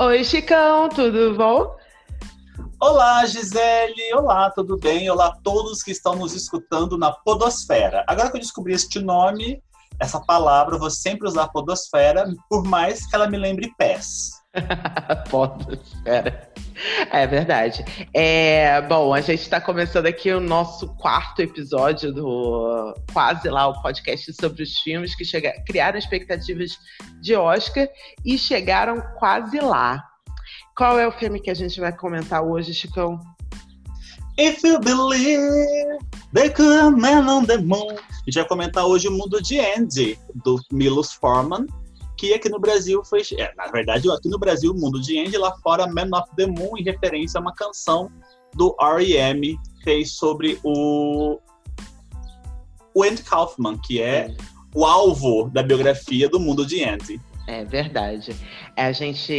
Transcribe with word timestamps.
Oi, 0.00 0.22
Chicão, 0.22 0.88
tudo 0.88 1.34
bom? 1.34 1.74
Olá, 2.80 3.26
Gisele. 3.26 4.14
Olá, 4.14 4.48
tudo 4.48 4.78
bem? 4.78 5.10
Olá 5.10 5.26
a 5.26 5.36
todos 5.42 5.82
que 5.82 5.90
estão 5.90 6.14
nos 6.14 6.36
escutando 6.36 6.96
na 6.96 7.10
Podosfera. 7.10 8.04
Agora 8.06 8.30
que 8.30 8.36
eu 8.36 8.40
descobri 8.40 8.74
este 8.74 9.00
nome, 9.00 9.60
essa 9.98 10.20
palavra, 10.20 10.76
eu 10.76 10.78
vou 10.78 10.88
sempre 10.88 11.26
usar 11.26 11.48
Podosfera, 11.48 12.32
por 12.48 12.62
mais 12.62 13.06
que 13.06 13.16
ela 13.16 13.28
me 13.28 13.36
lembre 13.36 13.74
pés. 13.76 14.30
Podosfera. 15.28 16.47
É 17.10 17.26
verdade. 17.26 17.84
É, 18.14 18.80
bom, 18.82 19.12
a 19.12 19.20
gente 19.20 19.40
está 19.40 19.60
começando 19.60 20.06
aqui 20.06 20.30
o 20.30 20.40
nosso 20.40 20.88
quarto 20.96 21.40
episódio 21.40 22.12
do 22.12 22.94
quase 23.12 23.48
lá 23.48 23.66
o 23.68 23.82
podcast 23.82 24.32
sobre 24.34 24.62
os 24.62 24.78
filmes 24.78 25.14
que 25.14 25.24
chega, 25.24 25.52
criaram 25.66 25.98
expectativas 25.98 26.78
de 27.20 27.34
Oscar 27.34 27.88
e 28.24 28.38
chegaram 28.38 29.00
quase 29.18 29.58
lá. 29.58 30.04
Qual 30.76 30.98
é 30.98 31.06
o 31.06 31.12
filme 31.12 31.40
que 31.40 31.50
a 31.50 31.54
gente 31.54 31.80
vai 31.80 31.92
comentar 31.92 32.42
hoje, 32.42 32.72
Chicão? 32.72 33.18
If 34.38 34.62
you 34.62 34.78
believe 34.78 35.98
they 36.32 36.48
could 36.50 37.00
man 37.00 37.28
on 37.28 37.44
the 37.44 37.58
moon. 37.58 37.90
A 37.90 38.24
gente 38.24 38.34
vai 38.34 38.46
comentar 38.46 38.84
hoje 38.86 39.08
o 39.08 39.12
Mundo 39.12 39.42
de 39.42 39.58
Andy, 39.58 40.16
do 40.44 40.60
Milos 40.70 41.12
Forman, 41.12 41.66
que 42.18 42.34
aqui 42.34 42.48
no 42.48 42.58
Brasil 42.58 43.02
foi. 43.04 43.22
É, 43.38 43.54
na 43.56 43.68
verdade, 43.68 44.10
aqui 44.10 44.28
no 44.28 44.38
Brasil, 44.38 44.72
o 44.72 44.78
Mundo 44.78 45.00
de 45.00 45.18
Andy, 45.18 45.38
lá 45.38 45.56
fora, 45.62 45.86
Man 45.86 46.10
of 46.18 46.28
the 46.36 46.46
Moon, 46.46 46.76
em 46.76 46.82
referência 46.82 47.38
a 47.38 47.40
uma 47.40 47.54
canção 47.54 48.10
do 48.54 48.76
R.E.M. 48.80 49.56
fez 49.84 50.12
sobre 50.12 50.58
o. 50.64 51.38
O 52.92 53.02
Andy 53.04 53.22
Kaufman, 53.22 53.78
que 53.78 54.02
é, 54.02 54.26
é 54.26 54.36
o 54.74 54.84
alvo 54.84 55.48
da 55.50 55.62
biografia 55.62 56.28
do 56.28 56.40
Mundo 56.40 56.66
de 56.66 56.82
Andy. 56.82 57.20
É 57.46 57.64
verdade. 57.64 58.34
É, 58.78 58.84
a 58.84 58.92
gente, 58.92 59.34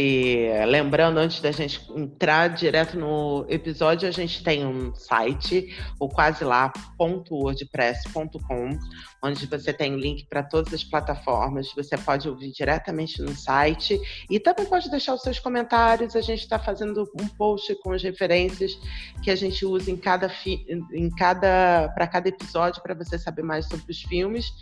lembrando, 0.68 1.16
antes 1.16 1.40
da 1.40 1.50
gente 1.50 1.80
entrar 1.96 2.48
direto 2.48 2.98
no 2.98 3.46
episódio, 3.48 4.06
a 4.06 4.10
gente 4.10 4.44
tem 4.44 4.66
um 4.66 4.94
site, 4.94 5.74
o 5.98 6.10
quaselá.wordpress.com, 6.10 8.78
onde 9.24 9.46
você 9.46 9.72
tem 9.72 9.96
link 9.96 10.26
para 10.26 10.42
todas 10.42 10.74
as 10.74 10.84
plataformas. 10.84 11.72
Você 11.74 11.96
pode 11.96 12.28
ouvir 12.28 12.52
diretamente 12.52 13.22
no 13.22 13.34
site 13.34 13.98
e 14.28 14.38
também 14.38 14.66
pode 14.66 14.90
deixar 14.90 15.14
os 15.14 15.22
seus 15.22 15.38
comentários. 15.38 16.14
A 16.14 16.20
gente 16.20 16.40
está 16.40 16.58
fazendo 16.58 17.10
um 17.18 17.26
post 17.26 17.74
com 17.76 17.92
as 17.92 18.02
referências 18.02 18.78
que 19.22 19.30
a 19.30 19.36
gente 19.36 19.64
usa 19.64 19.90
em 19.90 19.96
cada, 19.96 20.30
em 20.46 21.08
cada 21.16 21.88
para 21.94 22.06
cada 22.06 22.28
episódio 22.28 22.82
para 22.82 22.92
você 22.92 23.18
saber 23.18 23.42
mais 23.42 23.66
sobre 23.66 23.90
os 23.90 24.02
filmes. 24.02 24.52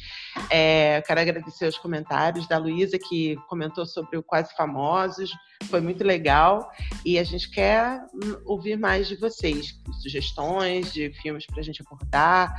É, 0.50 1.02
quero 1.04 1.20
agradecer 1.20 1.66
os 1.66 1.76
comentários 1.76 2.46
da 2.46 2.58
Luísa, 2.58 2.96
que 2.96 3.34
comentou 3.48 3.84
sobre 3.84 4.16
o 4.16 4.22
Quase 4.22 4.56
Famosos, 4.68 5.30
foi 5.64 5.80
muito 5.80 6.04
legal. 6.04 6.70
E 7.04 7.18
a 7.18 7.24
gente 7.24 7.50
quer 7.50 8.00
ouvir 8.44 8.76
mais 8.76 9.08
de 9.08 9.16
vocês, 9.16 9.78
sugestões 10.02 10.92
de 10.92 11.10
filmes 11.22 11.46
para 11.46 11.60
a 11.60 11.62
gente 11.62 11.82
abordar, 11.82 12.54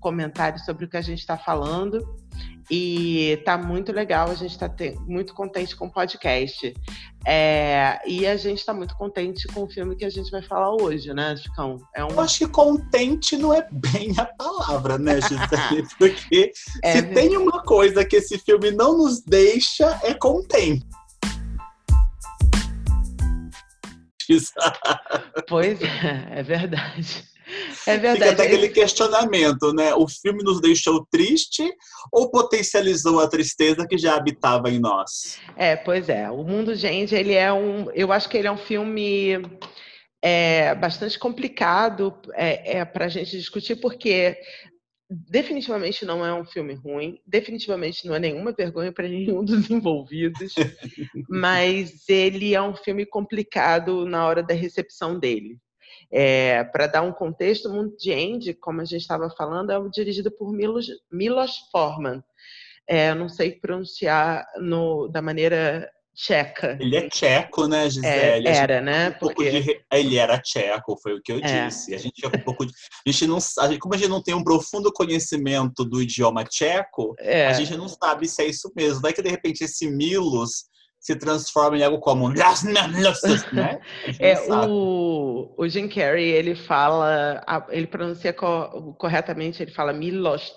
comentários 0.00 0.64
sobre 0.64 0.86
o 0.86 0.88
que 0.88 0.96
a 0.96 1.02
gente 1.02 1.18
está 1.18 1.36
falando. 1.36 2.02
E 2.70 3.42
tá 3.44 3.58
muito 3.58 3.92
legal, 3.92 4.30
a 4.30 4.34
gente 4.34 4.52
está 4.52 4.72
muito 5.06 5.34
contente 5.34 5.74
com 5.74 5.86
o 5.86 5.92
podcast. 5.92 6.72
É, 7.26 8.00
e 8.06 8.26
a 8.26 8.36
gente 8.36 8.58
está 8.58 8.72
muito 8.72 8.96
contente 8.96 9.46
com 9.48 9.64
o 9.64 9.68
filme 9.68 9.96
que 9.96 10.04
a 10.04 10.10
gente 10.10 10.30
vai 10.30 10.40
falar 10.40 10.72
hoje, 10.80 11.12
né, 11.12 11.36
Chicão? 11.36 11.76
É. 11.94 12.02
Eu 12.02 12.20
acho 12.20 12.38
que 12.38 12.48
contente 12.48 13.36
não 13.36 13.52
é 13.52 13.66
bem 13.70 14.14
a 14.16 14.24
palavra, 14.24 14.98
né, 14.98 15.20
Gisele? 15.20 15.86
Porque 15.98 16.52
é, 16.82 16.92
se 16.92 17.02
tem 17.02 17.36
uma 17.36 17.62
coisa 17.62 18.04
que 18.04 18.16
esse 18.16 18.38
filme 18.38 18.70
não 18.70 18.96
nos 18.96 19.20
deixa, 19.20 19.98
é 20.02 20.14
contente. 20.14 20.86
Pois 25.48 25.80
é, 25.82 26.38
é 26.38 26.42
verdade. 26.42 27.30
É 27.86 27.96
verdade. 27.96 28.18
Fica 28.20 28.30
até 28.32 28.42
aquele 28.46 28.68
questionamento, 28.68 29.72
né? 29.72 29.94
O 29.94 30.06
filme 30.06 30.42
nos 30.42 30.60
deixou 30.60 31.06
triste 31.10 31.68
ou 32.12 32.30
potencializou 32.30 33.20
a 33.20 33.28
tristeza 33.28 33.86
que 33.88 33.98
já 33.98 34.14
habitava 34.14 34.70
em 34.70 34.78
nós? 34.78 35.38
É, 35.56 35.76
pois 35.76 36.08
é. 36.08 36.30
O 36.30 36.44
Mundo 36.44 36.74
Gente, 36.74 37.14
ele 37.14 37.34
é 37.34 37.52
um. 37.52 37.90
Eu 37.92 38.12
acho 38.12 38.28
que 38.28 38.36
ele 38.36 38.46
é 38.46 38.52
um 38.52 38.56
filme 38.56 39.42
é, 40.22 40.74
bastante 40.74 41.18
complicado 41.18 42.14
é, 42.34 42.78
é 42.78 42.84
para 42.84 43.06
a 43.06 43.08
gente 43.08 43.36
discutir, 43.36 43.76
porque 43.76 44.36
definitivamente 45.10 46.04
não 46.04 46.24
é 46.24 46.32
um 46.32 46.44
filme 46.44 46.74
ruim, 46.74 47.20
definitivamente 47.26 48.06
não 48.06 48.14
é 48.14 48.20
nenhuma 48.20 48.52
vergonha 48.52 48.92
para 48.92 49.08
nenhum 49.08 49.44
dos 49.44 49.68
envolvidos, 49.68 50.54
mas 51.28 52.08
ele 52.08 52.54
é 52.54 52.62
um 52.62 52.76
filme 52.76 53.04
complicado 53.04 54.06
na 54.06 54.26
hora 54.26 54.42
da 54.42 54.54
recepção 54.54 55.18
dele. 55.18 55.58
É, 56.12 56.64
Para 56.64 56.86
dar 56.86 57.02
um 57.02 57.12
contexto, 57.12 57.68
o 57.68 57.72
Mundo 57.72 57.96
de 57.96 58.12
Andy, 58.12 58.54
como 58.54 58.80
a 58.80 58.84
gente 58.84 59.02
estava 59.02 59.30
falando, 59.30 59.70
é 59.70 59.88
dirigido 59.90 60.30
por 60.30 60.52
Milos, 60.52 60.88
Milos 61.10 61.52
Forman. 61.70 62.22
É, 62.86 63.14
não 63.14 63.28
sei 63.28 63.52
pronunciar 63.52 64.44
no, 64.58 65.06
da 65.06 65.22
maneira 65.22 65.88
tcheca. 66.20 66.76
Ele 66.78 66.96
é 66.96 67.08
tcheco, 67.08 67.66
né, 67.66 67.88
Gisele? 67.88 68.46
É, 68.46 68.56
era, 68.56 68.80
né? 68.80 69.08
Um 69.08 69.18
Porque... 69.18 69.60
De... 69.60 69.84
Ele 69.90 70.18
era 70.18 70.38
tcheco, 70.38 70.98
foi 71.02 71.14
o 71.14 71.22
que 71.22 71.32
eu 71.32 71.38
é. 71.38 71.66
disse. 71.66 71.94
A 71.94 71.98
gente 71.98 72.14
tinha 72.14 72.28
um 72.28 72.44
pouco 72.44 72.66
de... 72.66 72.72
A 73.06 73.10
gente 73.10 73.26
não... 73.26 73.38
A 73.58 73.78
como 73.78 73.94
a 73.94 73.98
gente 73.98 74.10
não 74.10 74.22
tem 74.22 74.34
um 74.34 74.44
profundo 74.44 74.92
conhecimento 74.92 75.84
do 75.84 76.02
idioma 76.02 76.44
tcheco, 76.44 77.14
é. 77.18 77.46
a 77.46 77.52
gente 77.54 77.74
não 77.76 77.88
sabe 77.88 78.28
se 78.28 78.42
é 78.42 78.46
isso 78.46 78.70
mesmo. 78.76 79.00
Daí 79.00 79.14
que, 79.14 79.22
de 79.22 79.30
repente, 79.30 79.64
esse 79.64 79.90
Milos 79.90 80.68
se 81.00 81.16
transforma 81.16 81.78
em 81.78 81.82
algo 81.82 81.98
como 81.98 82.28
né? 82.28 82.44
é, 84.20 84.34
o, 84.68 85.54
o 85.56 85.66
Jim 85.66 85.88
Carrey 85.88 86.28
ele 86.28 86.54
fala 86.54 87.42
ele 87.70 87.86
pronuncia 87.86 88.34
co 88.34 88.94
corretamente 88.98 89.62
ele 89.62 89.72
fala 89.72 89.94
Milost 89.94 90.52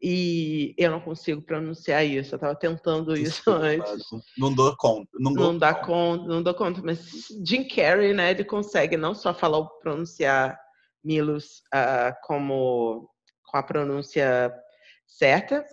e 0.00 0.74
eu 0.76 0.90
não 0.90 1.00
consigo 1.00 1.40
pronunciar 1.40 2.04
isso 2.04 2.34
eu 2.34 2.36
estava 2.36 2.54
tentando 2.54 3.16
isso 3.16 3.42
antes 3.50 4.04
não 4.36 4.52
dou 4.54 4.76
conta 4.76 5.10
não, 5.14 5.32
não 5.32 5.58
dá 5.58 5.74
conta. 5.74 5.86
conta 5.86 6.28
não 6.28 6.42
dou 6.42 6.54
conta 6.54 6.82
mas 6.84 7.26
Jim 7.44 7.66
Carrey 7.66 8.12
né 8.12 8.30
ele 8.30 8.44
consegue 8.44 8.96
não 8.96 9.14
só 9.14 9.32
falar 9.32 9.64
pronunciar 9.80 10.58
Milos 11.02 11.62
uh, 11.74 12.12
como 12.24 13.08
com 13.46 13.56
a 13.56 13.62
pronúncia 13.62 14.52
certa 15.06 15.64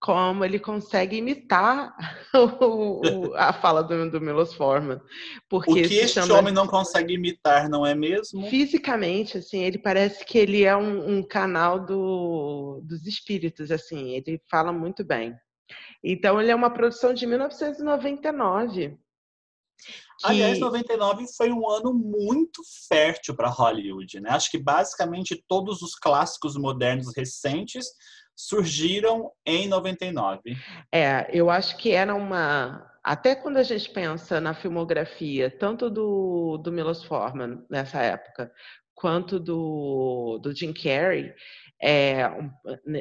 como 0.00 0.44
ele 0.44 0.58
consegue 0.58 1.16
imitar 1.16 1.94
o, 2.34 3.00
o, 3.30 3.34
a 3.34 3.52
fala 3.52 3.82
do, 3.82 4.10
do 4.10 4.20
Milos 4.20 4.54
Forman. 4.54 5.00
Porque 5.48 5.70
o 5.70 5.74
que 5.74 5.94
este 5.94 6.20
chama... 6.20 6.38
homem 6.38 6.54
não 6.54 6.66
consegue 6.66 7.14
imitar, 7.14 7.68
não 7.68 7.84
é 7.84 7.94
mesmo? 7.94 8.48
Fisicamente, 8.48 9.38
assim, 9.38 9.62
ele 9.62 9.78
parece 9.78 10.24
que 10.24 10.38
ele 10.38 10.64
é 10.64 10.76
um, 10.76 11.18
um 11.18 11.22
canal 11.22 11.84
do, 11.84 12.80
dos 12.84 13.06
espíritos, 13.06 13.70
assim, 13.70 14.10
ele 14.10 14.40
fala 14.48 14.72
muito 14.72 15.04
bem. 15.04 15.34
Então, 16.02 16.40
ele 16.40 16.50
é 16.50 16.54
uma 16.54 16.70
produção 16.70 17.12
de 17.12 17.26
1999. 17.26 18.90
Que... 18.90 20.26
Aliás, 20.26 20.58
99 20.58 21.26
foi 21.36 21.52
um 21.52 21.68
ano 21.68 21.92
muito 21.92 22.62
fértil 22.88 23.34
para 23.36 23.48
Hollywood, 23.48 24.20
né? 24.20 24.30
Acho 24.30 24.50
que 24.50 24.58
basicamente 24.58 25.44
todos 25.46 25.82
os 25.82 25.94
clássicos 25.94 26.56
modernos 26.56 27.14
recentes 27.16 27.86
surgiram 28.38 29.32
em 29.44 29.66
99. 29.66 30.56
É, 30.92 31.28
eu 31.32 31.50
acho 31.50 31.76
que 31.76 31.90
era 31.90 32.14
uma. 32.14 32.88
Até 33.02 33.34
quando 33.34 33.56
a 33.56 33.64
gente 33.64 33.90
pensa 33.90 34.40
na 34.40 34.54
filmografia, 34.54 35.50
tanto 35.50 35.90
do, 35.90 36.56
do 36.58 36.70
Milos 36.70 37.02
Forman 37.02 37.64
nessa 37.68 38.00
época, 38.00 38.52
quanto 38.94 39.40
do, 39.40 40.38
do 40.40 40.54
Jim 40.54 40.72
Carrey, 40.72 41.34
é, 41.82 42.30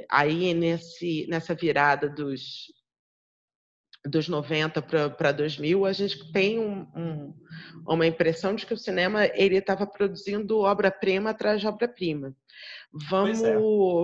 aí 0.10 0.56
nesse, 0.56 1.28
nessa 1.30 1.54
virada 1.54 2.10
dos, 2.10 2.74
dos 4.06 4.28
90 4.28 4.82
para 4.82 5.32
2000, 5.32 5.86
a 5.86 5.92
gente 5.92 6.32
tem 6.32 6.60
um, 6.60 6.88
um, 6.96 7.34
uma 7.86 8.06
impressão 8.06 8.56
de 8.56 8.66
que 8.66 8.74
o 8.74 8.78
cinema 8.78 9.26
ele 9.34 9.58
estava 9.58 9.86
produzindo 9.86 10.60
obra-prima 10.60 11.32
atrás 11.32 11.60
de 11.60 11.68
obra-prima. 11.68 12.30
É. 12.30 12.32
Vamos 13.10 13.44
é. 13.44 13.56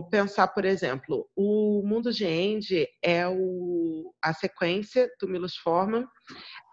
pensar, 0.09 0.47
por 0.49 0.65
exemplo, 0.65 1.27
o 1.35 1.81
Mundo 1.85 2.11
de 2.11 2.25
Andy 2.25 2.87
é 3.01 3.27
o, 3.27 4.13
a 4.21 4.33
sequência 4.33 5.09
do 5.19 5.27
Milos 5.27 5.55
Forman 5.55 6.07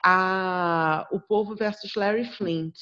a 0.05 1.06
O 1.11 1.20
Povo 1.20 1.55
versus 1.55 1.94
Larry 1.94 2.25
Flint. 2.25 2.75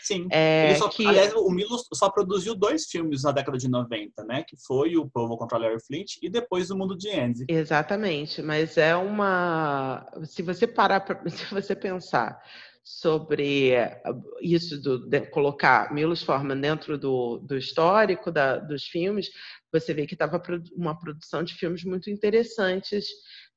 Sim. 0.00 0.26
É, 0.30 0.74
só, 0.76 0.88
que... 0.88 1.06
Aliás, 1.06 1.32
o 1.34 1.50
Milos 1.50 1.86
só 1.92 2.10
produziu 2.10 2.54
dois 2.54 2.86
filmes 2.86 3.22
na 3.22 3.32
década 3.32 3.58
de 3.58 3.68
90, 3.68 4.24
né? 4.24 4.42
Que 4.42 4.56
foi 4.56 4.96
O 4.96 5.08
Povo 5.08 5.36
contra 5.36 5.58
Larry 5.58 5.80
Flint 5.84 6.16
e 6.22 6.28
depois 6.28 6.70
O 6.70 6.76
Mundo 6.76 6.96
de 6.96 7.10
Andy. 7.10 7.44
Exatamente, 7.48 8.42
mas 8.42 8.76
é 8.76 8.96
uma... 8.96 10.06
Se 10.24 10.42
você 10.42 10.66
parar, 10.66 11.00
pra... 11.00 11.22
se 11.28 11.46
você 11.52 11.74
pensar 11.74 12.40
sobre 12.82 13.70
eh, 13.70 14.02
isso 14.42 14.80
do, 14.80 15.08
de 15.08 15.22
colocar 15.22 15.92
Milos 15.92 16.22
Forman 16.22 16.60
dentro 16.60 16.98
do, 16.98 17.38
do 17.38 17.56
histórico 17.56 18.30
da, 18.30 18.58
dos 18.58 18.84
filmes, 18.84 19.30
você 19.72 19.94
vê 19.94 20.06
que 20.06 20.14
estava 20.14 20.40
uma 20.76 20.98
produção 20.98 21.42
de 21.42 21.54
filmes 21.54 21.82
muito 21.82 22.10
interessantes 22.10 23.06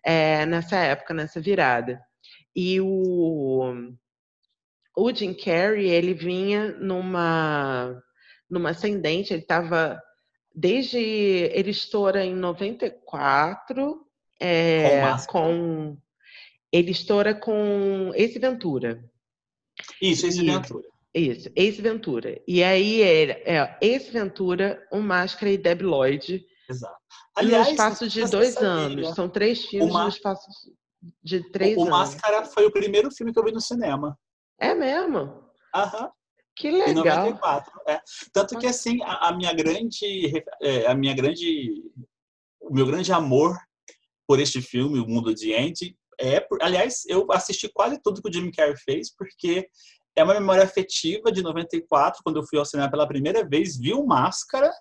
é, 0.03 0.45
nessa 0.45 0.77
época, 0.77 1.13
nessa 1.13 1.41
virada. 1.41 1.99
E 2.55 2.79
o, 2.79 3.93
o 4.97 5.13
Jim 5.13 5.31
Carrey, 5.31 5.87
ele 5.87 6.15
vinha 6.15 6.71
numa, 6.79 8.01
numa 8.49 8.71
ascendente, 8.71 9.31
ele 9.31 9.43
estava 9.43 10.01
desde 10.53 10.97
ele 10.97 11.69
estoura 11.69 12.25
em 12.25 12.33
94 12.33 14.03
é, 14.39 15.01
com, 15.27 15.27
com 15.27 15.97
ele 16.71 16.89
estoura 16.89 17.35
com 17.35 18.11
Ace 18.15 18.39
Ventura. 18.39 19.03
Isso, 20.01 20.25
Ace 20.25 20.43
Ventura. 20.43 20.87
Isso, 21.13 21.51
Ace 21.55 21.81
Ventura. 21.81 22.41
E 22.47 22.63
aí 22.63 23.03
é, 23.03 23.55
é 23.55 23.77
Ace 23.79 24.09
Ventura, 24.09 24.83
O 24.91 24.99
Máscara 24.99 25.51
e 25.51 25.59
Deb 25.59 25.83
Lloyd. 25.83 26.43
Exato. 26.67 26.97
Aliás, 27.35 27.67
no 27.67 27.71
espaço 27.71 28.07
de 28.07 28.25
dois 28.25 28.55
sabia. 28.55 28.67
anos. 28.67 29.13
São 29.13 29.29
três 29.29 29.63
filmes 29.63 29.93
no 29.93 30.07
espaço 30.07 30.49
de 31.23 31.47
três 31.51 31.77
o, 31.77 31.81
anos. 31.81 31.87
O 31.87 31.91
Máscara 31.91 32.45
foi 32.45 32.65
o 32.65 32.71
primeiro 32.71 33.11
filme 33.11 33.31
que 33.31 33.37
eu 33.37 33.43
vi 33.43 33.51
no 33.51 33.61
cinema. 33.61 34.17
É 34.59 34.73
mesmo? 34.73 35.43
Aham. 35.73 36.11
Que 36.55 36.71
legal. 36.71 36.89
Em 36.89 36.93
94, 36.95 37.81
é. 37.87 38.01
Tanto 38.33 38.57
que 38.57 38.65
assim, 38.65 39.01
a, 39.03 39.27
a 39.27 39.31
minha 39.35 39.53
grande 39.53 40.43
é, 40.61 40.87
a 40.87 40.95
minha 40.95 41.13
grande 41.13 41.83
o 42.59 42.73
meu 42.73 42.85
grande 42.85 43.11
amor 43.13 43.55
por 44.27 44.39
este 44.39 44.61
filme, 44.61 44.99
O 44.99 45.07
Mundo 45.07 45.33
de 45.33 45.53
Andy, 45.53 45.95
é, 46.19 46.45
aliás, 46.61 47.05
eu 47.07 47.31
assisti 47.31 47.69
quase 47.69 48.01
tudo 48.01 48.21
que 48.21 48.29
o 48.29 48.33
Jim 48.33 48.51
Carrey 48.51 48.75
fez, 48.75 49.15
porque 49.15 49.69
é 50.15 50.23
uma 50.23 50.33
memória 50.33 50.63
afetiva 50.63 51.31
de 51.31 51.41
94, 51.41 52.21
quando 52.23 52.37
eu 52.37 52.43
fui 52.43 52.57
ao 52.57 52.65
cinema 52.65 52.89
pela 52.89 53.07
primeira 53.07 53.47
vez, 53.47 53.77
vi 53.77 53.93
o 53.93 54.05
Máscara 54.05 54.71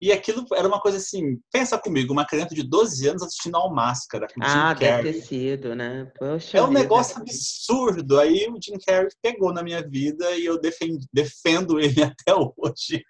e 0.00 0.12
aquilo 0.12 0.44
era 0.52 0.68
uma 0.68 0.80
coisa 0.80 0.98
assim, 0.98 1.40
pensa 1.50 1.78
comigo, 1.78 2.12
uma 2.12 2.26
criança 2.26 2.54
de 2.54 2.62
12 2.62 3.08
anos 3.08 3.22
assistindo 3.22 3.56
ao 3.56 3.72
Máscara. 3.72 4.26
Com 4.28 4.42
ah, 4.42 4.46
Jim 4.46 4.80
Carrey. 4.80 5.02
deve 5.02 5.12
ter 5.12 5.22
sido, 5.22 5.74
né? 5.74 6.12
Poxa 6.18 6.58
é 6.58 6.62
um 6.62 6.68
vida. 6.68 6.80
negócio 6.80 7.16
absurdo. 7.18 8.20
Aí 8.20 8.46
o 8.48 8.60
Jim 8.62 8.76
Carrey 8.86 9.08
pegou 9.22 9.54
na 9.54 9.62
minha 9.62 9.82
vida 9.82 10.30
e 10.36 10.44
eu 10.44 10.60
defendo, 10.60 10.98
defendo 11.10 11.80
ele 11.80 12.02
até 12.04 12.34
hoje. 12.34 13.02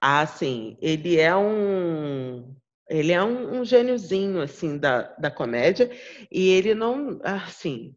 Ah, 0.00 0.26
sim. 0.26 0.76
Ele 0.82 1.18
é 1.18 1.34
um. 1.34 2.54
Ele 2.90 3.12
é 3.12 3.22
um, 3.22 3.60
um 3.60 3.64
gêniozinho, 3.64 4.42
assim, 4.42 4.76
da, 4.76 5.14
da 5.18 5.30
comédia. 5.30 5.90
E 6.30 6.50
ele 6.50 6.74
não, 6.74 7.18
assim... 7.22 7.94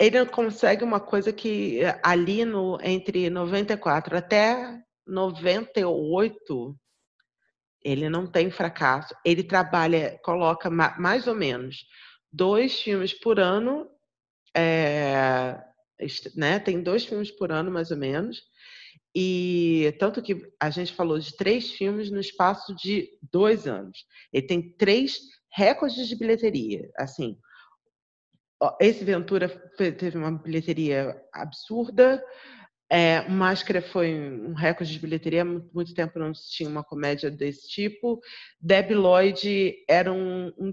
Ele 0.00 0.24
consegue 0.26 0.84
uma 0.84 1.00
coisa 1.00 1.32
que 1.32 1.80
ali 2.04 2.44
no 2.44 2.78
entre 2.80 3.28
94 3.28 4.16
até 4.16 4.80
98 5.06 6.78
ele 7.82 8.08
não 8.08 8.26
tem 8.26 8.50
fracasso. 8.50 9.14
Ele 9.24 9.42
trabalha, 9.42 10.18
coloca 10.22 10.70
mais 10.70 11.26
ou 11.26 11.34
menos 11.34 11.86
dois 12.32 12.80
filmes 12.80 13.12
por 13.12 13.38
ano, 13.38 13.88
é, 14.56 15.58
né? 16.36 16.58
Tem 16.58 16.82
dois 16.82 17.04
filmes 17.04 17.30
por 17.30 17.52
ano, 17.52 17.70
mais 17.70 17.90
ou 17.90 17.96
menos. 17.96 18.42
E 19.14 19.94
tanto 19.98 20.22
que 20.22 20.40
a 20.60 20.70
gente 20.70 20.92
falou 20.92 21.18
de 21.18 21.36
três 21.36 21.72
filmes 21.72 22.10
no 22.10 22.20
espaço 22.20 22.74
de 22.74 23.08
dois 23.32 23.66
anos. 23.66 24.04
Ele 24.32 24.46
tem 24.46 24.72
três 24.76 25.18
recordes 25.50 26.06
de 26.08 26.16
bilheteria. 26.16 26.90
Assim, 26.96 27.36
esse 28.80 29.04
Ventura 29.04 29.48
teve 29.76 30.18
uma 30.18 30.32
bilheteria 30.32 31.20
absurda. 31.32 32.22
É, 32.90 33.28
Máscara 33.28 33.82
foi 33.82 34.14
um 34.14 34.54
recorde 34.54 34.92
de 34.92 34.98
bilheteria, 34.98 35.42
há 35.42 35.44
muito 35.44 35.94
tempo 35.94 36.18
não 36.18 36.34
se 36.34 36.50
tinha 36.50 36.68
uma 36.68 36.82
comédia 36.82 37.30
desse 37.30 37.68
tipo. 37.68 38.20
Debbie 38.60 38.94
Lloyd 38.94 39.84
era 39.86 40.10
um, 40.12 40.52
um 40.58 40.72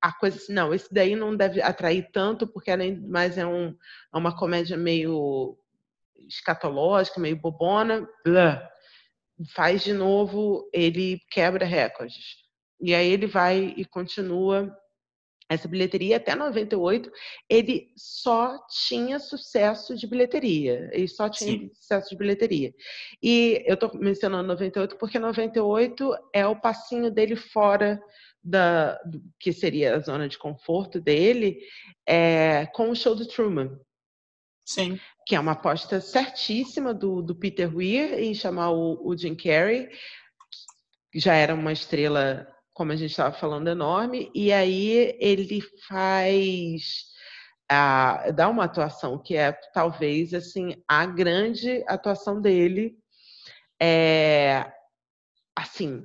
a 0.00 0.12
coisa 0.12 0.36
assim, 0.36 0.52
não, 0.52 0.72
esse 0.72 0.92
daí 0.94 1.16
não 1.16 1.36
deve 1.36 1.60
atrair 1.60 2.08
tanto, 2.12 2.46
porque 2.46 2.70
além 2.70 3.00
mais 3.08 3.36
é, 3.36 3.44
um, 3.44 3.74
é 4.14 4.16
uma 4.16 4.36
comédia 4.36 4.76
meio 4.76 5.58
escatológica, 6.28 7.20
meio 7.20 7.36
bobona, 7.36 8.08
blá, 8.24 8.68
faz 9.54 9.82
de 9.82 9.92
novo, 9.92 10.68
ele 10.72 11.20
quebra 11.30 11.64
recordes. 11.64 12.36
E 12.80 12.94
aí 12.94 13.08
ele 13.10 13.26
vai 13.26 13.74
e 13.76 13.84
continua 13.84 14.72
essa 15.48 15.66
bilheteria 15.66 16.18
até 16.18 16.34
98, 16.34 17.10
ele 17.48 17.90
só 17.96 18.58
tinha 18.86 19.18
sucesso 19.18 19.96
de 19.96 20.06
bilheteria. 20.06 20.90
Ele 20.92 21.08
só 21.08 21.28
tinha 21.28 21.52
Sim. 21.52 21.70
sucesso 21.74 22.10
de 22.10 22.16
bilheteria. 22.16 22.74
E 23.22 23.64
eu 23.66 23.74
estou 23.74 23.90
mencionando 23.94 24.48
98 24.48 24.96
porque 24.98 25.18
98 25.18 26.14
é 26.34 26.46
o 26.46 26.60
passinho 26.60 27.10
dele 27.10 27.34
fora 27.34 28.00
da 28.44 29.00
que 29.40 29.52
seria 29.52 29.96
a 29.96 30.00
zona 30.00 30.28
de 30.28 30.38
conforto 30.38 31.00
dele, 31.00 31.58
é, 32.06 32.66
com 32.66 32.90
o 32.90 32.96
show 32.96 33.14
do 33.14 33.26
Truman. 33.26 33.78
Sim. 34.66 35.00
Que 35.26 35.34
é 35.34 35.40
uma 35.40 35.52
aposta 35.52 36.00
certíssima 36.00 36.92
do, 36.92 37.22
do 37.22 37.34
Peter 37.34 37.74
Weir 37.74 38.14
em 38.18 38.34
chamar 38.34 38.70
o, 38.70 39.00
o 39.02 39.16
Jim 39.16 39.34
Carrey, 39.34 39.88
que 41.10 41.18
já 41.18 41.34
era 41.34 41.54
uma 41.54 41.72
estrela 41.72 42.46
como 42.78 42.92
a 42.92 42.96
gente 42.96 43.10
estava 43.10 43.34
falando, 43.34 43.66
enorme, 43.66 44.30
e 44.32 44.52
aí 44.52 45.16
ele 45.18 45.60
faz 45.88 47.06
a, 47.68 48.30
dá 48.30 48.48
uma 48.48 48.66
atuação 48.66 49.20
que 49.20 49.34
é 49.34 49.50
talvez 49.74 50.32
assim 50.32 50.80
a 50.86 51.04
grande 51.04 51.84
atuação 51.88 52.40
dele 52.40 52.96
é 53.82 54.72
assim 55.56 56.04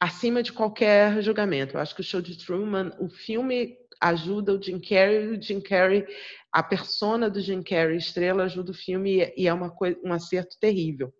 acima 0.00 0.42
de 0.42 0.54
qualquer 0.54 1.22
julgamento. 1.22 1.76
Eu 1.76 1.80
acho 1.80 1.94
que 1.94 2.00
o 2.00 2.04
show 2.04 2.22
de 2.22 2.38
Truman, 2.38 2.90
o 2.98 3.10
filme 3.10 3.76
ajuda 4.00 4.54
o 4.54 4.62
Jim 4.62 4.80
Carrey, 4.80 5.28
o 5.28 5.40
Jim 5.40 5.60
Carrey, 5.60 6.06
a 6.50 6.62
persona 6.62 7.28
do 7.28 7.42
Jim 7.42 7.62
Carrey, 7.62 7.98
estrela, 7.98 8.44
ajuda 8.44 8.70
o 8.70 8.74
filme 8.74 9.32
e 9.36 9.46
é 9.46 9.52
uma 9.52 9.70
coisa, 9.70 9.98
um 10.02 10.14
acerto 10.14 10.58
terrível. 10.58 11.12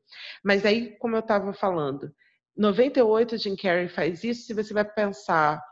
Mas 0.42 0.64
aí, 0.64 0.96
como 0.98 1.16
eu 1.16 1.20
estava 1.20 1.52
falando, 1.52 2.10
98 2.56 3.36
Jim 3.38 3.56
Carrey 3.56 3.88
faz 3.88 4.24
isso. 4.24 4.46
Se 4.46 4.54
você 4.54 4.72
vai 4.72 4.84
pensar 4.84 5.62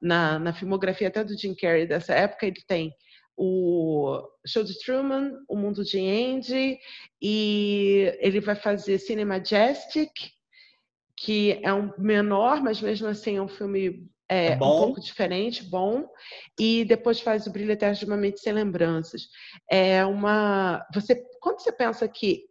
na, 0.00 0.38
na 0.38 0.52
filmografia 0.52 1.08
até 1.08 1.22
do 1.22 1.38
Jim 1.38 1.54
Carrey 1.54 1.86
dessa 1.86 2.12
época, 2.14 2.46
ele 2.46 2.62
tem 2.66 2.94
o 3.36 4.22
Show 4.46 4.62
de 4.62 4.78
Truman, 4.78 5.32
O 5.48 5.56
Mundo 5.56 5.84
de 5.84 5.98
Andy, 5.98 6.78
e 7.20 8.16
ele 8.20 8.40
vai 8.40 8.54
fazer 8.54 8.98
Cine 8.98 9.24
Majestic, 9.24 10.12
que 11.16 11.60
é 11.62 11.72
um 11.72 11.92
menor, 11.98 12.62
mas 12.62 12.80
mesmo 12.80 13.06
assim 13.08 13.36
é 13.36 13.42
um 13.42 13.48
filme 13.48 14.08
é, 14.28 14.52
é 14.52 14.54
um 14.54 14.58
pouco 14.58 15.00
diferente, 15.00 15.62
bom. 15.62 16.08
E 16.58 16.84
depois 16.84 17.20
faz 17.20 17.46
o 17.46 17.52
Brilho 17.52 17.72
Eterno 17.72 17.96
de 17.96 18.04
uma 18.04 18.16
Mente 18.16 18.40
Sem 18.40 18.52
Lembranças. 18.52 19.28
É 19.70 20.04
uma. 20.04 20.86
Você, 20.94 21.22
quando 21.40 21.60
você 21.60 21.70
pensa 21.70 22.08
que 22.08 22.46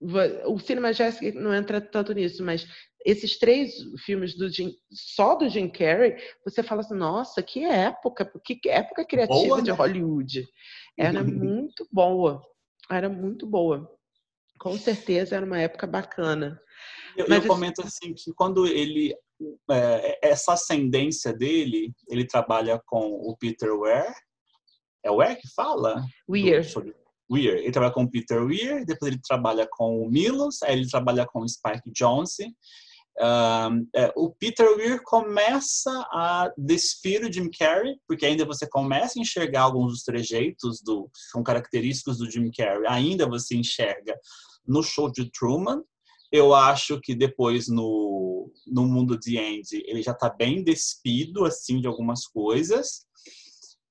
o 0.00 0.58
Cinema 0.58 0.92
Jessica 0.92 1.38
não 1.40 1.54
entra 1.54 1.80
tanto 1.80 2.12
nisso, 2.12 2.44
mas 2.44 2.66
esses 3.04 3.38
três 3.38 3.72
filmes 4.04 4.36
do 4.36 4.48
Jim, 4.48 4.72
só 4.90 5.34
do 5.34 5.48
Jim 5.48 5.68
Carrey, 5.68 6.16
você 6.44 6.62
fala 6.62 6.80
assim, 6.80 6.96
nossa, 6.96 7.42
que 7.42 7.64
época, 7.64 8.30
que 8.44 8.60
época 8.68 9.06
criativa 9.06 9.46
boa, 9.46 9.62
de 9.62 9.70
né? 9.70 9.76
Hollywood. 9.76 10.44
Era 10.98 11.22
muito 11.24 11.86
boa, 11.90 12.42
era 12.90 13.08
muito 13.08 13.46
boa. 13.46 13.90
Com 14.58 14.76
certeza 14.76 15.36
era 15.36 15.46
uma 15.46 15.60
época 15.60 15.86
bacana. 15.86 16.60
Eu, 17.16 17.26
mas, 17.28 17.44
eu 17.44 17.48
comento 17.48 17.82
assim 17.82 18.12
que 18.12 18.32
quando 18.34 18.66
ele 18.66 19.14
é, 19.70 20.28
essa 20.30 20.54
ascendência 20.54 21.32
dele, 21.32 21.92
ele 22.08 22.26
trabalha 22.26 22.80
com 22.86 23.12
o 23.12 23.36
Peter 23.36 23.74
Ware, 23.76 24.12
é 25.04 25.10
o 25.10 25.18
Ware 25.18 25.36
que 25.36 25.48
fala? 25.54 26.02
Weir. 26.28 26.64
Weir. 27.30 27.56
Ele 27.58 27.72
trabalha 27.72 27.92
com 27.92 28.04
o 28.04 28.10
Peter 28.10 28.42
Weir, 28.42 28.84
depois 28.84 29.12
ele 29.12 29.20
trabalha 29.20 29.66
com 29.70 30.02
o 30.02 30.10
Milos, 30.10 30.62
aí 30.62 30.74
ele 30.74 30.88
trabalha 30.88 31.26
com 31.26 31.40
o 31.40 31.48
Spike 31.48 31.90
Jonze. 31.92 32.54
Um, 33.18 33.88
é, 33.94 34.12
o 34.14 34.30
Peter 34.30 34.68
Weir 34.76 35.00
começa 35.02 35.90
a 36.12 36.52
despir 36.56 37.24
o 37.24 37.32
Jim 37.32 37.48
Carrey, 37.50 37.96
porque 38.06 38.26
ainda 38.26 38.44
você 38.44 38.68
começa 38.68 39.18
a 39.18 39.22
enxergar 39.22 39.62
alguns 39.62 39.92
dos 39.92 40.02
trejeitos 40.02 40.82
do, 40.82 41.04
que 41.04 41.20
são 41.30 41.42
característicos 41.42 42.18
do 42.18 42.30
Jim 42.30 42.50
Carrey, 42.50 42.86
ainda 42.86 43.26
você 43.26 43.56
enxerga 43.56 44.14
no 44.66 44.82
show 44.82 45.10
de 45.10 45.30
Truman. 45.30 45.82
Eu 46.30 46.54
acho 46.54 47.00
que 47.00 47.14
depois 47.14 47.68
no, 47.68 48.52
no 48.66 48.84
mundo 48.84 49.18
de 49.18 49.38
Andy 49.38 49.82
ele 49.86 50.02
já 50.02 50.12
está 50.12 50.28
bem 50.28 50.62
despido 50.62 51.46
assim 51.46 51.80
de 51.80 51.86
algumas 51.86 52.26
coisas. 52.26 53.05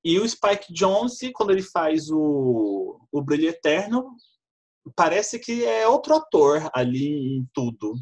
E 0.06 0.20
o 0.20 0.30
Spike 0.30 0.72
Jonze, 0.72 1.32
quando 1.32 1.50
ele 1.50 1.64
faz 1.64 2.12
o, 2.12 3.00
o 3.12 3.22
Brilho 3.24 3.50
Eterno, 3.50 4.16
parece 4.96 5.40
que 5.40 5.66
é 5.66 5.88
outro 5.88 6.14
ator 6.14 6.70
ali 6.76 7.38
em 7.38 7.46
tudo. 7.52 7.96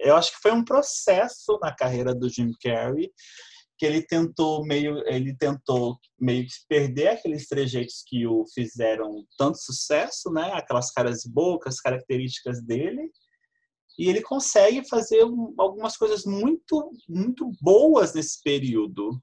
Eu 0.00 0.16
acho 0.16 0.32
que 0.32 0.40
foi 0.40 0.50
um 0.50 0.64
processo 0.64 1.58
na 1.60 1.70
carreira 1.70 2.14
do 2.14 2.30
Jim 2.30 2.50
Carrey 2.58 3.12
que 3.82 3.86
ele 3.86 4.00
tentou 4.00 4.64
meio 4.64 5.02
ele 5.08 5.36
tentou 5.36 5.98
meio 6.18 6.46
que 6.46 6.52
perder 6.68 7.08
aqueles 7.08 7.48
trejeitos 7.48 8.02
que 8.06 8.24
o 8.26 8.46
fizeram 8.54 9.26
tanto 9.36 9.58
sucesso, 9.58 10.30
né? 10.30 10.52
Aquelas 10.54 10.90
caras 10.92 11.24
e 11.24 11.30
bocas, 11.32 11.80
características 11.80 12.62
dele. 12.62 13.10
E 13.98 14.08
ele 14.08 14.22
consegue 14.22 14.88
fazer 14.88 15.20
algumas 15.58 15.96
coisas 15.96 16.24
muito 16.24 16.92
muito 17.08 17.50
boas 17.60 18.14
nesse 18.14 18.40
período. 18.42 19.20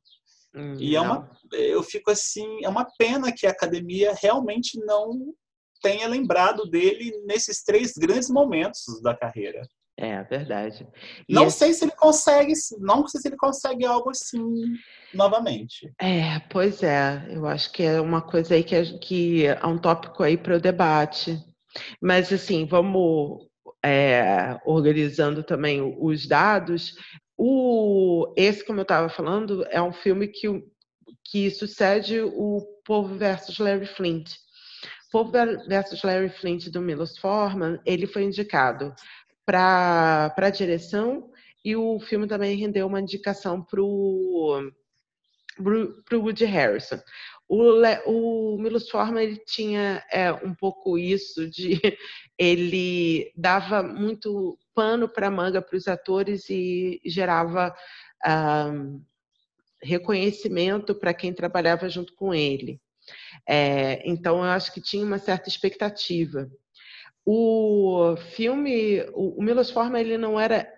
Hum, 0.56 0.76
e 0.80 0.96
é 0.96 1.02
uma, 1.02 1.30
eu 1.52 1.84
fico 1.84 2.10
assim, 2.10 2.64
é 2.64 2.70
uma 2.70 2.86
pena 2.98 3.32
que 3.32 3.46
a 3.46 3.52
academia 3.52 4.14
realmente 4.20 4.80
não 4.84 5.34
tenha 5.82 6.08
lembrado 6.08 6.66
dele 6.70 7.12
nesses 7.26 7.64
três 7.64 7.94
grandes 7.94 8.30
momentos 8.30 9.02
da 9.02 9.16
carreira. 9.16 9.62
É, 10.02 10.24
verdade. 10.24 10.88
E 11.28 11.34
não 11.34 11.48
esse... 11.48 11.58
sei 11.58 11.74
se 11.74 11.84
ele 11.84 11.92
consegue, 11.92 12.54
não 12.80 13.06
sei 13.06 13.20
se 13.20 13.28
ele 13.28 13.36
consegue 13.36 13.86
algo 13.86 14.10
assim 14.10 14.42
novamente. 15.14 15.92
É, 16.00 16.40
pois 16.50 16.82
é. 16.82 17.28
Eu 17.30 17.46
acho 17.46 17.70
que 17.74 17.84
é 17.84 18.00
uma 18.00 18.22
coisa 18.22 18.56
aí 18.56 18.64
que 18.64 18.76
é, 18.76 18.86
que 18.98 19.46
é 19.46 19.66
um 19.66 19.78
tópico 19.78 20.24
aí 20.24 20.38
para 20.38 20.56
o 20.56 20.62
debate. 20.62 21.38
Mas 22.02 22.32
assim, 22.32 22.66
vamos 22.66 23.50
é, 23.84 24.58
organizando 24.66 25.44
também 25.44 25.82
os 26.00 26.26
dados. 26.26 26.94
O, 27.42 28.34
esse, 28.36 28.66
como 28.66 28.82
eu 28.82 28.84
estava 28.84 29.08
falando, 29.08 29.66
é 29.70 29.82
um 29.82 29.94
filme 29.94 30.28
que, 30.28 30.62
que 31.24 31.50
sucede 31.50 32.20
o 32.20 32.60
Povo 32.84 33.16
versus 33.16 33.58
Larry 33.60 33.86
Flint. 33.86 34.36
Povo 35.10 35.32
versus 35.32 36.04
Larry 36.04 36.28
Flint 36.28 36.68
do 36.68 36.82
Milos 36.82 37.18
Forman, 37.18 37.80
ele 37.86 38.06
foi 38.06 38.24
indicado 38.24 38.94
para 39.46 40.36
a 40.36 40.50
direção 40.50 41.32
e 41.64 41.78
o 41.78 41.98
filme 42.02 42.28
também 42.28 42.58
rendeu 42.58 42.86
uma 42.86 43.00
indicação 43.00 43.64
para 43.64 43.82
o 43.82 44.70
Woody 46.12 46.44
Harrison. 46.44 47.00
O, 47.52 47.82
o 48.06 48.58
Milos 48.60 48.88
Forman 48.92 49.24
ele 49.24 49.38
tinha 49.38 50.06
é, 50.12 50.32
um 50.32 50.54
pouco 50.54 51.00
isso 51.00 51.50
de 51.50 51.82
ele 52.38 53.34
dava 53.36 53.82
muito 53.82 54.56
pano 54.76 55.10
para 55.10 55.32
manga 55.32 55.60
para 55.60 55.76
os 55.76 55.88
atores 55.88 56.48
e 56.48 57.02
gerava 57.04 57.76
um, 58.72 59.04
reconhecimento 59.82 60.94
para 60.94 61.12
quem 61.12 61.34
trabalhava 61.34 61.90
junto 61.90 62.14
com 62.14 62.36
ele. 62.36 62.80
É, 63.48 64.08
então 64.08 64.38
eu 64.38 64.52
acho 64.52 64.72
que 64.72 64.80
tinha 64.80 65.04
uma 65.04 65.18
certa 65.18 65.50
expectativa. 65.50 66.48
O 67.26 68.16
filme, 68.36 69.02
o, 69.14 69.40
o 69.40 69.44
Milos 69.44 69.72
Forman, 69.72 70.00
ele 70.00 70.20
não 70.20 70.40
era 70.40 70.72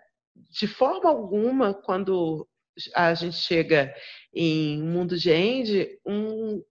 de 0.49 0.67
forma 0.67 1.09
alguma, 1.09 1.73
quando 1.73 2.47
a 2.95 3.13
gente 3.13 3.35
chega 3.35 3.93
em 4.33 4.81
Mundo 4.81 5.17
de 5.17 5.31
Andy, 5.31 5.99
um, 6.05 6.63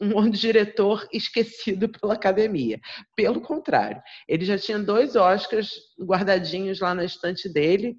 um 0.00 0.28
diretor 0.30 1.06
esquecido 1.12 1.88
pela 1.88 2.14
academia. 2.14 2.80
Pelo 3.16 3.40
contrário, 3.40 4.02
ele 4.28 4.44
já 4.44 4.58
tinha 4.58 4.78
dois 4.78 5.16
Oscars 5.16 5.72
guardadinhos 6.00 6.80
lá 6.80 6.94
na 6.94 7.04
estante 7.04 7.48
dele, 7.48 7.96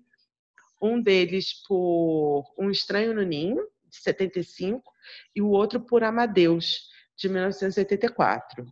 um 0.82 1.02
deles 1.02 1.64
por 1.68 2.54
Um 2.58 2.70
Estranho 2.70 3.14
no 3.14 3.24
Ninho, 3.24 3.66
de 3.86 3.98
75, 3.98 4.84
e 5.36 5.42
o 5.42 5.50
outro 5.50 5.80
por 5.80 6.04
Amadeus, 6.04 6.90
de 7.18 7.30
1984. 7.30 8.66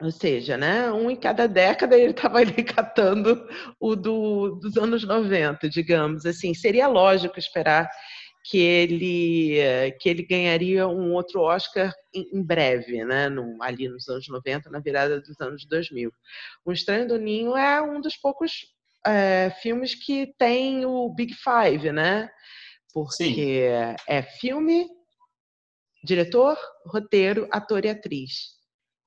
Ou 0.00 0.10
seja, 0.10 0.56
né, 0.56 0.90
um 0.90 1.10
em 1.10 1.16
cada 1.16 1.46
década 1.46 1.96
ele 1.98 2.10
estava 2.10 2.38
ali 2.38 2.64
catando 2.64 3.48
o 3.78 3.94
do, 3.94 4.56
dos 4.56 4.76
anos 4.76 5.04
90, 5.04 5.68
digamos. 5.68 6.26
Assim, 6.26 6.52
seria 6.52 6.86
lógico 6.86 7.38
esperar 7.38 7.88
que 8.44 8.58
ele, 8.58 9.92
que 10.00 10.08
ele 10.08 10.22
ganharia 10.22 10.86
um 10.86 11.14
outro 11.14 11.40
Oscar 11.40 11.94
em, 12.12 12.42
breve, 12.42 13.02
né, 13.02 13.28
no, 13.30 13.62
ali 13.62 13.88
nos 13.88 14.06
anos 14.08 14.28
90, 14.28 14.68
na 14.68 14.80
virada 14.80 15.18
dos 15.20 15.40
anos 15.40 15.64
2000. 15.64 16.12
O 16.64 16.72
Estranho 16.72 17.08
do 17.08 17.18
Ninho 17.18 17.56
é 17.56 17.80
um 17.80 18.02
dos 18.02 18.16
poucos 18.16 18.66
é, 19.06 19.50
filmes 19.62 19.94
que 19.94 20.34
tem 20.38 20.84
o 20.84 21.08
Big 21.14 21.34
Five, 21.34 21.90
né? 21.90 22.28
Porque 22.92 23.16
Sim. 23.24 23.96
é 24.06 24.22
filme, 24.22 24.86
diretor, 26.04 26.58
roteiro, 26.86 27.48
ator 27.50 27.84
e 27.84 27.88
atriz. 27.88 28.54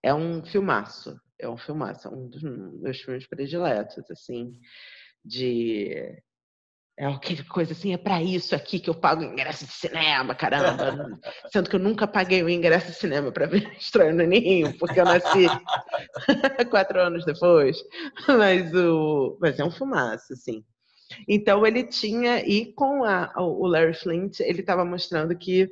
É 0.04 0.14
um 0.14 0.46
filmaço. 0.46 1.20
É 1.40 1.48
um 1.48 1.58
filmaço. 1.58 2.08
É 2.08 2.12
um 2.12 2.28
dos 2.28 2.42
meus 2.42 3.00
filmes 3.02 3.28
prediletos, 3.28 4.10
assim, 4.10 4.60
de 5.24 6.22
é 7.00 7.06
aquela 7.06 7.44
coisa 7.44 7.74
assim, 7.74 7.94
é 7.94 7.98
para 7.98 8.24
isso 8.24 8.56
aqui 8.56 8.80
que 8.80 8.90
eu 8.90 8.96
pago 8.96 9.22
ingresso 9.22 9.68
de 9.68 9.72
cinema, 9.72 10.34
caramba. 10.34 11.20
Sendo 11.52 11.70
que 11.70 11.76
eu 11.76 11.80
nunca 11.80 12.08
paguei 12.08 12.42
o 12.42 12.50
ingresso 12.50 12.88
de 12.88 12.98
cinema 12.98 13.32
para 13.32 13.46
ver 13.46 13.72
Estranho 13.78 14.16
Ninho, 14.28 14.76
porque 14.80 15.00
eu 15.00 15.06
nasci 15.06 15.46
quatro 16.72 17.00
anos 17.00 17.24
depois. 17.24 17.78
Mas, 18.28 18.74
o, 18.74 19.38
mas 19.40 19.60
é 19.60 19.64
um 19.64 19.70
fumaço, 19.70 20.34
assim. 20.34 20.66
Então 21.28 21.68
ele 21.68 21.84
tinha, 21.84 22.44
e 22.44 22.74
com 22.74 23.04
a, 23.04 23.32
o 23.38 23.68
Larry 23.68 23.94
Flint, 23.94 24.40
ele 24.40 24.62
estava 24.62 24.84
mostrando 24.84 25.38
que 25.38 25.70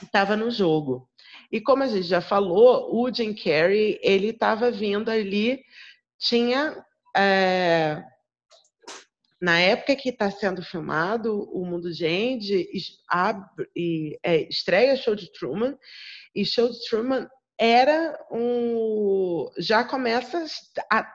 estava 0.00 0.36
no 0.36 0.52
jogo. 0.52 1.07
E 1.50 1.60
como 1.60 1.82
a 1.82 1.86
gente 1.86 2.06
já 2.06 2.20
falou, 2.20 2.94
o 2.94 3.12
Jim 3.12 3.34
Carrey, 3.34 3.98
ele 4.02 4.28
estava 4.28 4.70
vindo 4.70 5.10
ali, 5.10 5.62
tinha. 6.18 6.84
É, 7.16 8.02
na 9.40 9.58
época 9.60 9.94
que 9.94 10.08
está 10.08 10.30
sendo 10.30 10.62
filmado, 10.62 11.48
o 11.52 11.64
Mundo 11.64 11.92
de 11.92 12.04
Andy 12.04 12.68
abre, 13.08 13.68
e, 13.74 14.18
é, 14.22 14.48
estreia 14.48 14.96
Show 14.96 15.14
de 15.14 15.32
Truman, 15.32 15.78
e 16.34 16.44
Show 16.44 16.68
de 16.68 16.80
Truman 16.88 17.28
era 17.56 18.18
um. 18.30 19.48
já 19.58 19.84
começa 19.84 20.44
a, 20.90 21.08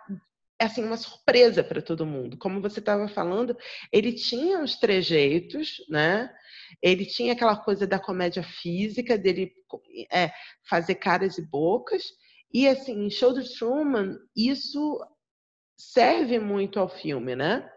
assim, 0.60 0.84
uma 0.84 0.98
surpresa 0.98 1.64
para 1.64 1.82
todo 1.82 2.06
mundo. 2.06 2.38
Como 2.38 2.62
você 2.62 2.80
estava 2.80 3.08
falando, 3.08 3.58
ele 3.92 4.14
tinha 4.14 4.62
os 4.62 4.78
trejeitos, 4.78 5.84
né? 5.90 6.30
Ele 6.82 7.06
tinha 7.06 7.34
aquela 7.34 7.56
coisa 7.56 7.86
da 7.86 8.00
comédia 8.00 8.44
física, 8.44 9.18
dele 9.18 9.54
é, 10.12 10.32
fazer 10.68 10.96
caras 10.96 11.38
e 11.38 11.42
bocas. 11.42 12.04
E, 12.54 12.68
assim, 12.68 13.06
em 13.06 13.10
Show 13.10 13.34
de 13.34 13.58
Truman, 13.58 14.18
isso 14.36 15.00
serve 15.78 16.40
muito 16.40 16.80
ao 16.80 16.88
filme, 16.88 17.36
né? 17.36 17.70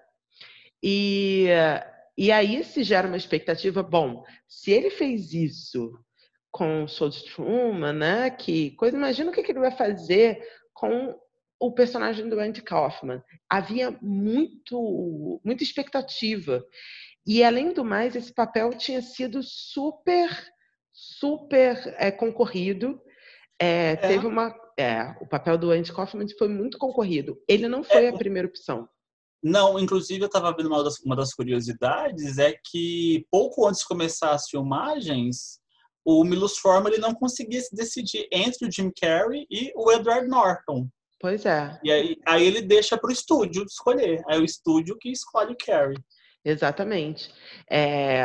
E, 0.83 1.47
e 2.17 2.31
aí 2.31 2.63
se 2.63 2.85
gera 2.85 3.09
uma 3.09 3.17
expectativa, 3.17 3.83
bom, 3.83 4.25
se 4.47 4.71
ele 4.71 4.91
fez 4.91 5.33
isso 5.33 5.99
com 6.51 6.87
Show 6.87 7.09
de 7.09 7.25
Truman, 7.25 7.93
né? 7.93 8.31
Que 8.31 8.71
coisa, 8.73 8.97
imagina 8.97 9.31
o 9.31 9.35
que, 9.35 9.43
que 9.43 9.53
ele 9.53 9.61
vai 9.61 9.73
fazer 9.73 10.41
com 10.73 11.19
o 11.59 11.73
personagem 11.73 12.29
do 12.29 12.39
Andy 12.39 12.63
Kaufman. 12.63 13.23
Havia 13.49 13.91
muito, 14.03 15.41
muita 15.45 15.63
expectativa. 15.63 16.65
E, 17.27 17.43
além 17.43 17.73
do 17.73 17.85
mais, 17.85 18.15
esse 18.15 18.33
papel 18.33 18.71
tinha 18.71 19.03
sido 19.03 19.43
super, 19.43 20.31
super 20.93 21.95
é, 21.99 22.11
concorrido. 22.11 23.01
É, 23.61 23.93
é. 23.93 23.97
Teve 23.97 24.27
uma. 24.27 24.55
É, 24.79 25.17
o 25.21 25.27
papel 25.27 25.57
do 25.59 25.71
Andy 25.71 25.93
Kaufman 25.93 26.27
foi 26.39 26.49
muito 26.49 26.79
concorrido. 26.79 27.37
Ele 27.49 27.67
não 27.67 27.83
foi 27.83 28.05
é, 28.05 28.09
a 28.11 28.17
primeira 28.17 28.47
opção. 28.47 28.89
Não, 29.43 29.79
inclusive 29.79 30.21
eu 30.23 30.27
estava 30.27 30.55
vendo 30.55 30.67
uma 30.67 30.85
das, 30.85 30.99
uma 31.01 31.17
das 31.17 31.33
curiosidades 31.33 32.39
é 32.39 32.55
que 32.65 33.27
pouco 33.31 33.67
antes 33.67 33.81
de 33.81 33.87
começar 33.87 34.33
as 34.33 34.49
filmagens, 34.49 35.61
o 36.05 36.25
Milos 36.25 36.59
Forman 36.59 36.93
ele 36.93 37.01
não 37.01 37.15
conseguia 37.15 37.61
se 37.61 37.75
decidir 37.75 38.29
entre 38.31 38.67
o 38.67 38.71
Jim 38.71 38.91
Carrey 39.01 39.47
e 39.51 39.73
o 39.75 39.91
Edward 39.91 40.29
Norton. 40.29 40.89
Pois 41.19 41.47
é. 41.47 41.79
E 41.83 41.91
aí, 41.91 42.17
aí 42.27 42.47
ele 42.47 42.61
deixa 42.61 42.99
para 42.99 43.09
o 43.09 43.13
estúdio 43.13 43.65
escolher. 43.65 44.23
É 44.29 44.39
o 44.39 44.45
estúdio 44.45 44.97
que 44.99 45.11
escolhe 45.11 45.53
o 45.53 45.57
Carrey. 45.57 45.97
Exatamente. 46.47 47.35
É, 47.69 48.23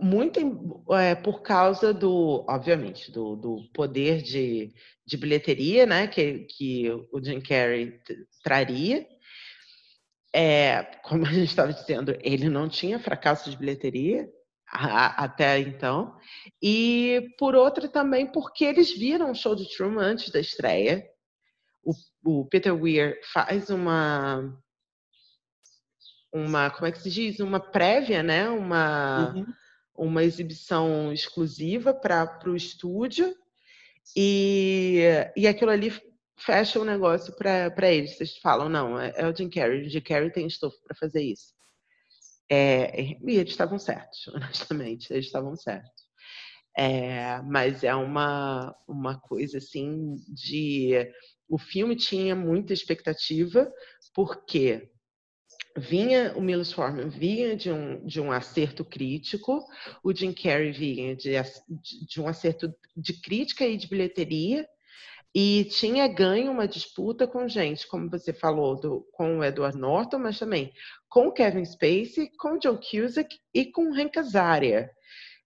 muito 0.00 0.86
é, 0.90 1.14
por 1.14 1.42
causa 1.42 1.92
do, 1.92 2.46
obviamente, 2.48 3.12
do, 3.12 3.36
do 3.36 3.68
poder 3.74 4.22
de, 4.22 4.72
de 5.04 5.16
bilheteria 5.18 5.84
né, 5.84 6.06
que, 6.06 6.46
que 6.46 6.90
o 7.12 7.22
Jim 7.22 7.42
Carrey 7.42 8.00
traria. 8.42 9.06
É, 10.34 10.82
como 11.04 11.26
a 11.26 11.30
gente 11.30 11.50
estava 11.50 11.74
dizendo, 11.74 12.16
ele 12.22 12.48
não 12.48 12.70
tinha 12.70 12.98
fracasso 12.98 13.50
de 13.50 13.58
bilheteria 13.58 14.26
até 14.66 15.58
então. 15.58 16.16
E 16.62 17.34
por 17.38 17.54
outra 17.54 17.86
também 17.86 18.24
porque 18.32 18.64
eles 18.64 18.96
viram 18.96 19.30
o 19.30 19.34
show 19.34 19.54
de 19.54 19.68
Truman 19.76 20.02
antes 20.02 20.30
da 20.30 20.40
estreia. 20.40 21.06
O, 21.84 21.92
o 22.24 22.46
Peter 22.46 22.74
Weir 22.74 23.20
faz 23.30 23.68
uma 23.68 24.58
uma, 26.32 26.70
como 26.70 26.86
é 26.86 26.92
que 26.92 27.00
se 27.00 27.10
diz? 27.10 27.40
Uma 27.40 27.60
prévia, 27.60 28.22
né? 28.22 28.48
Uma, 28.48 29.34
uhum. 29.34 29.46
uma 29.94 30.24
exibição 30.24 31.12
exclusiva 31.12 31.92
para 31.92 32.38
o 32.46 32.56
estúdio. 32.56 33.34
E, 34.16 35.02
e 35.36 35.46
aquilo 35.46 35.70
ali 35.70 35.92
fecha 36.36 36.80
o 36.80 36.84
negócio 36.84 37.34
para 37.36 37.92
eles. 37.92 38.16
Vocês 38.16 38.36
falam, 38.38 38.68
não, 38.68 38.98
é, 38.98 39.12
é, 39.16 39.28
o 39.28 39.36
Jim 39.36 39.48
Carrey. 39.48 39.86
O 39.86 39.90
Jim 39.90 40.00
Carrey 40.00 40.30
tem 40.30 40.46
estofo 40.46 40.76
para 40.82 40.96
fazer 40.96 41.22
isso. 41.22 41.52
É, 42.50 43.02
e 43.02 43.36
eles 43.36 43.50
estavam 43.50 43.78
certos, 43.78 44.28
honestamente. 44.34 45.12
Eles 45.12 45.26
estavam 45.26 45.54
certos. 45.56 46.02
É, 46.76 47.40
mas 47.42 47.84
é 47.84 47.94
uma, 47.94 48.74
uma 48.88 49.20
coisa 49.20 49.58
assim 49.58 50.16
de. 50.28 50.92
O 51.48 51.58
filme 51.58 51.94
tinha 51.94 52.34
muita 52.34 52.72
expectativa, 52.72 53.70
porque 54.14 54.90
vinha, 55.76 56.32
o 56.36 56.40
Milos 56.40 56.72
Forman 56.72 57.08
vinha 57.08 57.56
de 57.56 57.70
um, 57.70 58.04
de 58.04 58.20
um 58.20 58.30
acerto 58.30 58.84
crítico, 58.84 59.64
o 60.02 60.14
Jim 60.14 60.32
Carrey 60.32 60.72
vinha 60.72 61.16
de, 61.16 61.32
de 62.06 62.20
um 62.20 62.28
acerto 62.28 62.72
de 62.96 63.20
crítica 63.20 63.66
e 63.66 63.76
de 63.76 63.88
bilheteria, 63.88 64.66
e 65.34 65.64
tinha 65.64 66.06
ganho 66.08 66.52
uma 66.52 66.68
disputa 66.68 67.26
com 67.26 67.48
gente, 67.48 67.86
como 67.86 68.10
você 68.10 68.32
falou, 68.32 68.78
do, 68.78 69.08
com 69.12 69.38
o 69.38 69.44
Edward 69.44 69.78
Norton, 69.78 70.18
mas 70.18 70.38
também 70.38 70.72
com 71.08 71.28
o 71.28 71.32
Kevin 71.32 71.64
Spacey, 71.64 72.30
com 72.38 72.54
o 72.54 72.58
John 72.58 72.78
Cusack 72.78 73.38
e 73.54 73.64
com 73.64 73.90
o 73.90 73.94
Hank 73.94 74.18
Azaria. 74.18 74.90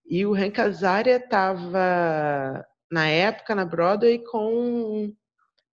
E 0.08 0.26
o 0.26 0.34
Hank 0.34 0.60
Azaria 0.60 1.16
estava, 1.16 2.66
na 2.90 3.06
época, 3.06 3.54
na 3.54 3.64
Broadway 3.64 4.18
com 4.24 5.12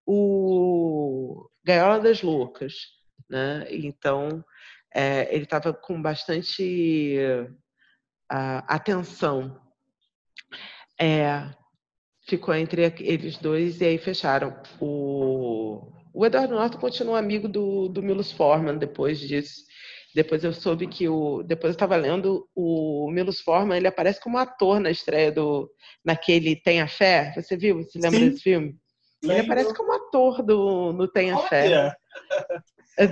o 0.06 1.48
Gaiola 1.64 1.98
das 1.98 2.22
Loucas. 2.22 2.74
Né? 3.28 3.66
Então, 3.70 4.44
é, 4.94 5.34
ele 5.34 5.44
estava 5.44 5.72
com 5.72 6.00
bastante 6.00 7.18
uh, 8.32 8.64
atenção. 8.68 9.60
É, 11.00 11.50
ficou 12.28 12.54
entre 12.54 12.82
eles 13.00 13.36
dois 13.38 13.80
e 13.80 13.84
aí 13.84 13.98
fecharam. 13.98 14.56
O, 14.80 15.90
o 16.12 16.24
Eduardo 16.24 16.54
Norton 16.54 16.78
continua 16.78 17.18
amigo 17.18 17.48
do, 17.48 17.88
do 17.88 18.02
Milos 18.02 18.30
Forman 18.30 18.78
depois 18.78 19.18
disso. 19.18 19.64
Depois 20.14 20.44
eu 20.44 20.52
soube 20.52 20.86
que 20.86 21.08
o. 21.08 21.42
Depois 21.42 21.72
eu 21.72 21.74
estava 21.74 21.96
lendo 21.96 22.48
o 22.54 23.10
Milos 23.10 23.40
Forman, 23.40 23.76
ele 23.76 23.88
aparece 23.88 24.20
como 24.20 24.38
ator 24.38 24.78
na 24.78 24.90
estreia 24.90 25.32
do. 25.32 25.68
naquele 26.04 26.54
Tenha 26.54 26.86
Fé. 26.86 27.32
Você 27.34 27.56
viu? 27.56 27.82
Você 27.82 27.98
lembra 27.98 28.20
Sim. 28.20 28.28
desse 28.28 28.42
filme? 28.42 28.76
Lembro. 29.20 29.36
Ele 29.36 29.40
aparece 29.40 29.74
como 29.74 29.92
ator 29.92 30.40
do, 30.44 30.92
no 30.92 31.08
Tenha 31.08 31.36
Olha. 31.36 31.48
Fé. 31.48 31.96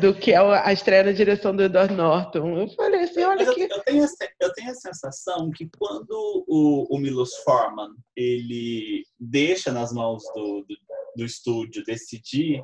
Do 0.01 0.15
que 0.15 0.33
é 0.33 0.37
a 0.37 0.73
estreia 0.73 1.03
na 1.03 1.13
direção 1.13 1.55
do 1.55 1.65
Edward 1.65 1.93
Norton. 1.93 2.61
Eu 2.61 2.69
falei 2.69 3.01
assim, 3.01 3.23
olha 3.25 3.43
eu, 3.43 3.55
que... 3.55 3.63
Eu 3.63 3.83
tenho, 3.83 4.07
eu 4.41 4.53
tenho 4.53 4.71
a 4.71 4.75
sensação 4.75 5.51
que 5.51 5.69
quando 5.77 6.45
o, 6.47 6.87
o 6.89 6.99
Milos 6.99 7.35
Forman 7.39 7.91
ele 8.17 9.05
deixa 9.19 9.73
nas 9.73 9.93
mãos 9.93 10.23
do, 10.35 10.65
do, 10.69 10.77
do 11.17 11.25
estúdio 11.25 11.83
decidir 11.85 12.63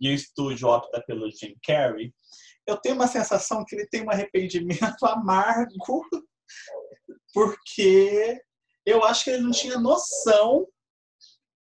e 0.00 0.10
o 0.10 0.12
estúdio 0.12 0.68
opta 0.68 1.02
pelo 1.06 1.30
Jim 1.30 1.56
Carrey, 1.64 2.12
eu 2.66 2.76
tenho 2.76 2.94
uma 2.94 3.06
sensação 3.06 3.64
que 3.66 3.74
ele 3.74 3.86
tem 3.86 4.04
um 4.04 4.10
arrependimento 4.10 5.04
amargo 5.06 5.74
porque 7.32 8.40
eu 8.84 9.04
acho 9.04 9.24
que 9.24 9.30
ele 9.30 9.42
não 9.42 9.50
tinha 9.50 9.78
noção 9.78 10.66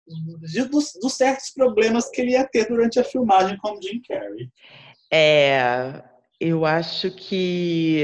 de, 0.08 0.64
dos, 0.66 0.94
dos 1.02 1.14
certos 1.14 1.52
problemas 1.52 2.10
que 2.10 2.22
ele 2.22 2.32
ia 2.32 2.48
ter 2.48 2.68
durante 2.68 3.00
a 3.00 3.04
filmagem 3.04 3.58
com 3.58 3.78
o 3.78 3.82
Jim 3.82 4.02
Carrey. 4.08 4.50
É, 5.12 6.04
eu 6.40 6.66
acho 6.66 7.12
que 7.12 8.04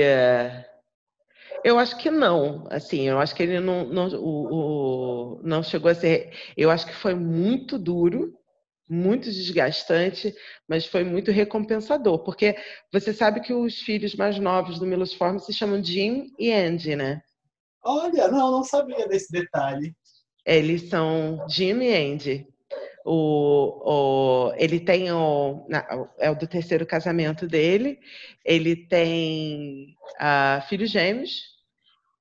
eu 1.63 1.79
acho 1.79 1.97
que 1.97 2.11
não, 2.11 2.67
assim, 2.69 3.07
eu 3.07 3.19
acho 3.19 3.33
que 3.33 3.41
ele 3.41 3.59
não, 3.59 3.85
não, 3.85 4.07
o, 4.19 5.37
o, 5.37 5.41
não 5.43 5.63
chegou 5.63 5.89
a 5.89 5.95
ser. 5.95 6.33
Eu 6.57 6.69
acho 6.69 6.85
que 6.85 6.93
foi 6.93 7.15
muito 7.15 7.79
duro, 7.79 8.37
muito 8.89 9.31
desgastante, 9.31 10.35
mas 10.67 10.85
foi 10.85 11.05
muito 11.05 11.31
recompensador, 11.31 12.19
porque 12.19 12.57
você 12.91 13.13
sabe 13.13 13.39
que 13.39 13.53
os 13.53 13.79
filhos 13.79 14.13
mais 14.13 14.37
novos 14.39 14.77
do 14.77 14.85
Milos 14.85 15.13
Forman 15.13 15.39
se 15.39 15.53
chamam 15.53 15.81
Jim 15.81 16.33
e 16.37 16.51
Andy, 16.51 16.97
né? 16.97 17.21
Olha, 17.81 18.27
não, 18.27 18.51
não 18.51 18.63
sabia 18.63 19.07
desse 19.07 19.31
detalhe. 19.31 19.95
Eles 20.45 20.89
são 20.89 21.45
Jim 21.47 21.79
e 21.79 21.95
Andy. 21.95 22.52
O, 23.05 23.81
o, 23.83 24.53
ele 24.55 24.79
tem 24.79 25.11
o, 25.11 25.67
é 26.17 26.29
o 26.29 26.35
do 26.35 26.47
terceiro 26.47 26.85
casamento 26.85 27.47
dele, 27.47 27.99
ele 28.45 28.75
tem 28.75 29.95
uh, 30.21 30.65
filhos 30.67 30.89
gêmeos. 30.89 31.53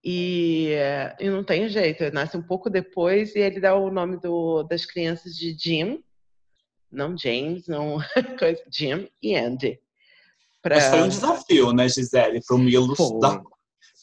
E, 0.05 0.73
e 1.21 1.31
não 1.31 1.45
tem 1.45 1.69
jeito, 1.69 2.13
nasce 2.13 2.37
um 2.37 2.43
pouco 2.43 2.69
depois 2.69 3.37
e 3.37 3.39
ele 3.39 3.61
dá 3.61 3.77
o 3.77 3.89
nome 3.89 4.17
do, 4.19 4.65
das 4.65 4.85
crianças 4.85 5.37
de 5.37 5.57
Jim, 5.57 6.03
não 6.91 7.17
James, 7.17 7.69
não 7.69 7.99
Jim 8.69 9.09
e 9.23 9.37
Andy. 9.37 9.79
Pra... 10.61 10.75
Mas 10.75 10.87
foi 10.87 11.03
um 11.03 11.09
desafio, 11.09 11.73
né, 11.73 11.89
Gisele, 11.89 12.41
para 12.45 12.57
o 12.57 12.59
Milos 12.59 12.99
dar, 13.21 13.41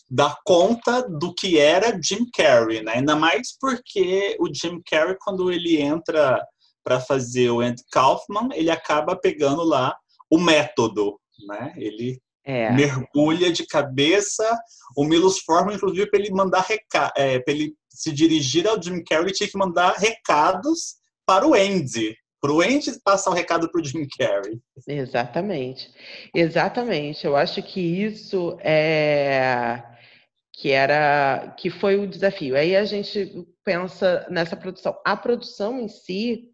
dar 0.09 0.37
conta 0.45 1.01
do 1.01 1.33
que 1.33 1.59
era 1.59 1.99
Jim 2.01 2.25
Carrey, 2.33 2.81
né? 2.81 2.93
Ainda 2.95 3.15
mais 3.15 3.57
porque 3.59 4.37
o 4.39 4.47
Jim 4.53 4.81
Carrey, 4.89 5.17
quando 5.19 5.51
ele 5.51 5.81
entra 5.81 6.41
para 6.89 6.99
fazer 6.99 7.51
o 7.51 7.59
Andy 7.59 7.83
Kaufman, 7.91 8.49
ele 8.53 8.71
acaba 8.71 9.15
pegando 9.15 9.63
lá 9.63 9.95
o 10.27 10.39
método, 10.39 11.19
né? 11.47 11.71
Ele 11.77 12.19
é. 12.43 12.71
mergulha 12.71 13.51
de 13.51 13.63
cabeça. 13.67 14.59
O 14.97 15.03
Milos 15.03 15.37
Forman, 15.39 15.75
inclusive, 15.75 16.09
para 16.09 16.19
ele 16.19 16.31
mandar 16.31 16.61
recado, 16.61 17.11
é, 17.15 17.39
para 17.39 17.53
ele 17.53 17.75
se 17.91 18.11
dirigir 18.11 18.67
ao 18.67 18.81
Jim 18.81 19.03
Carrey, 19.03 19.31
tinha 19.31 19.47
que 19.47 19.57
mandar 19.57 19.93
recados 19.97 20.95
para 21.27 21.45
o 21.45 21.53
Andy, 21.53 22.17
para 22.41 22.51
o 22.51 22.59
Andy 22.59 22.99
passar 23.03 23.29
o 23.29 23.35
recado 23.35 23.69
para 23.71 23.81
o 23.81 23.85
Jim 23.85 24.07
Carrey. 24.17 24.59
Exatamente, 24.87 25.91
exatamente. 26.33 27.23
Eu 27.23 27.35
acho 27.35 27.61
que 27.61 27.79
isso 27.79 28.57
é 28.61 29.83
que 30.59 30.71
era 30.71 31.55
que 31.57 31.69
foi 31.69 31.97
o 31.97 32.07
desafio. 32.07 32.55
Aí 32.55 32.75
a 32.75 32.83
gente 32.83 33.47
pensa 33.63 34.27
nessa 34.29 34.57
produção. 34.57 34.93
A 35.05 35.15
produção 35.15 35.79
em 35.79 35.87
si, 35.87 36.49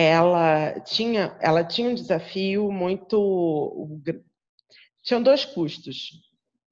ela 0.00 0.78
tinha, 0.78 1.36
ela 1.40 1.64
tinha 1.64 1.90
um 1.90 1.94
desafio 1.94 2.70
muito. 2.70 3.98
Tinham 5.02 5.20
dois 5.20 5.44
custos 5.44 6.12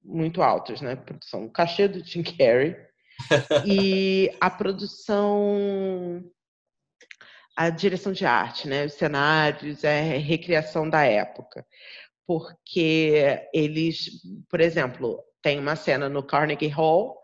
muito 0.01 0.41
altos, 0.41 0.79
né? 0.79 0.95
Produção, 0.95 1.43
o 1.45 1.51
cachê 1.51 1.89
do 1.89 2.01
Tim 2.01 2.23
Carrey 2.23 2.77
e 3.67 4.31
a 4.39 4.49
produção, 4.49 6.23
a 7.53 7.69
direção 7.69 8.13
de 8.13 8.25
arte, 8.25 8.65
né? 8.65 8.85
Os 8.85 8.93
cenários, 8.93 9.83
a 9.83 9.99
recriação 9.99 10.89
da 10.89 11.03
época. 11.03 11.65
Porque 12.25 13.45
eles, 13.53 14.21
por 14.49 14.61
exemplo, 14.61 15.21
tem 15.41 15.59
uma 15.59 15.75
cena 15.75 16.07
no 16.07 16.23
Carnegie 16.23 16.69
Hall 16.69 17.17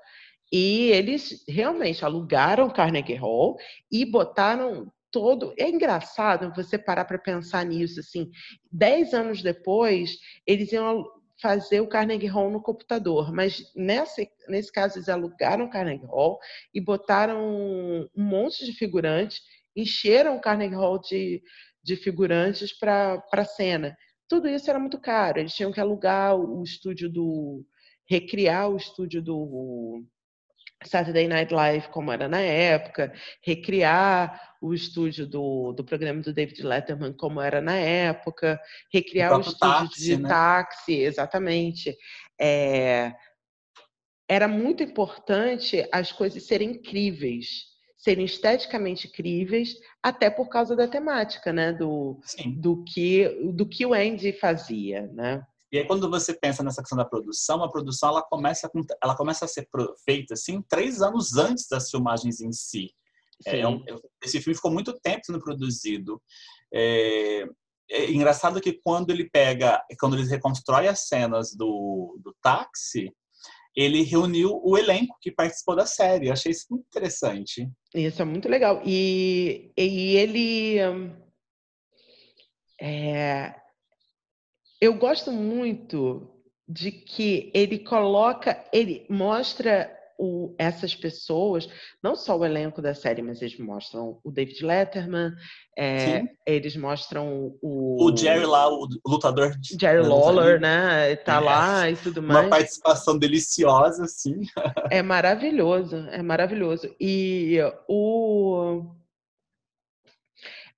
e 0.52 0.92
eles 0.92 1.46
realmente 1.48 2.04
alugaram 2.04 2.70
Carnegie 2.70 3.16
Hall 3.16 3.56
e 3.90 4.04
botaram 4.04 4.92
todo. 5.14 5.54
É 5.58 5.70
engraçado 5.70 6.52
você 6.54 6.78
parar 6.78 7.06
para 7.06 7.20
pensar 7.20 7.64
nisso. 7.64 8.02
Assim, 8.02 8.30
dez 8.70 9.14
anos 9.14 9.42
depois, 9.42 10.18
eles 10.46 10.74
iam 10.74 11.06
fazer 11.42 11.82
o 11.82 11.88
Carnegie 11.88 12.28
Hall 12.28 12.50
no 12.50 12.62
computador, 12.62 13.32
mas 13.32 13.72
nesse, 13.76 14.30
nesse 14.48 14.72
caso 14.72 14.98
eles 14.98 15.10
alugaram 15.10 15.66
o 15.66 15.70
Carnegie 15.70 16.06
Hall 16.06 16.40
e 16.74 16.82
botaram 16.82 17.46
um, 17.46 18.08
monte 18.16 18.66
de 18.66 18.74
figurantes, 18.74 19.42
encheram 19.76 20.38
o 20.38 20.42
Carnegie 20.42 20.76
Hall 20.76 21.00
de, 21.00 21.42
de 21.84 21.96
figurantes 21.96 22.78
para 22.78 23.24
a 23.32 23.46
cena. 23.46 23.96
Tudo 24.28 24.48
isso 24.48 24.70
era 24.70 24.80
muito 24.80 25.00
caro, 25.00 25.40
eles 25.40 25.54
tinham 25.54 25.72
que 25.72 25.82
alugar 25.82 26.36
o 26.36 26.64
estúdio 26.64 27.10
do. 27.10 27.66
recriar 28.10 28.70
o 28.70 28.78
estúdio 28.78 29.22
do 29.22 30.04
Saturday 30.90 31.28
Night 31.28 31.54
Live 31.54 31.88
como 31.90 32.12
era 32.12 32.28
na 32.28 32.40
época, 32.40 33.14
recriar 33.42 34.54
o 34.62 34.74
estúdio 34.74 35.28
do, 35.28 35.74
do 35.74 35.84
programa 35.84 36.22
do 36.22 36.34
David 36.34 36.62
Letterman 36.64 37.14
como 37.14 37.42
era 37.42 37.62
na 37.62 37.76
época, 37.76 38.60
recriar 38.92 39.34
o, 39.34 39.38
o 39.38 39.42
estúdio 39.42 39.60
táxi, 39.60 40.04
de 40.04 40.18
né? 40.18 40.30
táxi, 40.30 40.94
exatamente. 40.94 41.98
É, 42.40 43.14
era 44.28 44.48
muito 44.48 44.82
importante 44.82 45.88
as 45.92 46.12
coisas 46.12 46.44
serem 46.44 46.72
incríveis, 46.72 47.66
serem 47.98 48.26
esteticamente 48.26 49.08
incríveis, 49.08 49.76
até 50.02 50.30
por 50.30 50.48
causa 50.50 50.76
da 50.76 50.88
temática, 50.88 51.52
né? 51.52 51.72
Do, 51.74 52.20
do, 52.58 52.84
que, 52.84 53.30
do 53.54 53.68
que 53.68 53.86
o 53.86 53.94
Andy 53.94 54.32
fazia, 54.34 55.08
né? 55.14 55.46
E 55.74 55.80
aí, 55.80 55.88
quando 55.88 56.08
você 56.08 56.36
pensa 56.36 56.62
nessa 56.62 56.84
questão 56.84 56.96
da 56.96 57.04
produção, 57.04 57.64
a 57.64 57.70
produção 57.70 58.10
ela 58.10 58.22
começa, 58.22 58.70
com, 58.70 58.82
ela 59.04 59.18
começa 59.18 59.46
a 59.46 59.48
ser 59.48 59.68
feita 60.06 60.36
assim, 60.36 60.62
três 60.70 61.02
anos 61.02 61.36
antes 61.36 61.68
das 61.68 61.90
filmagens 61.90 62.42
em 62.42 62.52
si. 62.52 62.92
É, 63.44 63.62
é 63.62 63.68
um, 63.68 63.84
esse 64.24 64.40
filme 64.40 64.56
ficou 64.56 64.70
muito 64.70 64.94
tempo 65.02 65.26
sendo 65.26 65.42
produzido. 65.42 66.22
É, 66.72 67.48
é, 67.90 68.12
engraçado 68.12 68.62
que 68.62 68.74
quando 68.84 69.10
ele 69.10 69.28
pega, 69.28 69.84
quando 70.00 70.16
ele 70.16 70.30
reconstrói 70.30 70.88
as 70.88 71.08
cenas 71.08 71.56
do, 71.56 72.20
do 72.24 72.36
táxi, 72.40 73.12
ele 73.76 74.04
reuniu 74.04 74.62
o 74.64 74.78
elenco 74.78 75.18
que 75.20 75.32
participou 75.32 75.76
da 75.76 75.88
série. 75.88 76.28
Eu 76.28 76.34
achei 76.34 76.52
isso 76.52 76.68
muito 76.70 76.86
interessante. 76.86 77.68
Isso 77.96 78.22
é 78.22 78.26
muito 78.26 78.48
legal. 78.48 78.80
E, 78.86 79.72
e 79.76 80.18
ele. 80.18 80.78
É, 82.80 83.63
eu 84.84 84.94
gosto 84.94 85.32
muito 85.32 86.30
de 86.68 86.92
que 86.92 87.50
ele 87.54 87.80
coloca, 87.80 88.62
ele 88.74 89.06
mostra 89.10 89.90
o, 90.20 90.54
essas 90.58 90.94
pessoas, 90.94 91.70
não 92.04 92.18
só 92.18 92.38
o 92.38 92.44
elenco 92.44 92.82
da 92.82 92.94
série, 92.94 93.22
mas 93.22 93.42
eles 93.42 93.58
mostram 93.58 94.20
o 94.22 94.30
David 94.30 94.62
Letterman, 94.62 95.32
é, 95.78 96.24
eles 96.46 96.76
mostram 96.76 97.56
o. 97.62 98.10
O 98.10 98.16
Jerry 98.16 98.46
lá, 98.46 98.70
o 98.70 98.86
lutador. 99.08 99.56
Jerry 99.64 100.06
Lawler, 100.06 100.60
né? 100.60 101.16
Tá 101.16 101.38
é. 101.38 101.40
lá 101.40 101.90
e 101.90 101.96
tudo 101.96 102.22
mais. 102.22 102.42
Uma 102.42 102.50
participação 102.50 103.18
deliciosa, 103.18 104.04
assim. 104.04 104.42
É 104.92 105.02
maravilhoso, 105.02 105.96
é 106.10 106.22
maravilhoso. 106.22 106.94
E 107.00 107.58
o. 107.88 108.84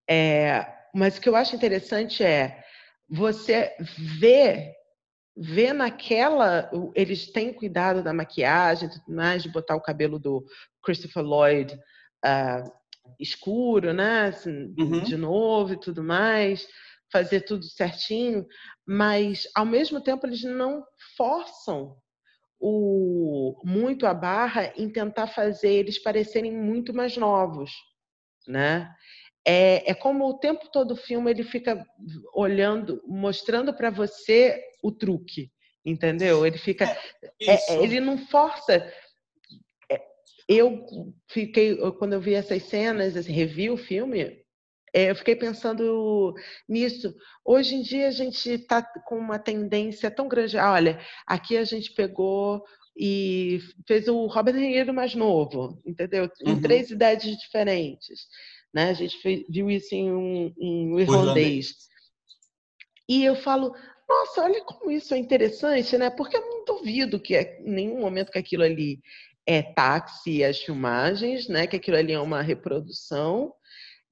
É, 0.08 0.64
mas 0.94 1.18
o 1.18 1.22
que 1.22 1.28
eu 1.28 1.36
acho 1.36 1.56
interessante 1.56 2.24
é 2.24 2.65
você 3.10 3.76
ver 4.20 4.76
vê 5.36 5.74
naquela. 5.74 6.70
Eles 6.94 7.32
têm 7.32 7.54
cuidado 7.54 8.02
da 8.02 8.14
maquiagem 8.14 8.90
tudo 8.90 9.14
mais, 9.14 9.44
de 9.44 9.50
botar 9.50 9.76
o 9.76 9.82
cabelo 9.82 10.18
do 10.18 10.46
Christopher 10.82 11.24
Lloyd 11.24 11.74
uh, 11.74 12.72
escuro, 13.20 13.94
né? 13.94 14.28
Assim, 14.28 14.74
uhum. 14.78 15.04
De 15.04 15.18
novo 15.18 15.74
e 15.74 15.80
tudo 15.80 16.02
mais, 16.04 16.68
fazer 17.12 17.42
tudo 17.42 17.66
certinho, 17.66 18.46
mas 18.86 19.48
ao 19.56 19.66
mesmo 19.66 20.02
tempo 20.02 20.26
eles 20.26 20.44
não 20.44 20.84
forçam 21.18 21.98
o, 22.60 23.62
muito 23.64 24.08
a 24.08 24.14
barra 24.14 24.74
em 24.78 24.90
tentar 24.90 25.28
fazer 25.28 25.72
eles 25.72 26.02
parecerem 26.02 26.52
muito 26.52 26.94
mais 26.94 27.18
novos, 27.18 27.72
né? 28.48 28.90
É, 29.48 29.92
é 29.92 29.94
como 29.94 30.26
o 30.26 30.38
tempo 30.38 30.70
todo 30.72 30.92
o 30.92 30.98
filme 30.98 31.30
ele 31.30 31.44
fica 31.44 31.86
olhando, 32.34 33.02
mostrando 33.06 33.74
para 33.74 33.92
você 33.92 34.60
o 34.82 34.92
truque, 34.92 35.52
entendeu? 35.86 36.46
Ele 36.46 36.58
fica, 36.58 36.86
é, 37.42 37.54
é, 37.74 37.84
ele 37.84 38.00
não 38.00 38.18
força. 38.18 38.92
É, 39.92 40.02
eu 40.50 40.84
fiquei 41.30 41.78
quando 42.00 42.14
eu 42.14 42.22
vi 42.22 42.34
essas 42.34 42.64
cenas, 42.64 43.16
assim, 43.16 43.32
revi 43.32 43.70
o 43.70 43.78
filme, 43.78 44.44
é, 44.96 45.12
eu 45.12 45.16
fiquei 45.16 45.36
pensando 45.36 46.34
nisso. 46.70 47.14
Hoje 47.44 47.76
em 47.76 47.82
dia 47.82 48.08
a 48.08 48.12
gente 48.12 48.50
está 48.50 48.82
com 48.82 49.18
uma 49.18 49.38
tendência 49.38 50.10
tão 50.10 50.26
grande. 50.26 50.58
Ah, 50.58 50.72
olha, 50.72 51.00
aqui 51.28 51.58
a 51.58 51.66
gente 51.66 51.92
pegou 51.92 52.64
e 52.98 53.60
fez 53.86 54.08
o 54.08 54.26
Robert 54.28 54.54
De 54.54 54.62
Niro 54.62 54.94
mais 54.94 55.14
novo, 55.14 55.82
entendeu? 55.86 56.32
Em 56.46 56.54
uhum. 56.54 56.62
três 56.62 56.90
idades 56.92 57.38
diferentes. 57.38 58.28
Né? 58.76 58.90
A 58.90 58.94
gente 58.94 59.18
viu 59.48 59.72
isso 59.72 59.96
em 59.96 60.12
um, 60.12 60.54
em 60.60 60.94
um 60.94 61.00
irlandês. 61.00 61.74
E 63.08 63.24
eu 63.24 63.34
falo, 63.34 63.74
nossa, 64.06 64.44
olha 64.44 64.62
como 64.66 64.92
isso 64.92 65.14
é 65.14 65.18
interessante, 65.18 65.98
né? 65.98 66.10
Porque 66.10 66.36
eu 66.36 66.42
não 66.42 66.66
duvido 66.66 67.18
que 67.18 67.36
é, 67.36 67.58
em 67.62 67.72
nenhum 67.72 68.02
momento 68.02 68.34
que 68.34 68.38
aquilo 68.38 68.64
ali 68.64 69.00
é 69.46 69.62
táxi 69.62 70.44
as 70.44 70.60
filmagens, 70.60 71.48
né? 71.48 71.66
Que 71.66 71.78
aquilo 71.78 71.96
ali 71.96 72.12
é 72.12 72.20
uma 72.20 72.42
reprodução. 72.42 73.54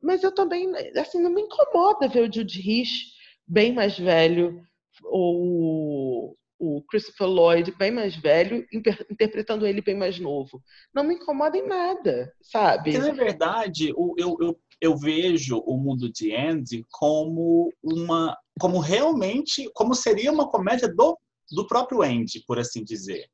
Mas 0.01 0.23
eu 0.23 0.33
também, 0.33 0.71
assim, 0.97 1.21
não 1.21 1.29
me 1.29 1.41
incomoda 1.41 2.07
ver 2.07 2.21
o 2.21 2.33
Jude 2.33 2.61
Rich 2.61 3.11
bem 3.45 3.73
mais 3.73 3.99
velho, 3.99 4.61
ou 5.03 6.37
o 6.59 6.81
Christopher 6.83 7.27
Lloyd 7.27 7.71
bem 7.77 7.91
mais 7.91 8.15
velho, 8.15 8.65
interpretando 9.09 9.65
ele 9.65 9.81
bem 9.81 9.95
mais 9.95 10.19
novo. 10.19 10.61
Não 10.93 11.03
me 11.03 11.15
incomoda 11.15 11.57
em 11.57 11.67
nada, 11.67 12.33
sabe? 12.41 12.91
Porque, 12.91 13.07
na 13.07 13.13
verdade, 13.13 13.89
eu, 13.89 14.37
eu, 14.39 14.59
eu 14.79 14.97
vejo 14.97 15.57
o 15.59 15.77
mundo 15.77 16.11
de 16.11 16.35
Andy 16.35 16.85
como 16.91 17.71
uma. 17.83 18.37
como 18.59 18.79
realmente. 18.79 19.69
como 19.73 19.93
seria 19.93 20.31
uma 20.31 20.49
comédia 20.49 20.87
do, 20.87 21.17
do 21.51 21.67
próprio 21.67 22.01
Andy, 22.01 22.43
por 22.45 22.59
assim 22.59 22.83
dizer. 22.83 23.27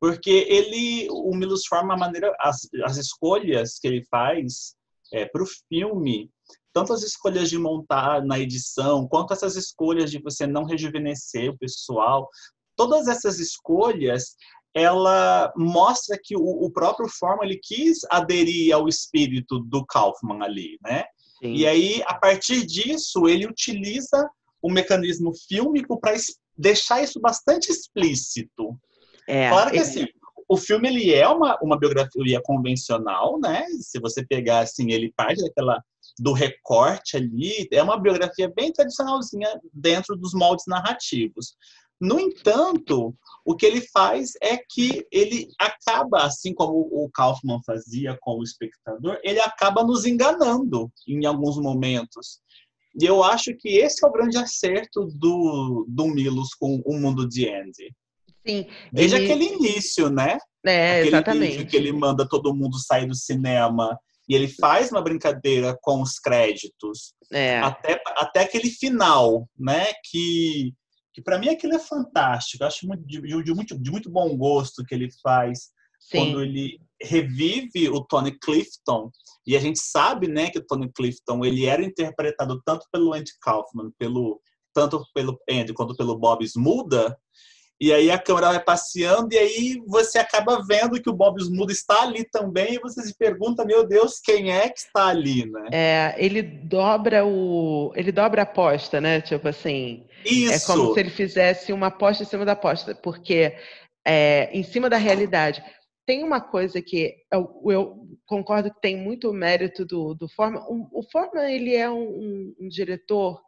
Porque 0.00 0.46
ele. 0.48 1.08
O 1.10 1.34
Milos 1.34 1.66
forma 1.66 1.94
a 1.94 1.96
maneira. 1.96 2.34
as, 2.40 2.68
as 2.84 2.96
escolhas 2.96 3.78
que 3.78 3.88
ele 3.88 4.04
faz 4.10 4.76
é, 5.12 5.24
para 5.24 5.42
o 5.42 5.46
filme 5.68 6.30
tanto 6.78 6.92
as 6.92 7.02
escolhas 7.02 7.50
de 7.50 7.58
montar 7.58 8.24
na 8.24 8.38
edição, 8.38 9.08
quanto 9.08 9.32
essas 9.32 9.56
escolhas 9.56 10.12
de 10.12 10.20
você 10.20 10.46
não 10.46 10.64
rejuvenescer 10.64 11.50
o 11.50 11.58
pessoal, 11.58 12.28
todas 12.78 13.08
essas 13.08 13.40
escolhas 13.40 14.36
ela 14.72 15.52
mostra 15.56 16.16
que 16.22 16.36
o, 16.36 16.40
o 16.40 16.70
próprio 16.70 17.08
Forman 17.08 17.44
ele 17.44 17.58
quis 17.60 17.98
aderir 18.08 18.72
ao 18.72 18.88
espírito 18.88 19.58
do 19.58 19.84
Kaufman 19.84 20.42
ali, 20.44 20.78
né? 20.82 21.04
Sim. 21.42 21.54
E 21.54 21.66
aí 21.66 22.02
a 22.06 22.14
partir 22.14 22.64
disso 22.64 23.26
ele 23.26 23.46
utiliza 23.46 24.30
o 24.62 24.70
mecanismo 24.70 25.32
fílmico 25.48 25.98
para 25.98 26.14
deixar 26.56 27.02
isso 27.02 27.20
bastante 27.20 27.70
explícito. 27.70 28.78
É, 29.26 29.48
claro 29.48 29.70
que 29.72 29.78
assim, 29.78 30.06
o 30.48 30.56
filme 30.56 30.88
ele 30.88 31.12
é 31.12 31.28
uma, 31.28 31.58
uma 31.60 31.78
biografia 31.78 32.40
convencional, 32.42 33.38
né? 33.40 33.66
Se 33.80 33.98
você 33.98 34.24
pegar 34.24 34.60
assim, 34.60 34.92
ele 34.92 35.12
parte 35.16 35.42
daquela 35.42 35.82
do 36.20 36.32
recorte 36.32 37.16
ali, 37.16 37.68
é 37.72 37.82
uma 37.82 38.00
biografia 38.00 38.52
bem 38.54 38.72
tradicionalzinha 38.72 39.48
dentro 39.72 40.16
dos 40.16 40.34
moldes 40.34 40.64
narrativos. 40.66 41.54
No 42.00 42.20
entanto, 42.20 43.14
o 43.44 43.56
que 43.56 43.66
ele 43.66 43.80
faz 43.80 44.32
é 44.42 44.56
que 44.56 45.06
ele 45.10 45.48
acaba, 45.58 46.24
assim 46.24 46.54
como 46.54 46.74
o 46.74 47.10
Kaufman 47.10 47.60
fazia 47.66 48.16
com 48.20 48.38
o 48.38 48.42
espectador, 48.42 49.18
ele 49.24 49.40
acaba 49.40 49.82
nos 49.82 50.04
enganando 50.06 50.90
em 51.06 51.24
alguns 51.26 51.56
momentos. 51.56 52.40
E 53.00 53.04
eu 53.04 53.22
acho 53.22 53.54
que 53.54 53.68
esse 53.68 54.04
é 54.04 54.08
o 54.08 54.12
grande 54.12 54.36
acerto 54.38 55.06
do, 55.14 55.86
do 55.88 56.06
Milos 56.06 56.54
com 56.54 56.80
o 56.84 56.98
mundo 56.98 57.28
de 57.28 57.48
Andy. 57.48 57.94
Sim. 58.46 58.66
Desde 58.92 59.16
ele... 59.16 59.24
aquele 59.24 59.44
início, 59.54 60.08
né? 60.08 60.38
É, 60.64 61.00
aquele 61.00 61.08
exatamente. 61.08 61.66
que 61.66 61.76
ele 61.76 61.92
manda 61.92 62.28
todo 62.28 62.54
mundo 62.54 62.78
sair 62.78 63.06
do 63.06 63.14
cinema 63.14 63.98
e 64.28 64.34
ele 64.34 64.48
faz 64.48 64.90
uma 64.90 65.00
brincadeira 65.00 65.76
com 65.80 66.02
os 66.02 66.18
créditos. 66.18 67.14
É. 67.32 67.58
Até, 67.60 68.00
até 68.16 68.40
aquele 68.40 68.70
final, 68.70 69.48
né? 69.58 69.86
Que 70.10 70.74
que 71.18 71.22
para 71.22 71.38
mim 71.38 71.48
aquilo 71.48 71.74
é 71.74 71.80
fantástico. 71.80 72.62
Eu 72.62 72.68
acho 72.68 72.86
muito, 72.86 73.04
de, 73.04 73.20
de, 73.20 73.54
muito, 73.54 73.76
de 73.76 73.90
muito 73.90 74.08
bom 74.08 74.36
gosto 74.36 74.84
que 74.84 74.94
ele 74.94 75.08
faz 75.20 75.70
Sim. 75.98 76.18
quando 76.18 76.42
ele 76.42 76.80
revive 77.02 77.88
o 77.88 78.04
Tony 78.04 78.38
Clifton. 78.38 79.10
E 79.44 79.56
a 79.56 79.60
gente 79.60 79.80
sabe, 79.80 80.28
né, 80.28 80.48
que 80.48 80.60
o 80.60 80.64
Tony 80.64 80.88
Clifton 80.92 81.44
ele 81.44 81.66
era 81.66 81.84
interpretado 81.84 82.62
tanto 82.64 82.86
pelo 82.92 83.12
Andy 83.12 83.32
Kaufman, 83.42 83.90
pelo 83.98 84.40
tanto 84.72 85.04
pelo 85.12 85.36
Andy 85.50 85.74
quanto 85.74 85.96
pelo 85.96 86.16
Bob 86.16 86.44
Smuda. 86.44 87.18
E 87.80 87.92
aí 87.92 88.10
a 88.10 88.18
câmera 88.18 88.48
vai 88.48 88.62
passeando 88.62 89.32
e 89.32 89.38
aí 89.38 89.82
você 89.86 90.18
acaba 90.18 90.60
vendo 90.66 91.00
que 91.00 91.08
o 91.08 91.14
Bob 91.14 91.40
Smuda 91.40 91.72
está 91.72 92.02
ali 92.02 92.24
também 92.24 92.74
e 92.74 92.80
você 92.80 93.02
se 93.02 93.16
pergunta, 93.16 93.64
meu 93.64 93.86
Deus, 93.86 94.18
quem 94.18 94.50
é 94.52 94.68
que 94.68 94.80
está 94.80 95.06
ali, 95.06 95.48
né? 95.48 95.68
É, 95.72 96.14
ele 96.18 96.42
dobra 96.42 97.24
o, 97.24 97.92
ele 97.94 98.10
dobra 98.10 98.42
a 98.42 98.44
aposta, 98.44 99.00
né? 99.00 99.20
Tipo 99.20 99.46
assim, 99.46 100.04
Isso. 100.24 100.72
é 100.72 100.74
como 100.74 100.92
se 100.92 100.98
ele 100.98 101.10
fizesse 101.10 101.72
uma 101.72 101.86
aposta 101.86 102.24
em 102.24 102.26
cima 102.26 102.44
da 102.44 102.52
aposta, 102.52 102.96
porque 102.96 103.54
é, 104.04 104.48
em 104.52 104.62
cima 104.62 104.88
da 104.88 104.96
realidade. 104.96 105.62
Tem 106.06 106.24
uma 106.24 106.40
coisa 106.40 106.80
que 106.80 107.14
eu, 107.30 107.62
eu 107.66 108.08
concordo 108.24 108.72
que 108.72 108.80
tem 108.80 108.96
muito 108.96 109.30
mérito 109.30 109.84
do, 109.84 110.14
do 110.14 110.26
Forma. 110.26 110.64
O, 110.66 111.00
o 111.00 111.02
Forma 111.12 111.50
ele 111.50 111.74
é 111.74 111.88
um, 111.90 112.00
um, 112.00 112.54
um 112.62 112.68
diretor 112.68 113.38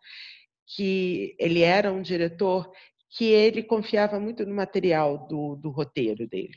que 0.76 1.34
ele 1.38 1.62
era 1.62 1.90
um 1.90 2.02
diretor 2.02 2.70
que 3.10 3.24
ele 3.24 3.62
confiava 3.62 4.20
muito 4.20 4.46
no 4.46 4.54
material 4.54 5.26
do, 5.26 5.56
do 5.56 5.70
roteiro 5.70 6.28
dele. 6.28 6.54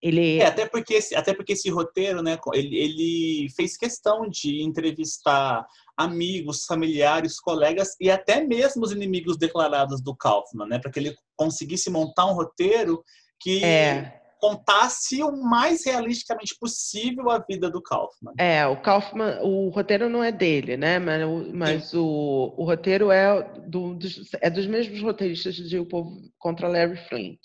Ele... 0.00 0.38
É, 0.38 0.46
até 0.46 0.66
porque 0.66 0.94
esse, 0.94 1.14
até 1.16 1.34
porque 1.34 1.54
esse 1.54 1.68
roteiro, 1.70 2.22
né, 2.22 2.38
ele, 2.54 2.76
ele 2.76 3.48
fez 3.56 3.76
questão 3.76 4.28
de 4.28 4.62
entrevistar 4.62 5.66
amigos, 5.96 6.64
familiares, 6.64 7.40
colegas 7.40 7.96
e 8.00 8.08
até 8.08 8.44
mesmo 8.44 8.84
os 8.84 8.92
inimigos 8.92 9.36
declarados 9.36 10.00
do 10.00 10.14
Kaufman, 10.14 10.68
né, 10.68 10.78
para 10.78 10.90
que 10.90 11.00
ele 11.00 11.16
conseguisse 11.36 11.90
montar 11.90 12.26
um 12.26 12.34
roteiro 12.34 13.02
que 13.40 13.64
é 13.64 14.20
contasse 14.38 15.22
o 15.22 15.32
mais 15.32 15.84
realisticamente 15.84 16.56
possível 16.58 17.30
a 17.30 17.38
vida 17.38 17.70
do 17.70 17.82
Kaufman. 17.82 18.32
É, 18.38 18.66
o 18.66 18.80
Kaufman, 18.80 19.40
o 19.42 19.68
roteiro 19.68 20.08
não 20.08 20.22
é 20.22 20.32
dele, 20.32 20.76
né? 20.76 20.98
Mas, 20.98 21.52
mas 21.52 21.94
o, 21.94 22.54
o 22.56 22.64
roteiro 22.64 23.10
é, 23.10 23.42
do, 23.66 23.94
dos, 23.94 24.30
é 24.40 24.48
dos 24.48 24.66
mesmos 24.66 25.02
roteiristas 25.02 25.54
de 25.54 25.78
O 25.78 25.86
Povo 25.86 26.20
contra 26.38 26.68
Larry 26.68 26.96
Flint. 27.08 27.40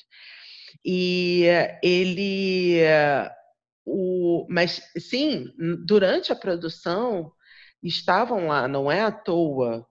E 0.86 1.46
ele. 1.82 2.80
O, 3.86 4.46
mas, 4.50 4.82
sim, 4.98 5.48
durante 5.86 6.32
a 6.32 6.36
produção, 6.36 7.32
estavam 7.82 8.48
lá, 8.48 8.68
não 8.68 8.92
é 8.92 9.02
à 9.02 9.12
toa 9.12 9.86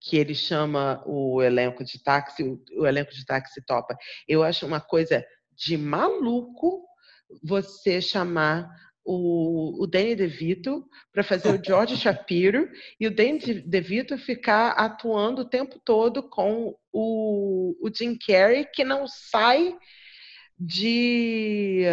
que 0.00 0.16
ele 0.16 0.34
chama 0.34 1.02
o 1.06 1.40
elenco 1.42 1.84
de 1.84 2.02
táxi, 2.02 2.42
o, 2.42 2.60
o 2.80 2.86
elenco 2.86 3.12
de 3.12 3.24
táxi 3.24 3.64
topa. 3.64 3.96
Eu 4.26 4.42
acho 4.42 4.66
uma 4.66 4.80
coisa 4.80 5.24
de 5.56 5.76
maluco 5.76 6.84
você 7.42 8.00
chamar 8.00 8.68
o, 9.04 9.82
o 9.82 9.86
Danny 9.86 10.14
DeVito 10.14 10.84
para 11.12 11.24
fazer 11.24 11.48
o 11.48 11.64
George 11.64 11.96
Shapiro 11.98 12.68
e 13.00 13.06
o 13.06 13.14
Danny 13.14 13.38
DeVito 13.62 14.16
ficar 14.18 14.70
atuando 14.70 15.42
o 15.42 15.48
tempo 15.48 15.80
todo 15.84 16.22
com 16.22 16.74
o, 16.92 17.76
o 17.80 17.90
Jim 17.94 18.16
Carrey, 18.16 18.66
que 18.72 18.84
não 18.84 19.06
sai 19.08 19.76
de. 20.64 21.84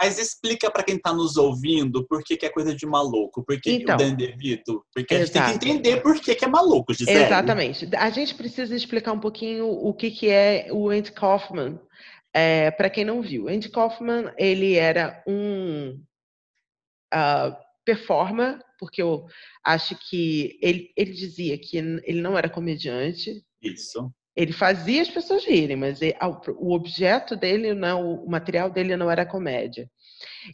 Mas 0.00 0.18
explica 0.18 0.70
para 0.70 0.82
quem 0.82 0.96
está 0.96 1.12
nos 1.12 1.36
ouvindo 1.36 2.04
por 2.06 2.24
que, 2.24 2.36
que, 2.36 2.46
é 2.46 2.48
coisa 2.48 2.74
de 2.74 2.84
maluco, 2.84 3.44
por 3.44 3.60
que, 3.60 3.72
então, 3.72 3.94
o 3.94 3.98
Dan 3.98 4.14
DeVito. 4.14 4.84
Porque 4.92 5.14
a 5.14 5.18
gente 5.20 5.32
tem 5.32 5.44
que 5.44 5.52
entender 5.52 6.02
por 6.02 6.18
que, 6.18 6.34
que 6.34 6.44
é 6.44 6.48
maluco, 6.48 6.92
Gisele. 6.92 7.24
Exatamente. 7.24 7.88
A 7.96 8.10
gente 8.10 8.34
precisa 8.34 8.74
explicar 8.74 9.12
um 9.12 9.20
pouquinho 9.20 9.68
o 9.68 9.94
que, 9.94 10.10
que 10.10 10.28
é 10.28 10.68
o 10.72 10.88
Andy 10.88 11.12
Kaufman, 11.12 11.78
é, 12.32 12.70
para 12.70 12.90
quem 12.90 13.04
não 13.04 13.22
viu. 13.22 13.48
Andy 13.48 13.68
Kaufman, 13.68 14.32
ele 14.36 14.74
era 14.74 15.22
um 15.26 16.00
uh, 17.12 17.56
performer, 17.84 18.58
porque 18.78 19.02
eu 19.02 19.26
acho 19.64 19.96
que 20.08 20.58
ele, 20.62 20.92
ele 20.96 21.12
dizia 21.12 21.58
que 21.58 21.76
ele 21.76 22.20
não 22.20 22.36
era 22.36 22.48
comediante. 22.48 23.44
Isso. 23.60 24.12
Ele 24.36 24.52
fazia 24.52 25.02
as 25.02 25.10
pessoas 25.10 25.44
rirem, 25.44 25.76
mas 25.76 26.00
ele, 26.00 26.16
o 26.56 26.72
objeto 26.72 27.36
dele, 27.36 27.74
não, 27.74 28.24
o 28.24 28.30
material 28.30 28.70
dele 28.70 28.96
não 28.96 29.10
era 29.10 29.26
comédia. 29.26 29.90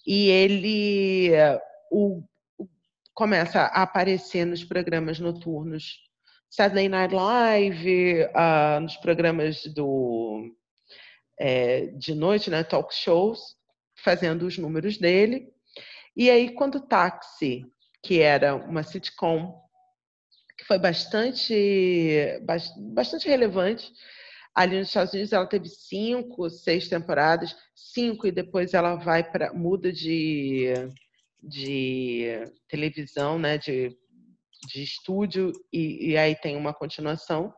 E 0.06 0.28
ele 0.28 1.30
o, 1.90 2.22
o, 2.58 2.66
começa 3.14 3.60
a 3.60 3.82
aparecer 3.82 4.44
nos 4.44 4.64
programas 4.64 5.20
noturnos, 5.20 6.00
Saturday 6.48 6.88
Night 6.88 7.14
Live, 7.14 8.24
uh, 8.24 8.80
nos 8.80 8.96
programas 8.96 9.62
do 9.66 10.50
é, 11.38 11.87
de 11.87 12.14
noite, 12.14 12.51
né, 12.51 12.62
talk 12.64 12.94
shows, 12.94 13.57
fazendo 13.96 14.46
os 14.46 14.59
números 14.59 14.99
dele. 14.99 15.49
E 16.16 16.31
aí, 16.31 16.55
quando 16.55 16.77
o 16.77 16.87
Táxi, 16.87 17.64
que 18.03 18.20
era 18.20 18.55
uma 18.55 18.83
sitcom 18.83 19.66
que 20.57 20.64
foi 20.64 20.79
bastante, 20.79 22.40
bastante 22.94 23.29
relevante. 23.29 23.92
Ali 24.55 24.79
nos 24.79 24.88
Estados 24.88 25.12
Unidos 25.12 25.33
ela 25.33 25.46
teve 25.46 25.68
cinco, 25.68 26.49
seis 26.49 26.88
temporadas, 26.88 27.55
cinco 27.75 28.27
e 28.27 28.33
depois 28.33 28.72
ela 28.72 28.94
vai 28.94 29.22
para 29.22 29.53
muda 29.53 29.92
de, 29.92 30.72
de 31.42 32.42
televisão, 32.68 33.38
né, 33.38 33.59
de, 33.59 33.94
de 34.66 34.83
estúdio 34.83 35.53
e, 35.70 36.12
e 36.12 36.16
aí 36.16 36.35
tem 36.35 36.57
uma 36.57 36.72
continuação. 36.72 37.53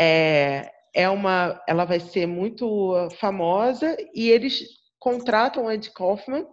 É, 0.00 0.72
é 0.94 1.08
uma, 1.08 1.62
ela 1.66 1.84
vai 1.84 2.00
ser 2.00 2.26
muito 2.26 3.08
famosa 3.18 3.96
e 4.14 4.30
eles 4.30 4.64
contratam 4.98 5.70
Ed 5.70 5.90
Kaufman, 5.90 6.46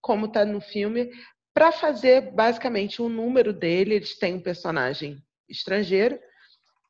como 0.00 0.26
está 0.26 0.44
no 0.44 0.60
filme, 0.60 1.10
para 1.52 1.72
fazer 1.72 2.32
basicamente 2.32 3.00
o 3.00 3.06
um 3.06 3.08
número 3.08 3.52
dele. 3.52 3.94
Eles 3.94 4.18
têm 4.18 4.34
um 4.34 4.42
personagem 4.42 5.16
estrangeiro 5.48 6.18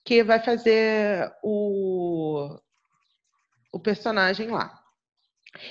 que 0.05 0.23
vai 0.23 0.43
fazer 0.43 1.33
o, 1.43 2.59
o 3.73 3.79
personagem 3.79 4.49
lá. 4.49 4.79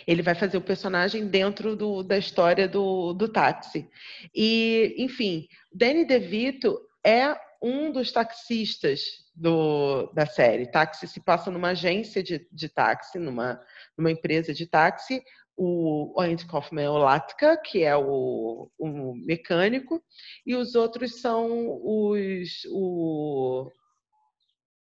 Ele 0.08 0.22
vai 0.22 0.34
fazer 0.34 0.58
o 0.58 0.62
personagem 0.62 1.28
dentro 1.28 1.76
do, 1.76 2.02
da 2.02 2.18
história 2.18 2.68
do, 2.68 3.14
do 3.14 3.30
táxi. 3.30 3.90
E, 4.34 4.96
enfim, 4.98 5.48
Danny 5.72 6.06
DeVito 6.06 6.80
é 7.06 7.36
um 7.62 7.92
dos 7.92 8.12
taxistas 8.12 9.02
do, 9.36 10.12
da 10.14 10.26
série. 10.26 10.72
Táxi 10.72 11.08
se 11.08 11.20
passa 11.20 11.50
numa 11.50 11.70
agência 11.70 12.22
de, 12.22 12.48
de 12.52 12.70
táxi, 12.70 13.20
numa, 13.20 13.60
numa 13.98 14.12
empresa 14.12 14.54
de 14.54 14.66
táxi 14.66 15.22
o 15.58 16.20
Andy 16.20 16.46
Kaufman 16.46 16.84
é 16.84 16.90
o 16.90 16.98
Latka, 16.98 17.58
que 17.58 17.84
é 17.84 17.96
o, 17.96 18.70
o, 18.78 19.16
mecânico, 19.16 20.04
e 20.46 20.56
os 20.56 20.76
outros 20.76 21.22
são 21.22 21.80
os, 21.82 22.66
o, 22.72 23.72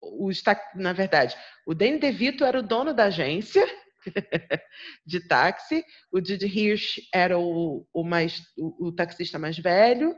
os. 0.02 0.44
Na 0.76 0.92
verdade, 0.92 1.36
o 1.66 1.74
Danny 1.74 1.98
DeVito 1.98 2.44
era 2.44 2.60
o 2.60 2.64
dono 2.64 2.94
da 2.94 3.06
agência 3.06 3.66
de 5.06 5.26
táxi, 5.26 5.84
o 6.12 6.18
Judy 6.18 6.46
Hirsch 6.46 7.00
era 7.14 7.40
o, 7.40 7.88
o, 7.94 8.04
mais, 8.04 8.42
o, 8.58 8.88
o 8.88 8.92
taxista 8.92 9.40
mais 9.40 9.58
velho, 9.58 10.14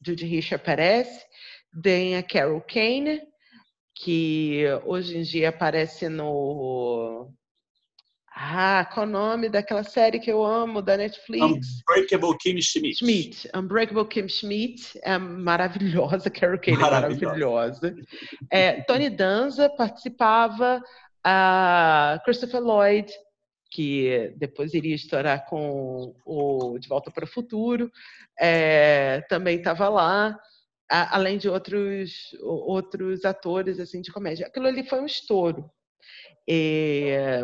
Judy 0.00 0.26
Hirsch 0.26 0.52
aparece, 0.52 1.26
tem 1.82 2.16
a 2.16 2.22
Carol 2.22 2.60
Kane, 2.60 3.20
que 3.94 4.64
hoje 4.84 5.16
em 5.18 5.22
dia 5.22 5.48
aparece 5.48 6.08
no 6.08 7.32
ah, 8.38 8.84
qual 8.92 9.06
o 9.06 9.08
nome 9.08 9.48
daquela 9.48 9.82
série 9.82 10.18
que 10.18 10.30
eu 10.30 10.44
amo 10.44 10.82
da 10.82 10.94
Netflix? 10.94 11.80
Unbreakable 11.88 12.36
Kim 12.38 12.60
Schmidt. 12.60 12.98
Schmidt. 12.98 13.50
Unbreakable 13.56 14.06
Kim 14.06 14.28
Schmidt 14.28 14.98
é 15.02 15.16
maravilhosa, 15.16 16.28
Carol 16.30 16.58
Kane 16.58 16.76
é 16.76 16.80
maravilhosa. 16.80 17.96
É, 18.50 18.82
Tony 18.82 19.08
Danza 19.08 19.70
participava, 19.70 20.82
a 21.24 22.20
Christopher 22.26 22.60
Lloyd, 22.60 23.10
que 23.70 24.34
depois 24.36 24.74
iria 24.74 24.94
estourar 24.94 25.46
com 25.46 26.14
o 26.26 26.78
De 26.78 26.86
Volta 26.88 27.10
para 27.10 27.24
o 27.24 27.28
Futuro, 27.28 27.90
é, 28.38 29.22
também 29.30 29.56
estava 29.56 29.88
lá, 29.88 30.38
a, 30.90 31.16
além 31.16 31.38
de 31.38 31.48
outros, 31.48 32.34
outros 32.42 33.24
atores 33.24 33.78
assim 33.80 34.00
de 34.00 34.12
comédia. 34.12 34.46
Aquilo 34.46 34.66
ali 34.66 34.86
foi 34.88 35.00
um 35.00 35.06
estouro. 35.06 35.70
É, 36.48 37.40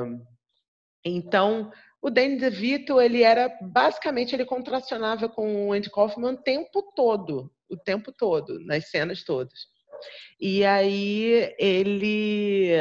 então, 1.04 1.72
o 2.00 2.10
Danny 2.10 2.36
DeVito, 2.36 3.00
ele 3.00 3.22
era 3.22 3.48
basicamente 3.60 4.34
ele 4.34 4.44
contracionava 4.44 5.28
com 5.28 5.68
o 5.68 5.72
Andy 5.72 5.90
Kaufman 5.90 6.32
o 6.32 6.42
tempo 6.42 6.82
todo, 6.94 7.52
o 7.68 7.76
tempo 7.76 8.12
todo, 8.12 8.58
nas 8.64 8.90
cenas 8.90 9.22
todas. 9.22 9.66
E 10.40 10.64
aí 10.64 11.54
ele 11.58 12.72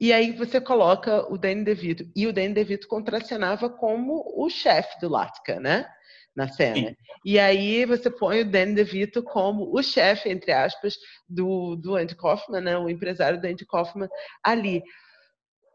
e 0.00 0.14
aí 0.14 0.32
você 0.32 0.60
coloca 0.60 1.30
o 1.30 1.36
Danny 1.36 1.62
DeVito 1.62 2.10
e 2.16 2.26
o 2.26 2.32
Danny 2.32 2.54
DeVito 2.54 2.88
contracionava 2.88 3.68
como 3.68 4.24
o 4.34 4.48
chefe 4.48 4.98
do 4.98 5.10
Latka, 5.10 5.60
né? 5.60 5.86
Na 6.34 6.48
cena. 6.48 6.90
Sim. 6.90 6.96
E 7.24 7.38
aí 7.38 7.84
você 7.84 8.08
põe 8.08 8.40
o 8.40 8.50
Danny 8.50 8.74
DeVito 8.74 9.22
como 9.22 9.76
o 9.76 9.82
chefe, 9.82 10.28
entre 10.28 10.52
aspas, 10.52 10.96
do, 11.28 11.76
do 11.76 11.96
Andy 11.96 12.14
Kaufman, 12.14 12.60
né? 12.60 12.78
O 12.78 12.88
empresário 12.88 13.40
do 13.40 13.46
Andy 13.46 13.66
Kaufman 13.66 14.08
ali 14.42 14.82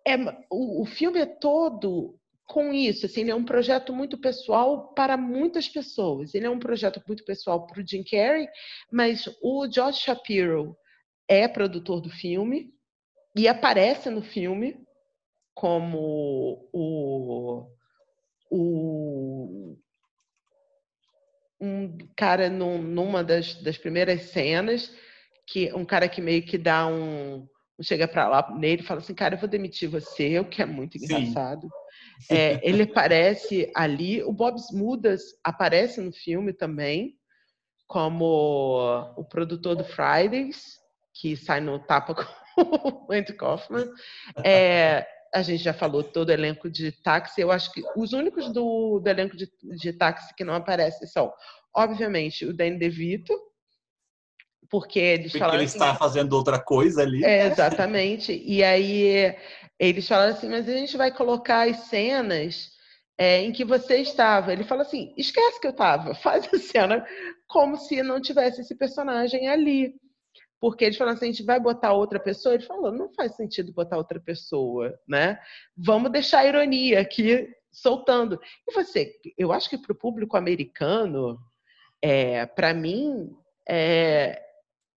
é, 0.08 0.16
o, 0.50 0.84
o 0.84 0.86
filme 0.86 1.20
é 1.20 1.26
todo 1.26 2.18
com 2.48 2.72
isso, 2.72 3.08
assim, 3.08 3.22
ele 3.22 3.32
é 3.32 3.36
um 3.36 3.44
projeto 3.44 3.92
muito 3.92 4.20
pessoal 4.20 4.94
para 4.94 5.18
muitas 5.18 5.68
pessoas. 5.68 6.36
Ele 6.36 6.46
é 6.46 6.50
um 6.50 6.60
projeto 6.60 7.02
muito 7.08 7.26
pessoal 7.26 7.66
para 7.66 7.82
o 7.82 7.88
Jim 7.88 8.04
Carrey, 8.04 8.48
mas 8.92 9.28
o 9.42 9.68
Josh 9.68 9.98
Shapiro 9.98 10.78
é 11.28 11.48
produtor 11.48 12.00
do 12.00 12.10
filme 12.10 12.72
e 13.36 13.48
aparece 13.48 14.12
no 14.12 14.22
filme 14.22 14.80
como 15.56 16.70
o, 16.72 17.68
o 18.52 19.25
um 21.66 21.98
cara 22.16 22.50
num, 22.50 22.82
numa 22.82 23.24
das, 23.24 23.56
das 23.56 23.78
primeiras 23.78 24.24
cenas 24.24 24.94
que 25.48 25.74
um 25.74 25.86
cara 25.86 26.08
que 26.08 26.22
meio 26.22 26.44
que 26.44 26.58
dá 26.58 26.88
um 26.88 27.48
chega 27.82 28.08
para 28.08 28.28
lá 28.28 28.56
nele 28.56 28.82
e 28.82 28.86
fala 28.86 29.02
assim, 29.02 29.14
cara, 29.14 29.36
eu 29.36 29.40
vou 29.40 29.50
demitir 29.50 29.90
você, 29.90 30.40
o 30.40 30.46
que 30.46 30.62
é 30.62 30.66
muito 30.66 30.98
engraçado. 30.98 31.68
É, 32.30 32.60
ele 32.68 32.84
aparece 32.84 33.70
ali, 33.76 34.24
o 34.24 34.32
Bob 34.32 34.58
Smudas 34.58 35.22
aparece 35.44 36.00
no 36.00 36.14
filme 36.14 36.54
também, 36.54 37.18
como 37.88 39.14
o 39.18 39.24
produtor 39.26 39.76
do 39.76 39.84
Fridays, 39.84 40.80
que 41.14 41.36
sai 41.36 41.60
no 41.60 41.80
tapa 41.80 42.16
com 42.56 43.06
o 43.08 43.12
Andy 43.12 43.34
Kaufman. 43.34 43.86
É, 44.44 45.06
a 45.36 45.42
gente 45.42 45.62
já 45.62 45.74
falou 45.74 46.02
todo 46.02 46.30
o 46.30 46.32
elenco 46.32 46.70
de 46.70 46.94
táxi. 46.94 47.42
Eu 47.42 47.52
acho 47.52 47.70
que 47.74 47.84
os 47.98 48.14
únicos 48.14 48.52
do, 48.54 49.00
do 49.00 49.10
elenco 49.10 49.36
de, 49.36 49.50
de 49.78 49.92
táxi 49.92 50.34
que 50.34 50.46
não 50.46 50.54
aparecem 50.54 51.06
são, 51.08 51.32
obviamente, 51.76 52.46
o 52.46 52.54
Dan 52.54 52.78
DeVito, 52.78 53.34
porque 54.70 54.98
eles 54.98 55.28
porque 55.28 55.40
falaram 55.40 55.60
ele 55.60 55.66
assim, 55.66 55.78
está 55.78 55.94
fazendo 55.94 56.34
outra 56.34 56.58
coisa 56.58 57.02
ali. 57.02 57.24
É, 57.26 57.48
exatamente. 57.48 58.42
E 58.46 58.64
aí 58.64 59.36
eles 59.78 60.08
falaram 60.08 60.32
assim, 60.32 60.48
mas 60.48 60.70
a 60.70 60.72
gente 60.72 60.96
vai 60.96 61.12
colocar 61.12 61.70
as 61.70 61.80
cenas 61.88 62.70
é, 63.18 63.42
em 63.42 63.52
que 63.52 63.66
você 63.66 63.98
estava. 63.98 64.54
Ele 64.54 64.64
fala 64.64 64.84
assim, 64.84 65.14
esquece 65.18 65.60
que 65.60 65.68
eu 65.68 65.72
estava, 65.72 66.16
faz 66.24 66.48
a 66.54 66.58
cena 66.58 67.06
como 67.46 67.76
se 67.76 68.02
não 68.02 68.22
tivesse 68.22 68.62
esse 68.62 68.74
personagem 68.74 69.50
ali. 69.50 69.94
Porque 70.60 70.86
eles 70.86 70.98
falaram 70.98 71.18
assim, 71.18 71.26
a 71.26 71.32
gente 71.32 71.44
vai 71.44 71.60
botar 71.60 71.94
outra 71.94 72.20
pessoa. 72.20 72.56
Ele 72.56 72.64
falou, 72.64 72.92
não 72.92 73.14
faz 73.14 73.36
sentido 73.36 73.74
botar 73.74 73.98
outra 73.98 74.20
pessoa, 74.20 74.98
né? 75.08 75.40
Vamos 75.76 76.12
deixar 76.12 76.40
a 76.40 76.48
ironia 76.48 77.02
aqui 77.02 77.48
soltando. 77.72 78.40
E 78.68 78.74
você, 78.74 79.14
eu 79.38 79.52
acho 79.52 79.70
que 79.70 79.78
para 79.78 79.92
o 79.92 79.98
público 79.98 80.38
americano, 80.38 81.38
é, 82.02 82.46
para 82.46 82.74
mim, 82.74 83.36
é, 83.68 84.42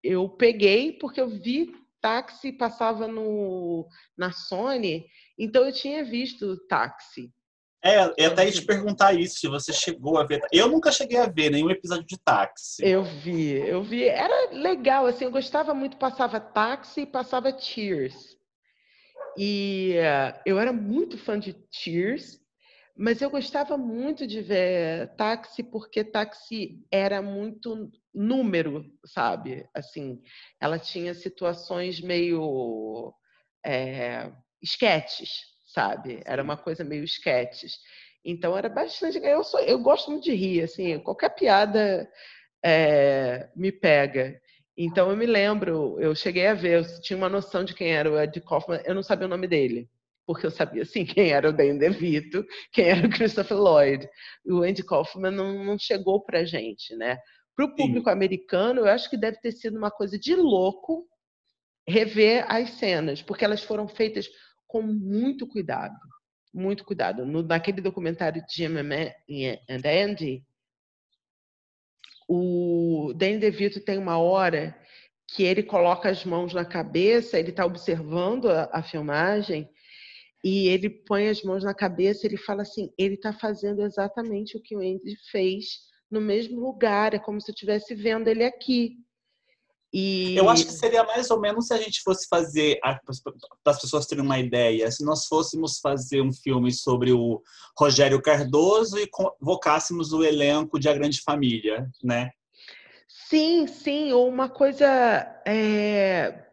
eu 0.02 0.28
peguei 0.28 0.92
porque 0.92 1.20
eu 1.20 1.28
vi 1.28 1.72
táxi 2.00 2.52
passava 2.52 3.08
no 3.08 3.88
na 4.16 4.30
Sony, 4.30 5.06
então 5.38 5.64
eu 5.64 5.72
tinha 5.72 6.04
visto 6.04 6.56
táxi. 6.68 7.32
É, 7.84 8.02
eu 8.16 8.32
até 8.32 8.44
ia 8.44 8.52
te 8.52 8.62
perguntar 8.62 9.12
isso, 9.12 9.38
se 9.38 9.48
você 9.48 9.72
chegou 9.72 10.18
a 10.18 10.24
ver. 10.24 10.40
Eu 10.52 10.68
nunca 10.68 10.90
cheguei 10.90 11.18
a 11.18 11.26
ver 11.26 11.50
nenhum 11.50 11.70
episódio 11.70 12.06
de 12.06 12.18
táxi. 12.18 12.82
Eu 12.84 13.04
vi, 13.04 13.52
eu 13.52 13.82
vi. 13.82 14.04
Era 14.04 14.50
legal, 14.50 15.06
assim, 15.06 15.24
eu 15.24 15.30
gostava 15.30 15.72
muito, 15.72 15.96
passava 15.96 16.40
táxi 16.40 17.02
e 17.02 17.06
passava 17.06 17.56
Cheers. 17.56 18.36
e 19.36 19.94
uh, 19.98 20.40
eu 20.44 20.58
era 20.58 20.72
muito 20.72 21.16
fã 21.16 21.38
de 21.38 21.54
Cheers, 21.70 22.40
mas 22.98 23.22
eu 23.22 23.30
gostava 23.30 23.78
muito 23.78 24.26
de 24.26 24.42
ver 24.42 25.14
Táxi 25.14 25.62
porque 25.62 26.02
Táxi 26.02 26.84
era 26.90 27.22
muito 27.22 27.92
número, 28.12 28.84
sabe? 29.06 29.68
Assim, 29.72 30.20
ela 30.60 30.80
tinha 30.80 31.14
situações 31.14 32.00
meio 32.00 33.14
é, 33.64 34.32
esquetes, 34.60 35.44
sabe? 35.78 36.20
Era 36.24 36.42
uma 36.42 36.56
coisa 36.56 36.82
meio 36.82 37.04
esquetes. 37.04 37.78
Então 38.24 38.58
era 38.58 38.68
bastante. 38.68 39.18
Eu, 39.18 39.44
sou, 39.44 39.60
eu 39.60 39.78
gosto 39.78 40.10
muito 40.10 40.24
de 40.24 40.34
rir, 40.34 40.62
assim, 40.62 40.98
qualquer 40.98 41.28
piada 41.30 42.10
é, 42.64 43.48
me 43.54 43.70
pega. 43.70 44.40
Então 44.76 45.08
eu 45.08 45.16
me 45.16 45.26
lembro, 45.26 45.96
eu 46.00 46.14
cheguei 46.16 46.48
a 46.48 46.54
ver, 46.54 46.78
eu 46.78 47.00
tinha 47.00 47.16
uma 47.16 47.28
noção 47.28 47.64
de 47.64 47.74
quem 47.74 47.92
era 47.92 48.10
o 48.10 48.20
Ed 48.20 48.40
Kaufman, 48.40 48.80
eu 48.84 48.94
não 48.94 49.02
sabia 49.02 49.26
o 49.26 49.30
nome 49.30 49.46
dele, 49.46 49.88
porque 50.26 50.46
eu 50.46 50.50
sabia 50.50 50.84
sim 50.84 51.04
quem 51.06 51.30
era 51.30 51.48
o 51.48 51.52
Dan 51.52 51.78
DeVito, 51.78 52.44
quem 52.72 52.86
era 52.86 53.06
o 53.06 53.10
Christopher 53.10 53.56
Lloyd. 53.56 54.08
O 54.46 54.62
Andy 54.62 54.82
Kaufman 54.82 55.30
não, 55.30 55.64
não 55.64 55.78
chegou 55.78 56.24
pra 56.24 56.44
gente, 56.44 56.94
né? 56.96 57.18
Para 57.54 57.66
o 57.66 57.74
público 57.76 58.08
sim. 58.08 58.12
americano, 58.16 58.80
eu 58.80 58.86
acho 58.86 59.08
que 59.08 59.16
deve 59.16 59.40
ter 59.40 59.52
sido 59.52 59.78
uma 59.78 59.92
coisa 59.92 60.18
de 60.18 60.34
louco 60.34 61.06
rever 61.88 62.44
as 62.48 62.70
cenas, 62.70 63.22
porque 63.22 63.44
elas 63.44 63.62
foram 63.62 63.88
feitas 63.88 64.28
com 64.68 64.82
muito 64.82 65.46
cuidado, 65.46 65.98
muito 66.54 66.84
cuidado. 66.84 67.26
No, 67.26 67.42
naquele 67.42 67.80
documentário 67.80 68.44
Jim 68.48 68.76
and 68.76 69.82
Andy, 69.84 70.44
o 72.28 73.12
Danny 73.16 73.38
DeVito 73.38 73.80
tem 73.80 73.98
uma 73.98 74.18
hora 74.18 74.78
que 75.26 75.42
ele 75.42 75.62
coloca 75.62 76.08
as 76.10 76.24
mãos 76.24 76.52
na 76.52 76.64
cabeça, 76.64 77.38
ele 77.38 77.50
está 77.50 77.64
observando 77.64 78.50
a, 78.50 78.68
a, 78.72 78.82
filmagem 78.82 79.68
e 80.44 80.68
ele 80.68 80.88
põe 80.88 81.28
as 81.28 81.42
mãos 81.42 81.64
na 81.64 81.74
cabeça, 81.74 82.26
ele 82.26 82.36
fala 82.36 82.62
assim, 82.62 82.92
ele 82.98 83.14
está 83.14 83.32
fazendo 83.32 83.82
exatamente 83.82 84.56
o 84.56 84.62
que 84.62 84.76
o 84.76 84.80
Andy 84.80 85.16
fez 85.30 85.88
no 86.10 86.20
mesmo 86.20 86.60
lugar, 86.60 87.14
é 87.14 87.18
como 87.18 87.40
se 87.40 87.50
eu 87.50 87.54
estivesse 87.54 87.94
vendo 87.94 88.28
ele 88.28 88.44
aqui. 88.44 88.96
E... 89.92 90.36
Eu 90.36 90.48
acho 90.50 90.66
que 90.66 90.72
seria 90.72 91.02
mais 91.04 91.30
ou 91.30 91.40
menos 91.40 91.66
se 91.66 91.74
a 91.74 91.78
gente 91.78 92.02
fosse 92.02 92.26
fazer, 92.28 92.78
para 92.80 93.00
as 93.66 93.80
pessoas 93.80 94.06
terem 94.06 94.24
uma 94.24 94.38
ideia, 94.38 94.90
se 94.90 95.04
nós 95.04 95.26
fôssemos 95.26 95.78
fazer 95.80 96.20
um 96.20 96.32
filme 96.32 96.70
sobre 96.72 97.12
o 97.12 97.42
Rogério 97.76 98.20
Cardoso 98.20 98.98
e 98.98 99.06
convocássemos 99.06 100.12
o 100.12 100.22
elenco 100.22 100.78
de 100.78 100.88
A 100.88 100.94
Grande 100.94 101.22
Família, 101.22 101.88
né? 102.02 102.30
Sim, 103.08 103.66
sim, 103.66 104.12
ou 104.12 104.28
uma 104.28 104.48
coisa. 104.48 104.86
É... 105.46 106.44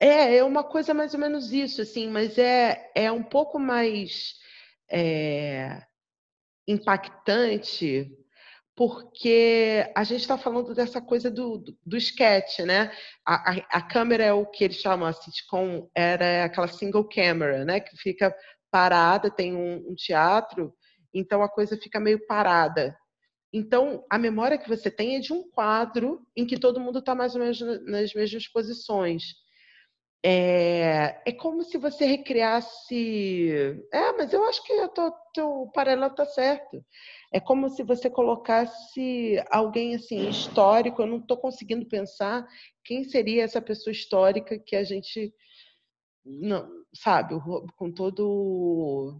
é, 0.00 0.36
é 0.36 0.44
uma 0.44 0.64
coisa 0.64 0.94
mais 0.94 1.12
ou 1.12 1.20
menos 1.20 1.52
isso, 1.52 1.82
assim, 1.82 2.08
mas 2.08 2.38
é, 2.38 2.90
é 2.94 3.12
um 3.12 3.22
pouco 3.22 3.58
mais 3.58 4.34
é... 4.90 5.82
impactante 6.66 8.10
porque 8.74 9.90
a 9.94 10.02
gente 10.02 10.22
está 10.22 10.38
falando 10.38 10.74
dessa 10.74 11.00
coisa 11.00 11.30
do, 11.30 11.58
do, 11.58 11.78
do 11.84 11.96
sketch, 11.96 12.60
né? 12.60 12.90
A, 13.24 13.52
a, 13.52 13.56
a, 13.78 13.82
câmera 13.82 14.24
é 14.24 14.32
o 14.32 14.46
que 14.46 14.64
eles 14.64 14.78
chamam, 14.78 15.06
a 15.06 15.12
sitcom 15.12 15.90
era 15.94 16.44
aquela 16.44 16.68
single 16.68 17.06
camera, 17.08 17.64
né? 17.64 17.80
Que 17.80 17.96
fica 17.96 18.34
parada, 18.70 19.30
tem 19.30 19.54
um, 19.54 19.90
um 19.90 19.94
teatro, 19.94 20.74
então 21.12 21.42
a 21.42 21.48
coisa 21.48 21.76
fica 21.76 22.00
meio 22.00 22.26
parada. 22.26 22.96
Então, 23.52 24.02
a 24.08 24.18
memória 24.18 24.56
que 24.56 24.68
você 24.68 24.90
tem 24.90 25.16
é 25.16 25.20
de 25.20 25.32
um 25.32 25.48
quadro 25.50 26.26
em 26.34 26.46
que 26.46 26.58
todo 26.58 26.80
mundo 26.80 27.00
está 27.00 27.14
mais 27.14 27.34
ou 27.34 27.40
menos 27.40 27.60
nas 27.84 28.14
mesmas 28.14 28.48
posições. 28.48 29.34
É, 30.24 31.20
é 31.26 31.32
como 31.32 31.62
se 31.62 31.76
você 31.76 32.06
recriasse. 32.06 33.78
É, 33.92 34.12
mas 34.12 34.32
eu 34.32 34.42
acho 34.44 34.62
que 34.64 34.72
o 34.72 34.88
teu 35.34 35.70
paralelo 35.74 36.12
está 36.12 36.24
certo. 36.24 36.82
É 37.32 37.40
como 37.40 37.70
se 37.70 37.82
você 37.82 38.10
colocasse 38.10 39.42
alguém 39.50 39.94
assim 39.94 40.28
histórico. 40.28 41.00
Eu 41.00 41.06
não 41.06 41.18
estou 41.18 41.36
conseguindo 41.38 41.86
pensar 41.86 42.46
quem 42.84 43.04
seria 43.04 43.42
essa 43.42 43.60
pessoa 43.60 43.90
histórica 43.90 44.58
que 44.58 44.76
a 44.76 44.84
gente 44.84 45.32
não 46.24 46.68
sabe 46.94 47.34
com 47.76 47.90
todo. 47.90 49.18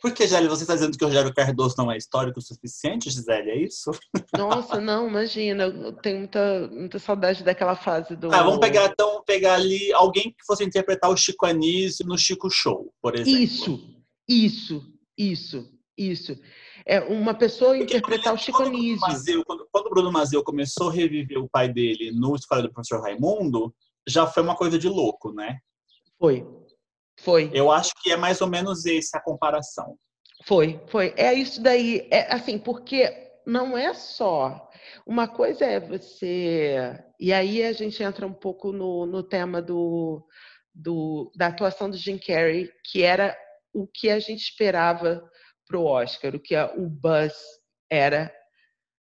Por 0.00 0.12
que, 0.12 0.24
Gisele, 0.24 0.48
você 0.48 0.62
está 0.62 0.74
dizendo 0.74 0.96
que 0.96 1.04
o 1.04 1.08
Rogério 1.08 1.34
Cardoso 1.34 1.74
não 1.78 1.90
é 1.90 1.96
histórico 1.96 2.38
o 2.38 2.42
suficiente, 2.42 3.10
Gisele? 3.10 3.50
É 3.50 3.56
isso? 3.56 3.90
Nossa, 4.36 4.80
não, 4.80 5.08
imagina. 5.08 5.64
Eu 5.64 5.92
tenho 5.92 6.18
muita, 6.18 6.68
muita 6.68 6.98
saudade 6.98 7.44
daquela 7.44 7.76
fase 7.76 8.16
do. 8.16 8.32
Ah, 8.32 8.42
vamos 8.42 8.58
pegar 8.58 8.86
então 8.86 9.22
pegar 9.24 9.54
ali 9.54 9.92
alguém 9.92 10.24
que 10.24 10.44
fosse 10.44 10.64
interpretar 10.64 11.10
o 11.10 11.16
Chico 11.16 11.46
Anísio 11.46 12.04
no 12.06 12.18
Chico 12.18 12.50
Show, 12.50 12.92
por 13.00 13.14
exemplo. 13.14 13.40
Isso, 13.40 13.96
isso, 14.28 14.92
isso, 15.16 15.81
isso 15.96 16.36
é, 16.86 17.00
uma 17.00 17.34
pessoa 17.34 17.76
Porque 17.76 17.96
interpretar 17.96 18.34
o 18.34 18.38
Chico 18.38 18.62
Anísio. 18.62 19.44
Quando, 19.44 19.68
quando, 19.70 19.86
o 19.86 19.90
Bruno 19.90 20.12
Mazeu 20.12 20.42
começou 20.42 20.88
a 20.88 20.92
reviver 20.92 21.38
o 21.38 21.48
pai 21.48 21.68
dele 21.68 22.10
no 22.12 22.34
Escola 22.34 22.62
do 22.62 22.72
Professor 22.72 23.00
Raimundo, 23.00 23.74
já 24.06 24.26
foi 24.26 24.42
uma 24.42 24.56
coisa 24.56 24.78
de 24.78 24.88
louco, 24.88 25.32
né? 25.32 25.58
Foi. 26.18 26.46
Foi. 27.20 27.50
Eu 27.52 27.70
acho 27.70 27.92
que 28.02 28.10
é 28.10 28.16
mais 28.16 28.40
ou 28.40 28.48
menos 28.48 28.84
essa 28.86 29.18
a 29.18 29.22
comparação. 29.22 29.96
Foi, 30.44 30.80
foi. 30.88 31.14
É 31.16 31.32
isso 31.32 31.62
daí. 31.62 32.08
É 32.10 32.32
assim, 32.34 32.58
porque 32.58 33.30
não 33.46 33.76
é 33.76 33.94
só. 33.94 34.68
Uma 35.06 35.28
coisa 35.28 35.64
é 35.64 35.78
você. 35.78 36.98
E 37.20 37.32
aí 37.32 37.62
a 37.62 37.72
gente 37.72 38.02
entra 38.02 38.26
um 38.26 38.32
pouco 38.32 38.72
no, 38.72 39.06
no 39.06 39.22
tema 39.22 39.62
do, 39.62 40.26
do, 40.74 41.30
da 41.36 41.48
atuação 41.48 41.88
do 41.88 41.96
Jim 41.96 42.18
Carrey, 42.18 42.68
que 42.84 43.02
era 43.02 43.36
o 43.72 43.86
que 43.86 44.10
a 44.10 44.18
gente 44.18 44.42
esperava 44.42 45.22
para 45.72 45.80
o 45.80 45.86
Oscar, 45.86 46.34
o 46.34 46.40
que 46.40 46.54
a, 46.54 46.70
o 46.76 46.88
buzz 46.88 47.32
era. 47.90 48.30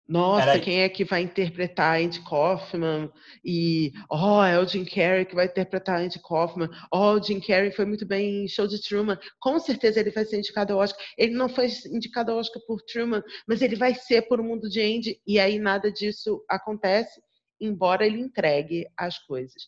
Nossa, 0.09 0.51
era... 0.51 0.61
quem 0.61 0.83
é 0.83 0.89
que 0.89 1.05
vai 1.05 1.23
interpretar 1.23 2.01
Andy 2.01 2.21
Kaufman? 2.23 3.11
E, 3.45 3.93
oh, 4.11 4.43
é 4.43 4.59
o 4.59 4.67
Jim 4.67 4.85
Carrey 4.85 5.25
que 5.25 5.35
vai 5.35 5.47
interpretar 5.47 6.01
Andy 6.01 6.21
Kaufman. 6.21 6.69
Oh, 6.93 7.13
o 7.13 7.23
Jim 7.23 7.41
Carrey 7.41 7.73
foi 7.73 7.85
muito 7.85 8.07
bem 8.07 8.45
em 8.45 8.49
Show 8.49 8.67
de 8.67 8.81
Truman. 8.81 9.19
Com 9.41 9.59
certeza 9.59 10.01
ele 10.01 10.11
vai 10.11 10.25
ser 10.25 10.39
indicado 10.39 10.73
ao 10.73 10.81
Oscar. 10.81 11.05
Ele 11.17 11.35
não 11.35 11.49
foi 11.49 11.69
indicado 11.87 12.31
ao 12.31 12.39
Oscar 12.39 12.63
por 12.67 12.83
Truman, 12.83 13.23
mas 13.47 13.63
ele 13.63 13.77
vai 13.77 13.95
ser 13.95 14.23
por 14.23 14.41
O 14.41 14.45
Mundo 14.45 14.69
de 14.69 14.81
Andy. 14.81 15.21
E 15.27 15.41
aí 15.41 15.59
nada 15.59 15.91
disso 15.91 16.45
acontece, 16.49 17.21
embora 17.61 18.07
ele 18.07 18.21
entregue 18.21 18.87
as 18.97 19.19
coisas. 19.19 19.63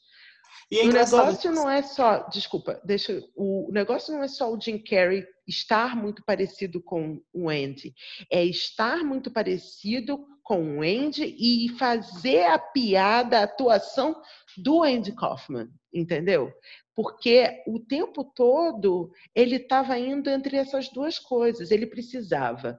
É 0.73 0.85
o 0.85 0.93
negócio 0.93 1.53
não 1.53 1.71
é 1.71 1.83
só, 1.83 2.27
desculpa, 2.29 2.81
deixa, 2.85 3.23
o 3.37 3.71
negócio 3.73 4.13
não 4.13 4.23
é 4.23 4.29
só 4.29 4.53
o 4.53 4.61
Jim 4.61 4.79
Carrey 4.79 5.25
estar 5.47 5.97
muito 5.97 6.25
parecido 6.25 6.83
com 6.83 7.21
o 7.33 7.49
Andy, 7.49 7.95
é 8.31 8.45
estar 8.45 9.05
muito 9.05 9.31
parecido 9.31 10.27
com 10.43 10.79
o 10.79 10.83
Andy 10.83 11.35
e 11.39 11.71
fazer 11.79 12.45
a 12.45 12.59
piada, 12.59 13.41
a 13.41 13.45
atuação 13.45 14.15
do 14.57 14.83
Andy 14.83 15.13
Kaufman, 15.13 15.69
entendeu? 15.93 16.53
Porque 16.95 17.63
o 17.67 17.81
tempo 17.81 18.23
todo 18.25 19.11
ele 19.35 19.57
estava 19.57 19.99
indo 19.99 20.29
entre 20.29 20.57
essas 20.57 20.89
duas 20.91 21.19
coisas, 21.19 21.71
ele 21.71 21.87
precisava 21.87 22.79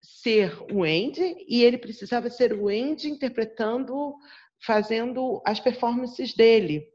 ser 0.00 0.56
o 0.72 0.82
Andy 0.82 1.36
e 1.48 1.62
ele 1.62 1.78
precisava 1.78 2.30
ser 2.30 2.52
o 2.52 2.68
Andy 2.68 3.10
interpretando, 3.10 4.14
fazendo 4.64 5.42
as 5.44 5.60
performances 5.60 6.32
dele. 6.34 6.86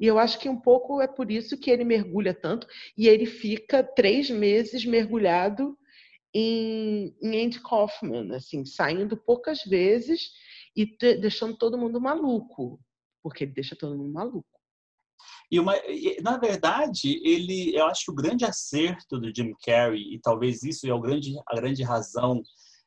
E 0.00 0.06
eu 0.06 0.18
acho 0.18 0.38
que 0.38 0.48
um 0.48 0.58
pouco 0.58 1.02
é 1.02 1.06
por 1.06 1.30
isso 1.30 1.58
que 1.58 1.70
ele 1.70 1.84
mergulha 1.84 2.32
tanto 2.32 2.66
e 2.96 3.06
ele 3.06 3.26
fica 3.26 3.84
três 3.84 4.30
meses 4.30 4.84
mergulhado 4.84 5.76
em, 6.34 7.14
em 7.22 7.44
Andy 7.44 7.60
Kaufman, 7.60 8.34
assim, 8.34 8.64
saindo 8.64 9.16
poucas 9.16 9.62
vezes 9.62 10.30
e 10.74 10.86
deixando 11.18 11.56
todo 11.58 11.76
mundo 11.76 12.00
maluco, 12.00 12.80
porque 13.22 13.44
ele 13.44 13.52
deixa 13.52 13.76
todo 13.76 13.96
mundo 13.96 14.12
maluco. 14.12 14.48
E, 15.50 15.58
uma, 15.58 15.74
na 16.22 16.38
verdade, 16.38 17.20
ele, 17.24 17.76
eu 17.76 17.84
acho 17.86 18.06
que 18.06 18.10
o 18.12 18.14
grande 18.14 18.44
acerto 18.44 19.18
do 19.18 19.34
Jim 19.34 19.52
Carrey, 19.62 20.14
e 20.14 20.20
talvez 20.20 20.62
isso 20.62 20.88
é 20.88 20.94
o 20.94 21.00
grande, 21.00 21.34
a 21.46 21.56
grande 21.56 21.82
razão 21.82 22.40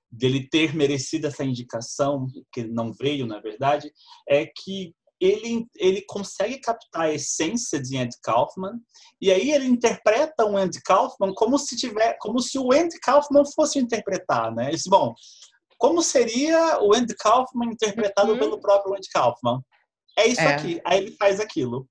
dele 0.10 0.48
ter 0.48 0.74
merecido 0.74 1.28
essa 1.28 1.44
indicação, 1.44 2.26
que 2.52 2.64
não 2.64 2.94
veio, 2.94 3.28
na 3.28 3.40
verdade, 3.40 3.92
é 4.28 4.46
que 4.46 4.96
ele, 5.24 5.68
ele 5.78 6.02
consegue 6.02 6.60
captar 6.60 7.04
a 7.04 7.14
essência 7.14 7.82
de 7.82 7.98
Andy 7.98 8.18
Kaufman 8.22 8.80
e 9.22 9.32
aí 9.32 9.52
ele 9.52 9.66
interpreta 9.66 10.46
o 10.46 10.58
Andy 10.58 10.82
Kaufman 10.82 11.34
como 11.34 11.58
se 11.58 11.78
tiver, 11.78 12.18
como 12.20 12.40
se 12.40 12.60
o 12.60 12.72
Andy 12.72 13.00
Kaufman 13.00 13.44
fosse 13.46 13.80
interpretar, 13.80 14.54
né? 14.54 14.66
Ele 14.66 14.76
disse, 14.76 14.90
bom, 14.90 15.14
como 15.78 16.02
seria 16.02 16.80
o 16.82 16.94
Andy 16.94 17.16
Kaufman 17.16 17.70
interpretado 17.72 18.34
uhum. 18.34 18.40
pelo 18.40 18.60
próprio 18.60 18.96
Andy 18.96 19.10
Kaufman? 19.10 19.62
É 20.18 20.28
isso 20.28 20.42
é. 20.42 20.54
aqui. 20.54 20.82
Aí 20.86 21.00
ele 21.00 21.12
faz 21.12 21.40
aquilo. 21.40 21.88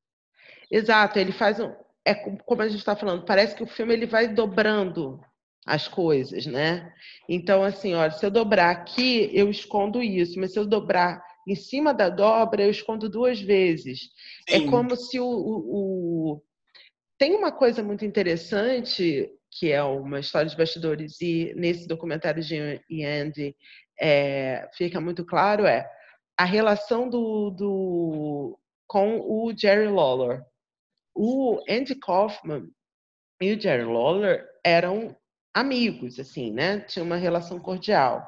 Exato, 0.70 1.18
ele 1.18 1.32
faz 1.32 1.58
um, 1.58 1.72
é 2.04 2.14
como 2.14 2.62
a 2.62 2.68
gente 2.68 2.78
está 2.78 2.96
falando, 2.96 3.24
parece 3.24 3.54
que 3.54 3.62
o 3.62 3.66
filme 3.66 3.94
ele 3.94 4.06
vai 4.06 4.28
dobrando 4.28 5.20
as 5.66 5.86
coisas, 5.86 6.44
né? 6.46 6.92
Então, 7.28 7.62
assim, 7.62 7.94
olha, 7.94 8.10
se 8.10 8.24
eu 8.26 8.30
dobrar 8.30 8.70
aqui, 8.70 9.30
eu 9.32 9.48
escondo 9.48 10.02
isso, 10.02 10.38
mas 10.40 10.52
se 10.52 10.58
eu 10.58 10.66
dobrar 10.66 11.22
em 11.47 11.55
cima 11.55 11.93
da 11.93 12.09
dobra, 12.09 12.62
eu 12.62 12.70
escondo 12.70 13.09
duas 13.09 13.40
vezes. 13.40 14.11
É 14.49 14.59
Sim. 14.59 14.66
É 14.66 14.70
como 14.70 14.97
se 14.97 15.18
o, 15.18 15.26
o, 15.26 16.43
tem 17.18 17.34
uma 17.34 17.53
coisa 17.53 17.82
muito 17.82 18.05
interessante 18.05 19.30
que 19.51 19.70
é 19.70 19.82
uma 19.82 20.20
história 20.20 20.49
de 20.49 20.57
bastidores 20.57 21.20
e 21.20 21.53
nesse 21.55 21.86
documentário 21.86 22.43
de 22.43 23.05
Andy 23.05 23.55
é, 24.01 24.66
fica 24.72 24.99
muito 24.99 25.26
claro 25.26 25.66
é 25.66 25.86
a 26.38 26.45
relação 26.45 27.09
do, 27.09 27.51
do 27.51 28.59
com 28.86 29.20
o 29.20 29.53
Jerry 29.57 29.88
Lawler. 29.88 30.45
O 31.14 31.61
Andy 31.68 31.95
Kaufman 31.95 32.68
e 33.40 33.53
o 33.53 33.61
Jerry 33.61 33.84
Lawler 33.84 34.47
eram 34.64 35.16
amigos, 35.55 36.18
assim, 36.18 36.51
né? 36.51 36.80
Tinha 36.80 37.05
uma 37.05 37.16
relação 37.16 37.61
cordial. 37.61 38.26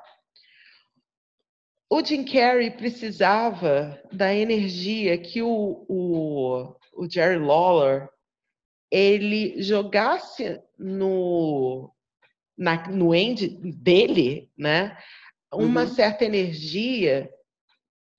O 1.90 2.04
Jim 2.04 2.24
Carrey 2.24 2.70
precisava 2.70 4.00
da 4.12 4.34
energia 4.34 5.16
que 5.18 5.42
o, 5.42 5.84
o, 5.88 6.74
o 6.94 7.08
Jerry 7.08 7.38
Lawler 7.38 8.08
ele 8.90 9.62
jogasse 9.62 10.60
no, 10.78 11.90
na, 12.56 12.88
no 12.88 13.14
end 13.14 13.48
dele, 13.48 14.50
né? 14.56 14.96
Uma 15.52 15.82
uhum. 15.82 15.88
certa 15.88 16.24
energia 16.24 17.30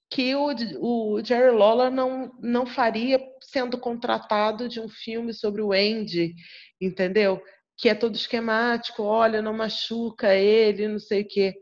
que 0.10 0.36
o, 0.36 0.48
o 0.80 1.24
Jerry 1.24 1.56
Lawler 1.56 1.92
não, 1.92 2.32
não 2.40 2.66
faria 2.66 3.20
sendo 3.42 3.78
contratado 3.78 4.70
de 4.70 4.80
um 4.80 4.88
filme 4.88 5.34
sobre 5.34 5.62
o 5.62 5.74
Andy, 5.74 6.36
entendeu? 6.80 7.42
Que 7.78 7.90
é 7.90 7.96
todo 7.96 8.16
esquemático, 8.16 9.04
olha, 9.04 9.42
não 9.42 9.54
machuca 9.54 10.34
ele, 10.34 10.88
não 10.88 11.00
sei 11.00 11.24
o 11.24 11.28
quê. 11.28 11.54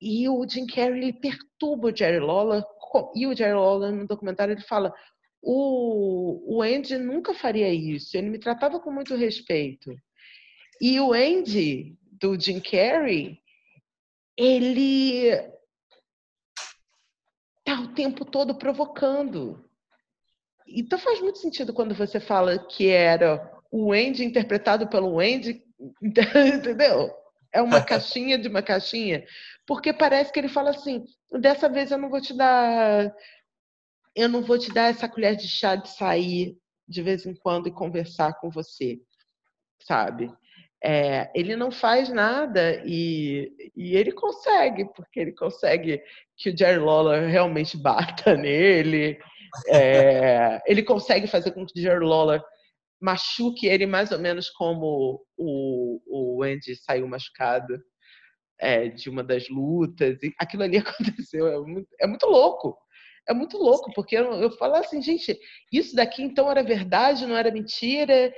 E 0.00 0.28
o 0.28 0.46
Jim 0.48 0.66
Carrey 0.66 0.98
ele 0.98 1.12
perturba 1.12 1.88
o 1.88 1.96
Jerry 1.96 2.20
Lawler, 2.20 2.62
e 3.14 3.26
o 3.26 3.34
Jerry 3.34 3.54
Lawler 3.54 3.92
no 3.92 4.06
documentário 4.06 4.52
ele 4.52 4.62
fala: 4.62 4.92
o, 5.42 6.56
o 6.56 6.62
Andy 6.62 6.98
nunca 6.98 7.32
faria 7.32 7.72
isso, 7.72 8.16
ele 8.16 8.30
me 8.30 8.38
tratava 8.38 8.80
com 8.80 8.90
muito 8.90 9.14
respeito. 9.14 9.94
E 10.80 11.00
o 11.00 11.12
Andy, 11.12 11.96
do 12.12 12.38
Jim 12.38 12.60
Carrey, 12.60 13.38
ele 14.36 15.30
tá 17.64 17.80
o 17.80 17.94
tempo 17.94 18.24
todo 18.24 18.58
provocando. 18.58 19.64
Então 20.66 20.98
faz 20.98 21.20
muito 21.20 21.38
sentido 21.38 21.72
quando 21.72 21.94
você 21.94 22.20
fala 22.20 22.58
que 22.58 22.88
era 22.88 23.52
o 23.70 23.92
Andy 23.92 24.24
interpretado 24.24 24.88
pelo 24.88 25.18
Andy, 25.20 25.62
entendeu? 26.02 27.14
É 27.56 27.62
uma 27.62 27.80
caixinha 27.84 28.38
de 28.38 28.48
uma 28.48 28.62
caixinha, 28.62 29.24
porque 29.66 29.92
parece 29.92 30.32
que 30.32 30.38
ele 30.38 30.48
fala 30.48 30.70
assim: 30.70 31.04
dessa 31.32 31.68
vez 31.68 31.90
eu 31.90 31.98
não 31.98 32.10
vou 32.10 32.20
te 32.20 32.34
dar, 32.34 33.12
eu 34.14 34.28
não 34.28 34.42
vou 34.42 34.58
te 34.58 34.72
dar 34.72 34.90
essa 34.90 35.08
colher 35.08 35.36
de 35.36 35.48
chá 35.48 35.74
de 35.74 35.88
sair 35.88 36.56
de 36.88 37.02
vez 37.02 37.26
em 37.26 37.34
quando 37.34 37.68
e 37.68 37.72
conversar 37.72 38.34
com 38.34 38.50
você, 38.50 39.00
sabe? 39.82 40.30
É, 40.84 41.30
ele 41.34 41.56
não 41.56 41.70
faz 41.70 42.10
nada 42.10 42.82
e, 42.84 43.50
e, 43.74 43.96
ele 43.96 44.12
consegue, 44.12 44.84
porque 44.94 45.18
ele 45.18 45.32
consegue 45.32 46.00
que 46.36 46.50
o 46.50 46.56
Jerry 46.56 46.78
Lawler 46.78 47.28
realmente 47.28 47.76
bata 47.76 48.36
nele. 48.36 49.18
É, 49.68 50.60
ele 50.66 50.82
consegue 50.82 51.26
fazer 51.26 51.52
com 51.52 51.64
que 51.64 51.80
o 51.80 51.82
Jerry 51.82 52.04
Lawler 52.04 52.42
machuque 53.00 53.66
ele 53.66 53.86
mais 53.86 54.10
ou 54.10 54.18
menos 54.18 54.50
como 54.50 55.24
o, 55.36 56.00
o 56.38 56.42
Andy 56.42 56.74
saiu 56.76 57.06
machucado 57.06 57.78
é, 58.58 58.88
de 58.88 59.08
uma 59.10 59.22
das 59.22 59.48
lutas. 59.48 60.22
E 60.22 60.34
aquilo 60.38 60.62
ali 60.62 60.78
aconteceu. 60.78 61.46
É 61.46 61.58
muito, 61.58 61.88
é 62.00 62.06
muito 62.06 62.26
louco. 62.26 62.76
É 63.28 63.34
muito 63.34 63.58
louco, 63.58 63.92
porque 63.92 64.16
eu, 64.16 64.32
eu 64.34 64.50
falo 64.52 64.76
assim, 64.76 65.02
gente, 65.02 65.36
isso 65.72 65.96
daqui 65.96 66.22
então 66.22 66.48
era 66.48 66.62
verdade, 66.62 67.26
não 67.26 67.36
era 67.36 67.50
mentira. 67.50 68.32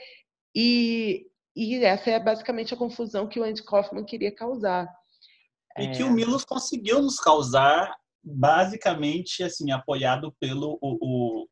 E, 0.54 1.26
e 1.54 1.84
essa 1.84 2.10
é 2.10 2.18
basicamente 2.18 2.72
a 2.72 2.76
confusão 2.76 3.28
que 3.28 3.38
o 3.38 3.44
Andy 3.44 3.62
Kaufman 3.62 4.04
queria 4.04 4.34
causar. 4.34 4.88
E 5.78 5.86
é... 5.86 5.90
que 5.92 6.02
o 6.02 6.10
Milos 6.10 6.44
conseguiu 6.44 7.02
nos 7.02 7.20
causar, 7.20 7.94
basicamente, 8.24 9.42
assim, 9.42 9.70
apoiado 9.70 10.34
pelo 10.40 10.78
o, 10.80 10.98
o, 11.00 11.48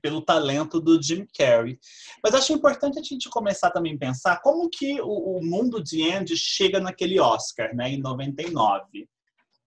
pelo 0.00 0.22
talento 0.22 0.80
do 0.80 1.00
Jim 1.02 1.26
Carrey. 1.36 1.78
Mas 2.22 2.34
acho 2.34 2.52
importante 2.52 2.98
a 2.98 3.02
gente 3.02 3.28
começar 3.28 3.70
também 3.70 3.94
a 3.94 3.98
pensar 3.98 4.40
como 4.40 4.68
que 4.70 5.00
o, 5.00 5.38
o 5.38 5.44
mundo 5.44 5.82
de 5.82 6.10
Andy 6.10 6.36
chega 6.36 6.80
naquele 6.80 7.20
Oscar, 7.20 7.74
né, 7.74 7.90
em 7.90 8.00
99. 8.00 9.08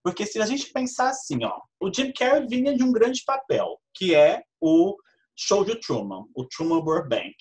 Porque 0.02 0.24
se 0.24 0.40
a 0.40 0.46
gente 0.46 0.72
pensar 0.72 1.10
assim, 1.10 1.44
ó, 1.44 1.60
o 1.80 1.92
Jim 1.92 2.12
Carrey 2.12 2.46
vinha 2.46 2.74
de 2.76 2.82
um 2.82 2.92
grande 2.92 3.22
papel, 3.24 3.80
que 3.94 4.14
é 4.14 4.42
o 4.60 4.96
Show 5.34 5.64
de 5.64 5.74
Truman, 5.80 6.24
o 6.34 6.44
Truman 6.44 6.80
Burbank. 6.80 7.36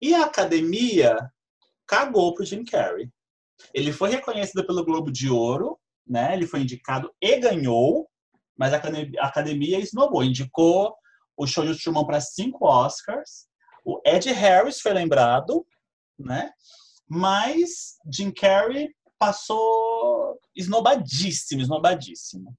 E 0.00 0.14
a 0.14 0.24
academia 0.24 1.16
cagou 1.86 2.34
pro 2.34 2.44
Jim 2.44 2.64
Carrey. 2.64 3.08
Ele 3.74 3.92
foi 3.92 4.10
reconhecido 4.10 4.66
pelo 4.66 4.84
Globo 4.84 5.12
de 5.12 5.28
Ouro, 5.28 5.78
né? 6.06 6.34
Ele 6.34 6.46
foi 6.46 6.60
indicado 6.60 7.12
e 7.20 7.36
ganhou, 7.38 8.08
mas 8.56 8.72
a 8.72 8.80
academia 9.26 9.78
esnobou, 9.78 10.24
indicou 10.24 10.94
o 11.36 11.46
show 11.46 11.64
de 11.64 11.80
Truman 11.80 12.06
para 12.06 12.20
cinco 12.20 12.66
Oscars. 12.66 13.46
O 13.84 14.00
Ed 14.04 14.30
Harris 14.32 14.80
foi 14.80 14.92
lembrado, 14.92 15.66
né? 16.18 16.52
Mas 17.08 17.96
Jim 18.12 18.30
Carrey 18.30 18.94
passou 19.18 20.38
esnobadíssimo, 20.54 21.60
esnobadíssimo. 21.60 22.56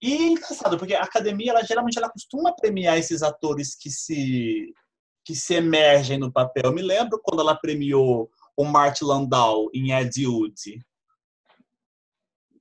E 0.00 0.12
é 0.14 0.22
engraçado, 0.28 0.76
porque 0.76 0.94
a 0.94 1.02
academia, 1.02 1.52
ela 1.52 1.62
geralmente 1.62 1.96
ela 1.96 2.10
costuma 2.10 2.54
premiar 2.54 2.98
esses 2.98 3.22
atores 3.22 3.74
que 3.74 3.90
se 3.90 4.72
que 5.24 5.36
se 5.36 5.54
emergem 5.54 6.18
no 6.18 6.32
papel. 6.32 6.64
Eu 6.64 6.74
me 6.74 6.82
lembro 6.82 7.20
quando 7.22 7.40
ela 7.40 7.54
premiou 7.54 8.28
o 8.56 8.64
Martin 8.64 9.04
Landau 9.04 9.68
em 9.72 9.92
Ed 9.92 10.26
Wood. 10.26 10.84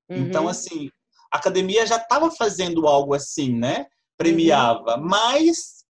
Uhum. 0.07 0.17
Então, 0.17 0.47
assim, 0.47 0.91
a 1.33 1.37
academia 1.37 1.87
já 1.87 1.97
estava 1.97 2.29
fazendo 2.29 2.87
algo 2.87 3.15
assim, 3.15 3.57
né? 3.57 3.87
Premiava. 4.21 4.97
Uhum. 4.97 5.07
Mas, 5.07 5.85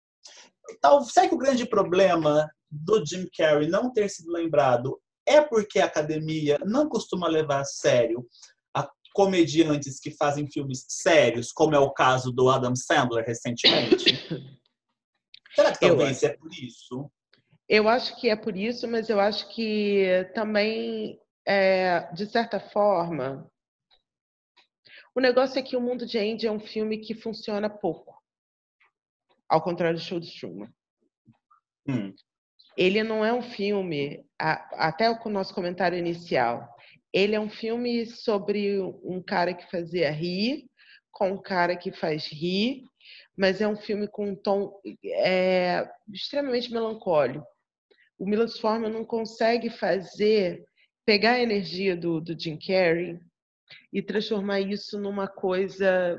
tal, 0.79 1.03
será 1.03 1.27
que 1.27 1.35
o 1.35 1.37
grande 1.37 1.65
problema 1.65 2.49
do 2.69 3.05
Jim 3.05 3.27
Carrey 3.35 3.67
não 3.67 3.91
ter 3.91 4.09
sido 4.09 4.31
lembrado 4.31 4.99
é 5.25 5.41
porque 5.41 5.79
a 5.79 5.85
academia 5.85 6.57
não 6.65 6.87
costuma 6.87 7.27
levar 7.27 7.61
a 7.61 7.65
sério 7.65 8.25
a 8.75 8.89
comediantes 9.13 9.99
que 9.99 10.11
fazem 10.11 10.49
filmes 10.49 10.85
sérios, 10.87 11.51
como 11.51 11.75
é 11.75 11.79
o 11.79 11.91
caso 11.91 12.31
do 12.31 12.49
Adam 12.49 12.75
Sandler 12.75 13.25
recentemente? 13.25 14.05
Será 15.53 15.73
que 15.73 15.79
talvez 15.79 16.23
é 16.23 16.29
por 16.37 16.51
isso? 16.53 17.11
Eu 17.67 17.87
acho 17.87 18.19
que 18.19 18.29
é 18.29 18.35
por 18.35 18.55
isso, 18.55 18.87
mas 18.87 19.09
eu 19.09 19.19
acho 19.19 19.47
que 19.53 20.29
também, 20.33 21.19
é, 21.45 22.11
de 22.13 22.25
certa 22.25 22.59
forma, 22.59 23.49
o 25.15 25.19
negócio 25.19 25.59
é 25.59 25.61
que 25.61 25.75
O 25.75 25.81
Mundo 25.81 26.05
de 26.05 26.17
Andy 26.17 26.47
é 26.47 26.51
um 26.51 26.59
filme 26.59 26.97
que 26.99 27.13
funciona 27.13 27.69
pouco. 27.69 28.20
Ao 29.51 29.61
contrário 29.61 29.97
do 29.97 30.01
Show 30.01 30.17
de 30.17 30.33
Truman. 30.39 30.71
Hum. 31.85 32.13
Ele 32.77 33.03
não 33.03 33.25
é 33.25 33.33
um 33.33 33.41
filme, 33.41 34.25
até 34.39 35.11
o 35.11 35.29
nosso 35.29 35.53
comentário 35.53 35.97
inicial, 35.97 36.73
ele 37.11 37.35
é 37.35 37.39
um 37.39 37.49
filme 37.49 38.05
sobre 38.05 38.79
um 39.03 39.21
cara 39.21 39.53
que 39.53 39.69
fazia 39.69 40.09
rir, 40.09 40.69
com 41.11 41.31
um 41.31 41.41
cara 41.41 41.75
que 41.75 41.91
faz 41.91 42.27
rir, 42.27 42.85
mas 43.37 43.59
é 43.59 43.67
um 43.67 43.75
filme 43.75 44.07
com 44.07 44.29
um 44.29 44.35
tom 44.37 44.79
é, 45.03 45.85
extremamente 46.13 46.71
melancólico. 46.71 47.45
O 48.17 48.25
Milos 48.25 48.57
Forman 48.57 48.89
não 48.89 49.03
consegue 49.03 49.69
fazer, 49.69 50.63
pegar 51.05 51.33
a 51.33 51.41
energia 51.41 51.97
do, 51.97 52.21
do 52.21 52.39
Jim 52.39 52.57
Carrey 52.57 53.19
e 53.91 54.01
transformar 54.01 54.61
isso 54.61 54.97
numa 54.97 55.27
coisa 55.27 56.17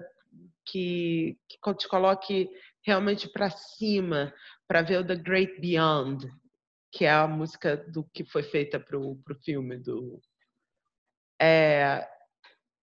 que, 0.67 1.39
que 1.49 1.75
te 1.77 1.89
coloque 1.89 2.51
realmente 2.85 3.29
para 3.29 3.51
cima, 3.51 4.33
para 4.67 4.83
ver 4.83 5.01
o 5.01 5.07
The 5.07 5.17
Great 5.17 5.61
Beyond, 5.61 6.29
que 6.91 7.05
é 7.05 7.11
a 7.11 7.27
música 7.27 7.77
do 7.77 8.05
que 8.13 8.25
foi 8.25 8.43
feita 8.43 8.79
para 8.79 8.99
o 8.99 9.19
filme 9.45 9.79
do. 9.79 10.21
É, 11.41 12.07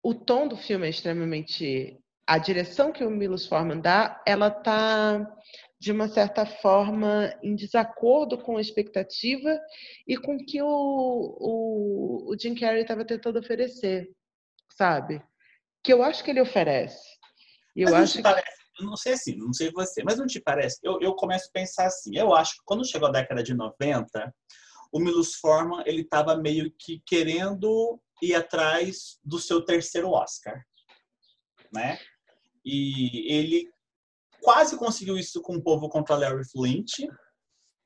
o 0.03 0.15
tom 0.15 0.49
do 0.49 0.57
filme 0.57 0.87
é 0.87 0.91
extremamente 0.91 1.99
a 2.27 2.39
direção 2.39 2.93
que 2.93 3.05
o 3.05 3.11
Milos 3.11 3.47
Forman 3.47 3.81
dá, 3.81 4.23
ela 4.27 4.49
está 4.49 5.27
de 5.79 5.93
uma 5.93 6.09
certa 6.09 6.47
forma 6.47 7.39
em 7.43 7.55
desacordo 7.55 8.39
com 8.39 8.57
a 8.57 8.61
expectativa 8.61 9.61
e 10.07 10.17
com 10.17 10.37
o 10.37 10.45
que 10.45 10.63
o, 10.63 10.67
o, 10.67 12.33
o 12.33 12.39
Jim 12.39 12.55
Carrey 12.55 12.83
estava 12.83 13.05
tentando 13.05 13.39
oferecer, 13.39 14.11
sabe? 14.71 15.23
Que 15.83 15.93
eu 15.93 16.03
acho 16.03 16.25
que 16.25 16.31
ele 16.31 16.41
oferece. 16.41 17.07
eu 17.77 17.91
mas 17.91 18.05
acho 18.05 18.17
que... 18.17 18.23
parece, 18.23 18.64
não 18.81 18.97
sei 18.97 19.13
assim, 19.13 19.37
não 19.37 19.53
sei 19.53 19.71
você, 19.71 20.03
mas 20.03 20.19
não 20.19 20.27
te 20.27 20.41
parece? 20.41 20.79
Eu, 20.83 20.99
eu 21.01 21.15
começo 21.15 21.49
a 21.49 21.53
pensar 21.53 21.87
assim, 21.87 22.17
eu 22.17 22.35
acho 22.35 22.55
que 22.55 22.63
quando 22.65 22.87
chegou 22.87 23.09
a 23.09 23.13
década 23.13 23.43
de 23.43 23.55
90, 23.55 24.35
o 24.93 24.99
Milos 24.99 25.35
Forman 25.35 25.83
ele 25.87 26.03
estava 26.03 26.37
meio 26.37 26.73
que 26.79 27.03
querendo 27.07 28.01
ir 28.23 28.35
atrás 28.35 29.19
do 29.25 29.39
seu 29.39 29.65
terceiro 29.65 30.11
Oscar, 30.11 30.65
né? 31.73 31.99
E 32.65 33.33
ele 33.33 33.69
quase 34.41 34.77
conseguiu 34.77 35.19
isso 35.19 35.43
com 35.43 35.57
o 35.57 35.63
povo 35.63 35.89
contra 35.89 36.17
Larry 36.17 36.45
Flint. 36.49 37.07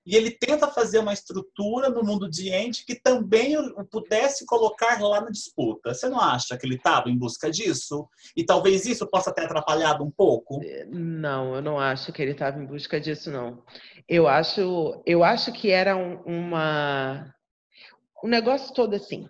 E 0.09 0.17
ele 0.17 0.31
tenta 0.31 0.67
fazer 0.69 1.01
uma 1.01 1.13
estrutura 1.13 1.91
no 1.91 2.03
mundo 2.03 2.31
de 2.31 2.51
Andy 2.51 2.83
que 2.87 2.95
também 2.95 3.59
o 3.59 3.85
pudesse 3.85 4.47
colocar 4.47 4.99
lá 5.03 5.21
na 5.21 5.29
disputa. 5.29 5.93
Você 5.93 6.09
não 6.09 6.19
acha 6.19 6.57
que 6.57 6.65
ele 6.65 6.77
estava 6.77 7.11
em 7.11 7.19
busca 7.19 7.51
disso? 7.51 8.09
E 8.35 8.43
talvez 8.43 8.87
isso 8.87 9.07
possa 9.07 9.31
ter 9.35 9.45
atrapalhado 9.45 10.03
um 10.03 10.11
pouco? 10.11 10.63
Não, 10.89 11.57
eu 11.57 11.61
não 11.61 11.79
acho 11.79 12.11
que 12.11 12.23
ele 12.23 12.31
estava 12.31 12.59
em 12.59 12.65
busca 12.65 12.99
disso, 12.99 13.31
não. 13.31 13.63
Eu 14.09 14.27
acho, 14.27 15.03
eu 15.05 15.23
acho 15.23 15.53
que 15.53 15.71
era 15.71 15.95
um, 15.95 16.23
uma 16.23 17.31
um 18.25 18.29
negócio 18.29 18.73
todo 18.73 18.95
assim. 18.95 19.29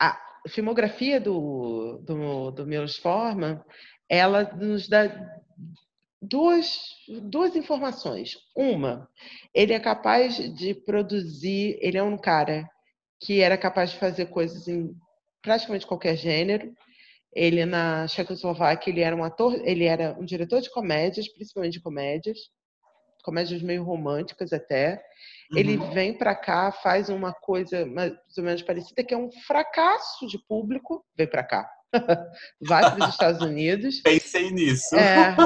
A 0.00 0.16
filmografia 0.50 1.20
do, 1.20 1.98
do, 1.98 2.52
do 2.52 2.64
Milos 2.64 2.96
Forman, 2.96 3.60
ela 4.08 4.44
nos 4.54 4.88
dá 4.88 5.08
duas, 6.28 6.78
duas 7.22 7.54
informações. 7.56 8.36
Uma, 8.56 9.08
ele 9.54 9.72
é 9.72 9.80
capaz 9.80 10.36
de 10.54 10.74
produzir, 10.74 11.78
ele 11.80 11.98
é 11.98 12.02
um 12.02 12.16
cara 12.16 12.68
que 13.20 13.40
era 13.40 13.56
capaz 13.56 13.90
de 13.90 13.98
fazer 13.98 14.26
coisas 14.26 14.68
em 14.68 14.94
praticamente 15.42 15.86
qualquer 15.86 16.16
gênero. 16.16 16.72
Ele 17.32 17.64
na 17.64 18.06
Checoslováquia, 18.06 18.90
ele 18.90 19.00
era 19.00 19.14
um 19.14 19.24
ator, 19.24 19.54
ele 19.64 19.84
era 19.84 20.16
um 20.18 20.24
diretor 20.24 20.60
de 20.60 20.70
comédias, 20.70 21.28
principalmente 21.28 21.74
de 21.74 21.80
comédias, 21.80 22.38
comédias 23.24 23.62
meio 23.62 23.82
românticas 23.82 24.52
até. 24.52 25.02
Uhum. 25.50 25.58
Ele 25.58 25.76
vem 25.92 26.16
para 26.16 26.34
cá, 26.34 26.70
faz 26.70 27.08
uma 27.08 27.32
coisa 27.32 27.84
mais 27.86 28.12
ou 28.38 28.44
menos 28.44 28.62
parecida, 28.62 29.02
que 29.02 29.14
é 29.14 29.16
um 29.16 29.30
fracasso 29.46 30.26
de 30.28 30.38
público, 30.46 31.04
vem 31.16 31.26
para 31.28 31.42
cá. 31.42 31.68
vai 32.60 32.82
para 32.94 33.04
os 33.04 33.10
Estados 33.10 33.42
Unidos. 33.42 34.00
Pensei 34.00 34.50
nisso. 34.50 34.94
É, 34.96 35.36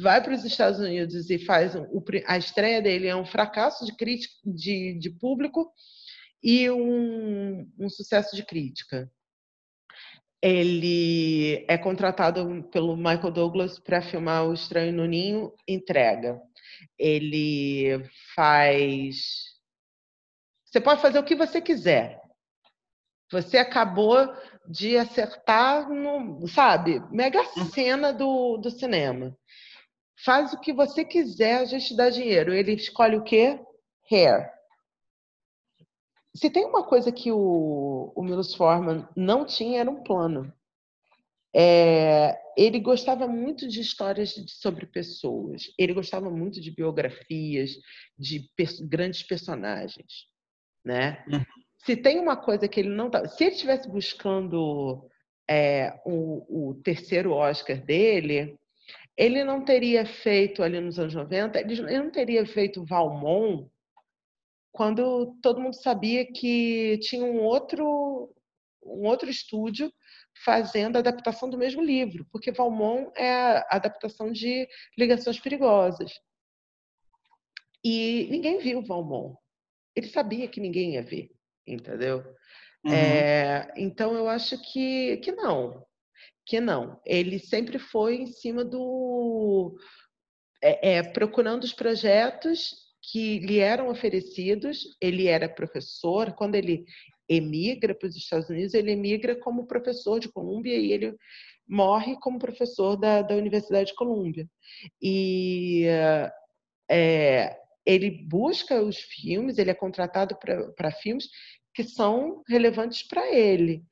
vai 0.00 0.22
para 0.22 0.34
os 0.34 0.44
Estados 0.44 0.80
Unidos 0.80 1.30
e 1.30 1.38
faz 1.38 1.74
um, 1.74 1.86
a 2.26 2.38
estreia 2.38 2.80
dele 2.80 3.06
é 3.06 3.16
um 3.16 3.26
fracasso 3.26 3.84
de 3.84 3.94
crítica 3.96 4.34
de, 4.44 4.98
de 4.98 5.10
público 5.10 5.70
e 6.42 6.70
um, 6.70 7.70
um 7.78 7.88
sucesso 7.88 8.36
de 8.36 8.44
crítica. 8.44 9.10
Ele 10.42 11.64
é 11.66 11.78
contratado 11.78 12.68
pelo 12.70 12.96
Michael 12.96 13.30
Douglas 13.30 13.78
para 13.78 14.02
filmar 14.02 14.46
O 14.46 14.52
Estranho 14.52 14.92
no 14.92 15.06
Ninho, 15.06 15.54
entrega. 15.66 16.38
Ele 16.98 18.06
faz. 18.34 19.54
Você 20.66 20.82
pode 20.82 21.00
fazer 21.00 21.18
o 21.18 21.24
que 21.24 21.34
você 21.34 21.62
quiser. 21.62 22.20
Você 23.30 23.56
acabou 23.56 24.18
de 24.66 24.96
acertar 24.96 25.88
no, 25.88 26.46
sabe, 26.48 27.00
mega 27.10 27.40
hum. 27.56 27.66
cena 27.66 28.12
do, 28.12 28.56
do 28.56 28.70
cinema. 28.70 29.36
Faz 30.24 30.52
o 30.52 30.60
que 30.60 30.72
você 30.72 31.04
quiser, 31.04 31.58
a 31.58 31.64
gente 31.64 31.96
dá 31.96 32.08
dinheiro. 32.08 32.54
Ele 32.54 32.72
escolhe 32.72 33.16
o 33.16 33.24
quê? 33.24 33.60
Hair. 34.10 34.50
Se 36.34 36.50
tem 36.50 36.64
uma 36.64 36.84
coisa 36.84 37.12
que 37.12 37.30
o, 37.30 38.12
o 38.14 38.22
Milos 38.22 38.54
Forman 38.54 39.06
não 39.16 39.44
tinha, 39.44 39.80
era 39.80 39.90
um 39.90 40.02
plano. 40.02 40.52
É, 41.54 42.36
ele 42.56 42.80
gostava 42.80 43.28
muito 43.28 43.68
de 43.68 43.80
histórias 43.80 44.34
sobre 44.48 44.86
pessoas. 44.86 45.72
Ele 45.78 45.94
gostava 45.94 46.28
muito 46.28 46.60
de 46.60 46.70
biografias, 46.72 47.70
de 48.18 48.50
grandes 48.82 49.22
personagens, 49.22 50.26
né? 50.84 51.24
Uhum. 51.28 51.44
Se 51.84 51.96
tem 51.96 52.18
uma 52.18 52.36
coisa 52.36 52.66
que 52.66 52.80
ele 52.80 52.88
não 52.88 53.10
tá, 53.10 53.26
se 53.28 53.44
ele 53.44 53.54
estivesse 53.54 53.88
buscando 53.88 55.08
é, 55.48 56.00
o, 56.04 56.70
o, 56.70 56.74
terceiro 56.82 57.32
Oscar 57.32 57.78
dele, 57.84 58.58
ele 59.16 59.44
não 59.44 59.64
teria 59.64 60.06
feito 60.06 60.62
ali 60.62 60.80
nos 60.80 60.98
anos 60.98 61.14
90, 61.14 61.60
ele 61.60 61.98
não 61.98 62.10
teria 62.10 62.46
feito 62.46 62.84
Valmont 62.84 63.70
quando 64.72 65.36
todo 65.40 65.60
mundo 65.60 65.74
sabia 65.74 66.26
que 66.26 66.98
tinha 66.98 67.24
um 67.24 67.42
outro 67.42 68.34
um 68.82 69.06
outro 69.06 69.30
estúdio 69.30 69.90
fazendo 70.44 70.96
a 70.96 70.98
adaptação 70.98 71.48
do 71.48 71.56
mesmo 71.56 71.82
livro, 71.82 72.26
porque 72.30 72.52
Valmont 72.52 73.10
é 73.16 73.30
a 73.32 73.66
adaptação 73.70 74.30
de 74.30 74.68
Ligações 74.98 75.38
Perigosas. 75.38 76.20
E 77.82 78.26
ninguém 78.30 78.58
viu 78.58 78.82
Valmont. 78.82 79.36
Ele 79.94 80.08
sabia 80.08 80.48
que 80.48 80.60
ninguém 80.60 80.94
ia 80.94 81.02
ver, 81.02 81.30
entendeu? 81.66 82.24
Uhum. 82.84 82.92
É, 82.92 83.72
então 83.76 84.14
eu 84.14 84.28
acho 84.28 84.60
que, 84.60 85.16
que 85.18 85.32
não, 85.32 85.84
que 86.44 86.60
não. 86.60 87.00
Ele 87.04 87.38
sempre 87.38 87.78
foi 87.78 88.16
em 88.16 88.26
cima 88.26 88.64
do 88.64 89.76
é, 90.62 90.96
é, 90.96 91.02
procurando 91.02 91.64
os 91.64 91.72
projetos 91.72 92.74
que 93.10 93.38
lhe 93.40 93.58
eram 93.58 93.88
oferecidos. 93.88 94.96
Ele 95.00 95.26
era 95.26 95.48
professor. 95.48 96.32
Quando 96.32 96.54
ele 96.54 96.84
emigra 97.28 97.94
para 97.94 98.08
os 98.08 98.16
Estados 98.16 98.48
Unidos, 98.48 98.74
ele 98.74 98.92
emigra 98.92 99.34
como 99.36 99.66
professor 99.66 100.20
de 100.20 100.28
Colômbia 100.30 100.76
e 100.76 100.92
ele 100.92 101.16
morre 101.66 102.18
como 102.20 102.38
professor 102.38 102.96
da, 102.96 103.22
da 103.22 103.34
Universidade 103.34 103.88
de 103.88 103.94
Colômbia. 103.94 104.46
E 105.00 105.86
é, 106.90 107.56
ele 107.86 108.10
busca 108.10 108.82
os 108.82 108.98
filmes, 108.98 109.58
ele 109.58 109.70
é 109.70 109.74
contratado 109.74 110.36
para 110.76 110.90
filmes 110.90 111.28
que 111.74 111.84
são 111.84 112.42
relevantes 112.48 113.02
para 113.06 113.32
ele. 113.32 113.84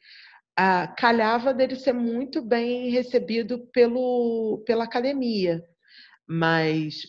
Ah, 0.57 0.87
calhava 0.87 1.53
dele 1.53 1.77
ser 1.77 1.93
muito 1.93 2.43
bem 2.43 2.91
recebido 2.91 3.67
pelo, 3.73 4.63
pela 4.67 4.85
academia, 4.85 5.65
mas 6.27 7.03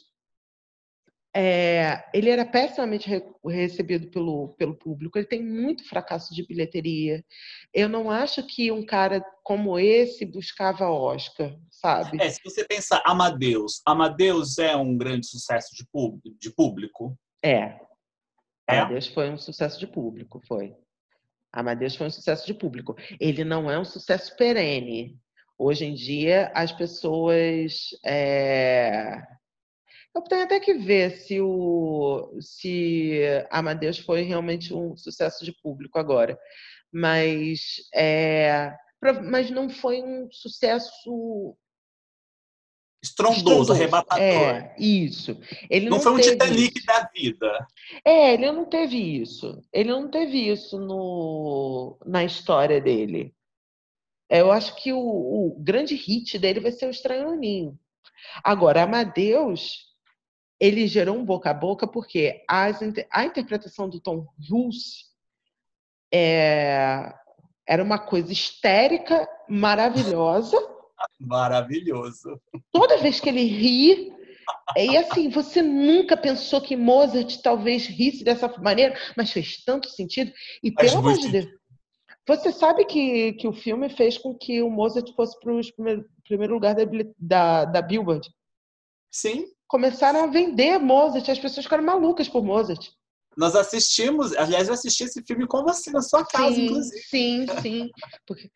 é, 1.36 2.06
ele 2.14 2.30
era 2.30 2.46
pessimamente 2.46 3.10
re 3.10 3.24
recebido 3.44 4.08
pelo, 4.10 4.50
pelo 4.50 4.76
público, 4.76 5.18
ele 5.18 5.26
tem 5.26 5.44
muito 5.44 5.88
fracasso 5.90 6.34
de 6.34 6.46
bilheteria. 6.46 7.26
Eu 7.74 7.90
não 7.90 8.12
acho 8.12 8.46
que 8.46 8.72
um 8.72 8.86
cara 8.86 9.26
como 9.44 9.80
esse 9.80 10.26
buscava 10.26 10.90
Oscar, 10.90 11.58
sabe? 11.72 12.22
É, 12.22 12.30
se 12.30 12.40
você 12.44 12.64
pensar 12.64 13.02
Amadeus, 13.04 13.82
Amadeus 13.86 14.60
é 14.60 14.76
um 14.76 14.96
grande 14.96 15.26
sucesso 15.26 15.70
de, 15.76 15.84
de 16.40 16.52
público? 16.52 17.18
É. 17.42 17.80
é. 18.70 18.80
Amadeus 18.80 19.08
foi 19.08 19.32
um 19.32 19.38
sucesso 19.38 19.80
de 19.80 19.88
público, 19.88 20.40
foi. 20.48 20.76
Amadeus 21.52 21.96
foi 21.96 22.08
um 22.08 22.12
sucesso 22.12 22.46
de 22.46 22.54
público. 22.54 22.96
Ele 23.20 23.44
não 23.44 23.70
é 23.70 23.80
um 23.80 23.86
sucesso 23.86 24.36
perene. 24.38 25.18
Hoje 25.58 25.86
em 25.86 25.94
dia, 25.96 26.52
as 26.54 26.72
pessoas 26.72 27.90
é 28.06 29.22
eu 30.16 30.22
tenho 30.22 30.44
até 30.44 30.60
que 30.60 30.74
ver 30.74 31.18
se 31.18 31.42
o 31.42 32.38
se 32.40 33.20
Amadeus 33.50 33.98
foi 33.98 34.22
realmente 34.22 34.74
um 34.74 34.96
sucesso 34.96 35.44
de 35.44 35.52
público 35.52 35.98
agora, 35.98 36.38
mas 36.92 37.78
é, 37.94 38.76
mas 39.24 39.50
não 39.50 39.70
foi 39.70 40.02
um 40.02 40.30
sucesso 40.32 41.58
estrondoso, 43.04 43.74
arrebatador. 43.74 44.24
É, 44.24 44.76
isso. 44.80 45.38
Ele 45.70 45.90
não, 45.90 45.98
não 45.98 46.04
foi 46.04 46.14
um 46.14 46.20
Titanic 46.20 46.78
isso. 46.78 46.86
da 46.86 47.10
vida. 47.14 47.68
É, 48.06 48.34
ele 48.34 48.50
não 48.52 48.66
teve 48.66 48.98
isso. 48.98 49.62
Ele 49.74 49.90
não 49.90 50.10
teve 50.10 50.50
isso 50.50 50.80
no, 50.80 51.98
na 52.06 52.24
história 52.24 52.80
dele. 52.80 53.34
Eu 54.30 54.52
acho 54.52 54.76
que 54.76 54.94
o, 54.94 55.00
o 55.00 55.56
grande 55.60 55.96
hit 55.96 56.40
dele 56.40 56.62
vai 56.62 56.72
ser 56.72 56.86
o 56.86 56.92
Estranho 56.92 57.36
Ninho. 57.36 57.78
Agora, 58.42 58.84
Amadeus, 58.84 59.93
ele 60.64 60.88
gerou 60.88 61.18
um 61.18 61.26
boca 61.26 61.50
a 61.50 61.54
boca 61.54 61.86
porque 61.86 62.42
as, 62.48 62.80
a 63.12 63.26
interpretação 63.26 63.90
do 63.90 64.00
Tom 64.00 64.26
Hulse 64.50 65.04
é, 66.14 67.14
era 67.68 67.84
uma 67.84 68.00
coisa 68.00 68.32
histérica, 68.32 69.28
maravilhosa. 69.50 70.58
Maravilhoso. 71.20 72.42
Toda 72.72 72.98
vez 73.00 73.20
que 73.20 73.28
ele 73.28 73.44
ri, 73.44 74.14
e 74.78 74.96
assim, 74.96 75.30
você 75.30 75.62
nunca 75.62 76.16
pensou 76.16 76.62
que 76.62 76.78
Mozart 76.78 77.42
talvez 77.42 77.86
risse 77.88 78.24
dessa 78.24 78.48
maneira, 78.60 78.98
mas 79.18 79.32
fez 79.32 79.62
tanto 79.66 79.90
sentido. 79.90 80.32
E 80.64 80.72
pelo 80.72 81.00
amor 81.00 81.18
de 81.18 81.30
Deus, 81.30 81.48
você 82.26 82.54
sabe 82.54 82.86
que, 82.86 83.34
que 83.34 83.48
o 83.50 83.54
filme 83.54 83.90
fez 83.90 84.18
com 84.18 84.34
que 84.34 84.62
o 84.62 84.70
Mozart 84.70 85.14
fosse 85.14 85.38
para 85.42 85.54
o 85.54 85.74
primeiro, 85.74 86.10
primeiro 86.24 86.54
lugar 86.54 86.74
da, 86.74 86.84
da, 87.20 87.66
da 87.66 87.82
Billboard? 87.82 88.30
Sim 89.12 89.53
começaram 89.74 90.26
a 90.26 90.28
vender 90.28 90.78
Mozart, 90.78 91.28
as 91.30 91.40
pessoas 91.40 91.66
ficaram 91.66 91.84
malucas 91.84 92.30
por 92.30 92.44
Mozart. 92.44 92.92
Nós 93.36 93.56
assistimos, 93.56 94.32
aliás, 94.38 94.68
eu 94.68 94.76
assisti 94.76 95.04
esse 95.04 95.24
filme 95.26 95.48
com 95.48 95.64
você 95.64 95.90
na 95.90 96.04
sua 96.04 96.24
casa, 96.24 96.54
sim, 96.54 96.66
inclusive. 96.66 97.02
Sim, 97.02 97.46
sim. 97.60 97.90
Porque, 98.28 98.52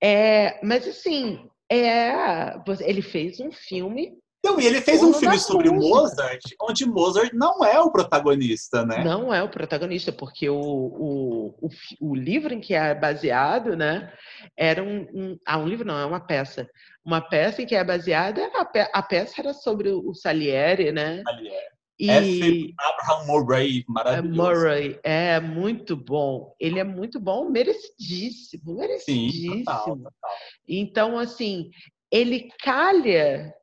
é, 0.00 0.64
mas 0.64 0.86
assim, 0.86 1.44
é, 1.68 2.54
ele 2.82 3.02
fez 3.02 3.40
um 3.40 3.50
filme. 3.50 4.16
Não, 4.42 4.58
e 4.58 4.66
ele 4.66 4.80
fez 4.80 5.02
um 5.02 5.12
filme 5.12 5.38
sobre 5.38 5.70
Mozart, 5.70 6.40
onde 6.62 6.86
Mozart 6.86 7.32
não 7.34 7.64
é 7.64 7.78
o 7.78 7.90
protagonista, 7.90 8.84
né? 8.86 9.04
Não 9.04 9.32
é 9.32 9.42
o 9.42 9.50
protagonista, 9.50 10.10
porque 10.10 10.48
o, 10.48 10.58
o, 10.58 11.54
o, 11.60 11.68
o 12.00 12.14
livro 12.14 12.54
em 12.54 12.60
que 12.60 12.72
é 12.72 12.94
baseado, 12.94 13.76
né, 13.76 14.12
era 14.56 14.82
um, 14.82 15.06
um. 15.12 15.38
Ah, 15.46 15.58
um 15.58 15.68
livro 15.68 15.86
não, 15.86 15.98
é 15.98 16.06
uma 16.06 16.20
peça 16.20 16.68
uma 17.04 17.20
peça 17.20 17.62
em 17.62 17.66
que 17.66 17.74
é 17.74 17.82
baseada, 17.82 18.46
a, 18.54 18.64
pe 18.64 18.88
a 18.92 19.02
peça 19.02 19.40
era 19.40 19.54
sobre 19.54 19.88
o 19.90 20.14
Salieri, 20.14 20.92
né? 20.92 21.22
Salieri. 21.22 21.80
E... 21.98 22.10
F. 22.10 22.74
Abraham 22.78 23.26
Murray, 23.26 23.84
maravilhoso. 23.86 24.40
Murray, 24.40 24.98
é 25.02 25.38
muito 25.38 25.94
bom. 25.94 26.54
Ele 26.58 26.78
é 26.78 26.84
muito 26.84 27.20
bom, 27.20 27.50
merecidíssimo, 27.50 28.76
merecidíssimo. 28.76 29.54
Sim, 29.54 29.64
total, 29.64 29.84
total. 29.98 30.12
Então, 30.66 31.18
assim, 31.18 31.70
ele 32.10 32.48
calha, 32.62 33.54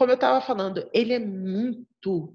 como 0.00 0.12
eu 0.12 0.14
estava 0.14 0.40
falando, 0.40 0.88
ele 0.94 1.12
é 1.12 1.18
muito 1.18 2.34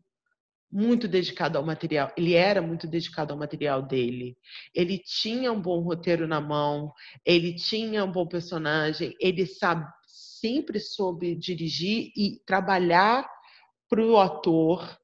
muito 0.72 1.07
dedicado 1.07 1.57
ao 1.57 1.66
material. 1.66 2.11
Ele 2.16 2.34
era 2.36 2.61
muito 2.61 2.86
dedicado 2.86 3.34
ao 3.34 3.39
material 3.39 3.82
dele. 3.82 4.38
Ele 4.72 4.99
tinha 4.99 5.51
um 5.51 5.59
bom 5.59 5.80
roteiro 5.82 6.28
na 6.28 6.39
mão, 6.39 6.93
ele 7.26 7.55
tinha 7.55 8.05
um 8.05 8.11
bom 8.11 8.28
personagem, 8.28 9.16
ele 9.20 9.47
sabe, 9.47 9.84
sempre 10.05 10.80
soube 10.80 11.34
dirigir 11.34 12.11
e 12.16 12.39
trabalhar 12.45 13.28
para 13.89 14.05
o 14.05 14.18
ator. 14.18 14.99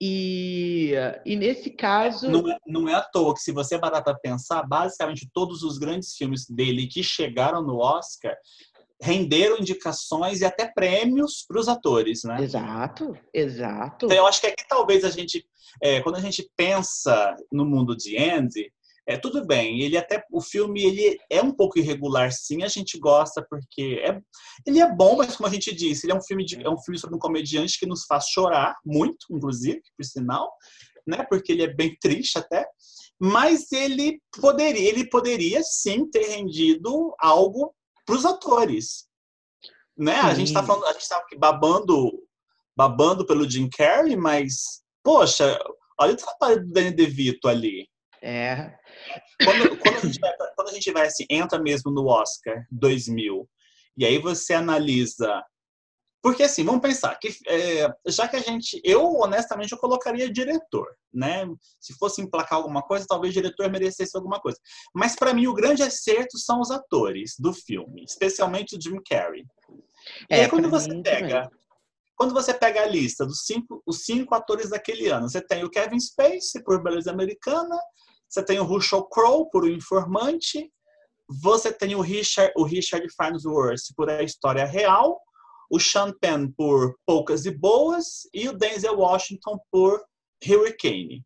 E, 0.00 0.94
e 1.26 1.36
nesse 1.36 1.68
caso. 1.72 2.30
Não 2.30 2.50
é, 2.50 2.56
não 2.66 2.88
é 2.88 2.94
à 2.94 3.02
toa 3.02 3.34
que, 3.34 3.40
se 3.40 3.52
você 3.52 3.78
parar 3.78 4.00
para 4.00 4.18
pensar, 4.18 4.62
basicamente 4.62 5.28
todos 5.30 5.62
os 5.62 5.76
grandes 5.76 6.14
filmes 6.16 6.48
dele 6.48 6.86
que 6.86 7.02
chegaram 7.02 7.60
no 7.60 7.76
Oscar 7.76 8.34
renderam 9.02 9.58
indicações 9.58 10.40
e 10.40 10.44
até 10.44 10.70
prêmios 10.72 11.44
para 11.46 11.58
os 11.58 11.68
atores, 11.68 12.22
né? 12.22 12.40
Exato, 12.40 13.12
exato. 13.34 14.06
Então 14.06 14.16
eu 14.16 14.26
acho 14.26 14.40
que 14.40 14.46
aqui 14.46 14.64
talvez 14.68 15.04
a 15.04 15.10
gente, 15.10 15.44
é, 15.82 16.00
quando 16.00 16.16
a 16.16 16.20
gente 16.20 16.48
pensa 16.56 17.34
no 17.50 17.64
mundo 17.64 17.96
de 17.96 18.16
Andy, 18.16 18.72
é 19.06 19.16
tudo 19.16 19.44
bem. 19.44 19.80
Ele 19.80 19.96
até 19.96 20.24
o 20.30 20.40
filme 20.40 20.84
ele 20.84 21.18
é 21.28 21.42
um 21.42 21.52
pouco 21.52 21.80
irregular, 21.80 22.30
sim. 22.30 22.62
A 22.62 22.68
gente 22.68 22.96
gosta 22.96 23.44
porque 23.50 24.00
é, 24.04 24.20
ele 24.64 24.80
é 24.80 24.94
bom, 24.94 25.16
mas 25.16 25.36
como 25.36 25.48
a 25.48 25.52
gente 25.52 25.74
disse, 25.74 26.06
ele 26.06 26.12
é 26.12 26.16
um 26.16 26.22
filme 26.22 26.44
de, 26.44 26.64
é 26.64 26.70
um 26.70 26.78
filme 26.78 26.96
sobre 26.96 27.16
um 27.16 27.20
comediante 27.20 27.78
que 27.78 27.86
nos 27.86 28.04
faz 28.04 28.26
chorar 28.26 28.76
muito, 28.86 29.26
inclusive, 29.30 29.82
por 29.96 30.04
sinal, 30.04 30.52
né? 31.04 31.26
Porque 31.28 31.50
ele 31.50 31.64
é 31.64 31.74
bem 31.74 31.96
triste 32.00 32.38
até. 32.38 32.64
Mas 33.20 33.70
ele 33.72 34.20
poderia, 34.40 34.88
ele 34.88 35.08
poderia 35.08 35.60
sim 35.62 36.08
ter 36.08 36.24
rendido 36.28 37.12
algo 37.18 37.74
para 38.12 38.18
os 38.18 38.26
atores. 38.26 39.08
Né? 39.96 40.14
A 40.14 40.34
gente 40.34 40.48
está 40.48 40.62
falando, 40.62 40.86
a 40.86 40.92
gente 40.92 41.08
tá 41.08 41.24
babando, 41.38 42.22
babando 42.76 43.26
pelo 43.26 43.48
Jim 43.48 43.68
Carrey, 43.68 44.16
mas 44.16 44.82
poxa, 45.02 45.58
olha 45.98 46.12
o 46.12 46.16
trabalho 46.16 46.64
do 46.64 46.72
Danny 46.72 46.92
DeVito 46.92 47.48
ali. 47.48 47.88
É. 48.22 48.74
Quando, 49.42 49.78
quando, 49.78 49.96
a 49.96 50.00
gente 50.00 50.20
vai, 50.20 50.32
quando 50.54 50.68
a 50.68 50.72
gente 50.72 50.92
vai 50.92 51.06
assim, 51.06 51.26
entra 51.28 51.58
mesmo 51.58 51.90
no 51.90 52.06
Oscar 52.06 52.64
2000, 52.70 53.48
e 53.96 54.06
aí 54.06 54.18
você 54.18 54.54
analisa 54.54 55.42
porque 56.22 56.44
assim, 56.44 56.64
vamos 56.64 56.80
pensar 56.80 57.18
que 57.18 57.36
é, 57.48 57.92
já 58.06 58.28
que 58.28 58.36
a 58.36 58.40
gente, 58.40 58.80
eu 58.84 59.04
honestamente 59.16 59.72
eu 59.72 59.78
colocaria 59.78 60.32
diretor, 60.32 60.86
né? 61.12 61.44
Se 61.80 61.92
fosse 61.94 62.22
emplacar 62.22 62.58
alguma 62.58 62.80
coisa, 62.80 63.04
talvez 63.08 63.34
diretor 63.34 63.68
merecesse 63.68 64.16
alguma 64.16 64.40
coisa. 64.40 64.56
Mas 64.94 65.16
para 65.16 65.34
mim 65.34 65.48
o 65.48 65.54
grande 65.54 65.82
acerto 65.82 66.38
são 66.38 66.60
os 66.60 66.70
atores 66.70 67.34
do 67.40 67.52
filme, 67.52 68.04
especialmente 68.04 68.76
o 68.76 68.80
Jim 68.80 69.00
Carrey. 69.04 69.44
É, 70.30 70.38
e 70.38 70.40
aí 70.42 70.48
quando 70.48 70.70
você 70.70 70.94
pega, 71.02 71.42
também. 71.42 71.58
quando 72.14 72.32
você 72.32 72.54
pega 72.54 72.82
a 72.82 72.86
lista 72.86 73.26
dos 73.26 73.44
cinco, 73.44 73.82
os 73.84 74.04
cinco 74.04 74.32
atores 74.36 74.70
daquele 74.70 75.08
ano, 75.08 75.28
você 75.28 75.40
tem 75.40 75.64
o 75.64 75.70
Kevin 75.70 75.98
Spacey 75.98 76.62
por 76.62 76.80
Beleza 76.80 77.10
Americana, 77.10 77.76
você 78.28 78.44
tem 78.44 78.60
o 78.60 78.64
Russell 78.64 79.04
Crowe 79.06 79.50
por 79.50 79.64
O 79.64 79.68
Informante, 79.68 80.72
você 81.28 81.72
tem 81.72 81.96
o 81.96 82.00
Richard, 82.00 82.52
o 82.56 82.62
Richard 82.62 83.08
Farnsworth 83.16 83.92
por 83.96 84.08
A 84.08 84.22
História 84.22 84.64
Real 84.64 85.20
o 85.72 85.80
Sean 85.80 86.12
Penn 86.12 86.52
por 86.52 86.94
Poucas 87.06 87.46
e 87.46 87.50
Boas 87.50 88.28
e 88.34 88.46
o 88.46 88.52
Denzel 88.52 88.98
Washington 88.98 89.58
por 89.70 90.04
Hurricane. 90.46 91.24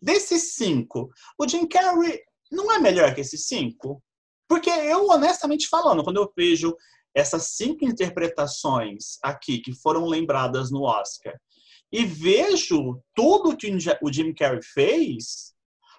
Desses 0.00 0.52
cinco, 0.52 1.10
o 1.40 1.48
Jim 1.48 1.66
Carrey 1.66 2.22
não 2.52 2.70
é 2.70 2.78
melhor 2.78 3.14
que 3.14 3.22
esses 3.22 3.46
cinco? 3.46 4.02
Porque 4.46 4.68
eu, 4.68 5.08
honestamente 5.08 5.68
falando, 5.68 6.04
quando 6.04 6.18
eu 6.18 6.30
vejo 6.36 6.76
essas 7.14 7.54
cinco 7.54 7.82
interpretações 7.86 9.16
aqui 9.22 9.58
que 9.58 9.72
foram 9.72 10.04
lembradas 10.04 10.70
no 10.70 10.82
Oscar 10.82 11.34
e 11.90 12.04
vejo 12.04 13.00
tudo 13.14 13.56
que 13.56 13.74
o 14.02 14.12
Jim 14.12 14.34
Carrey 14.34 14.60
fez, 14.62 15.54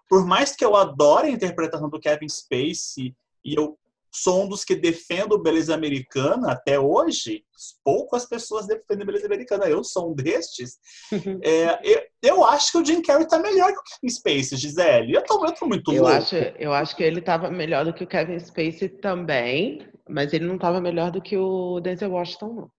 por 0.07 0.27
mais 0.27 0.55
que 0.55 0.63
eu 0.63 0.75
adore 0.75 1.29
a 1.29 1.31
interpretação 1.31 1.89
do 1.89 1.99
Kevin 1.99 2.29
Spacey 2.29 3.15
e 3.43 3.55
eu 3.55 3.78
sou 4.11 4.43
um 4.43 4.49
dos 4.49 4.63
que 4.63 4.75
defendo 4.75 5.41
beleza 5.41 5.73
americana 5.73 6.51
até 6.51 6.79
hoje. 6.79 7.43
Poucas 7.83 8.25
pessoas 8.25 8.65
defendem 8.65 9.05
beleza 9.05 9.25
americana. 9.25 9.65
Eu 9.65 9.83
sou 9.83 10.11
um 10.11 10.15
destes. 10.15 10.77
é, 11.43 11.79
eu, 11.83 12.01
eu, 12.21 12.43
acho 12.43 12.71
que 12.71 12.77
o 12.77 12.85
Jim 12.85 13.01
Carrey 13.01 13.27
tá 13.27 13.37
melhor 13.39 13.71
que 13.73 13.79
o 13.79 13.83
Kevin 13.83 14.09
Spacey, 14.09 14.57
Gisele. 14.57 15.13
Eu 15.13 15.23
tô, 15.23 15.45
eu 15.45 15.53
tô 15.53 15.65
muito 15.65 15.91
eu 15.91 16.03
louco. 16.03 16.17
Acho, 16.17 16.35
eu 16.35 16.73
acho 16.73 16.95
que 16.95 17.03
ele 17.03 17.21
tava 17.21 17.49
melhor 17.49 17.85
do 17.85 17.93
que 17.93 18.03
o 18.03 18.07
Kevin 18.07 18.39
Spacey 18.39 18.89
também, 18.89 19.87
mas 20.07 20.33
ele 20.33 20.45
não 20.45 20.57
tava 20.57 20.81
melhor 20.81 21.11
do 21.11 21.21
que 21.21 21.37
o 21.37 21.79
Denzel 21.79 22.11
Washington, 22.11 22.53
não. 22.53 22.71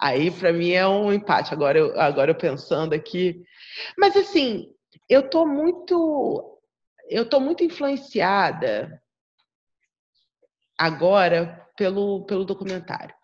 Aí, 0.00 0.32
para 0.32 0.52
mim, 0.52 0.72
é 0.72 0.86
um 0.86 1.12
empate. 1.12 1.54
Agora 1.54 1.78
eu, 1.78 1.98
agora 1.98 2.32
eu 2.32 2.34
pensando 2.34 2.92
aqui. 2.92 3.40
Mas, 3.96 4.16
assim, 4.16 4.68
eu 5.08 5.28
tô 5.28 5.46
muito... 5.46 6.58
Eu 7.08 7.28
tô 7.28 7.38
muito 7.38 7.62
influenciada 7.62 9.00
agora 10.82 11.64
pelo, 11.76 12.24
pelo 12.24 12.44
documentário. 12.44 13.14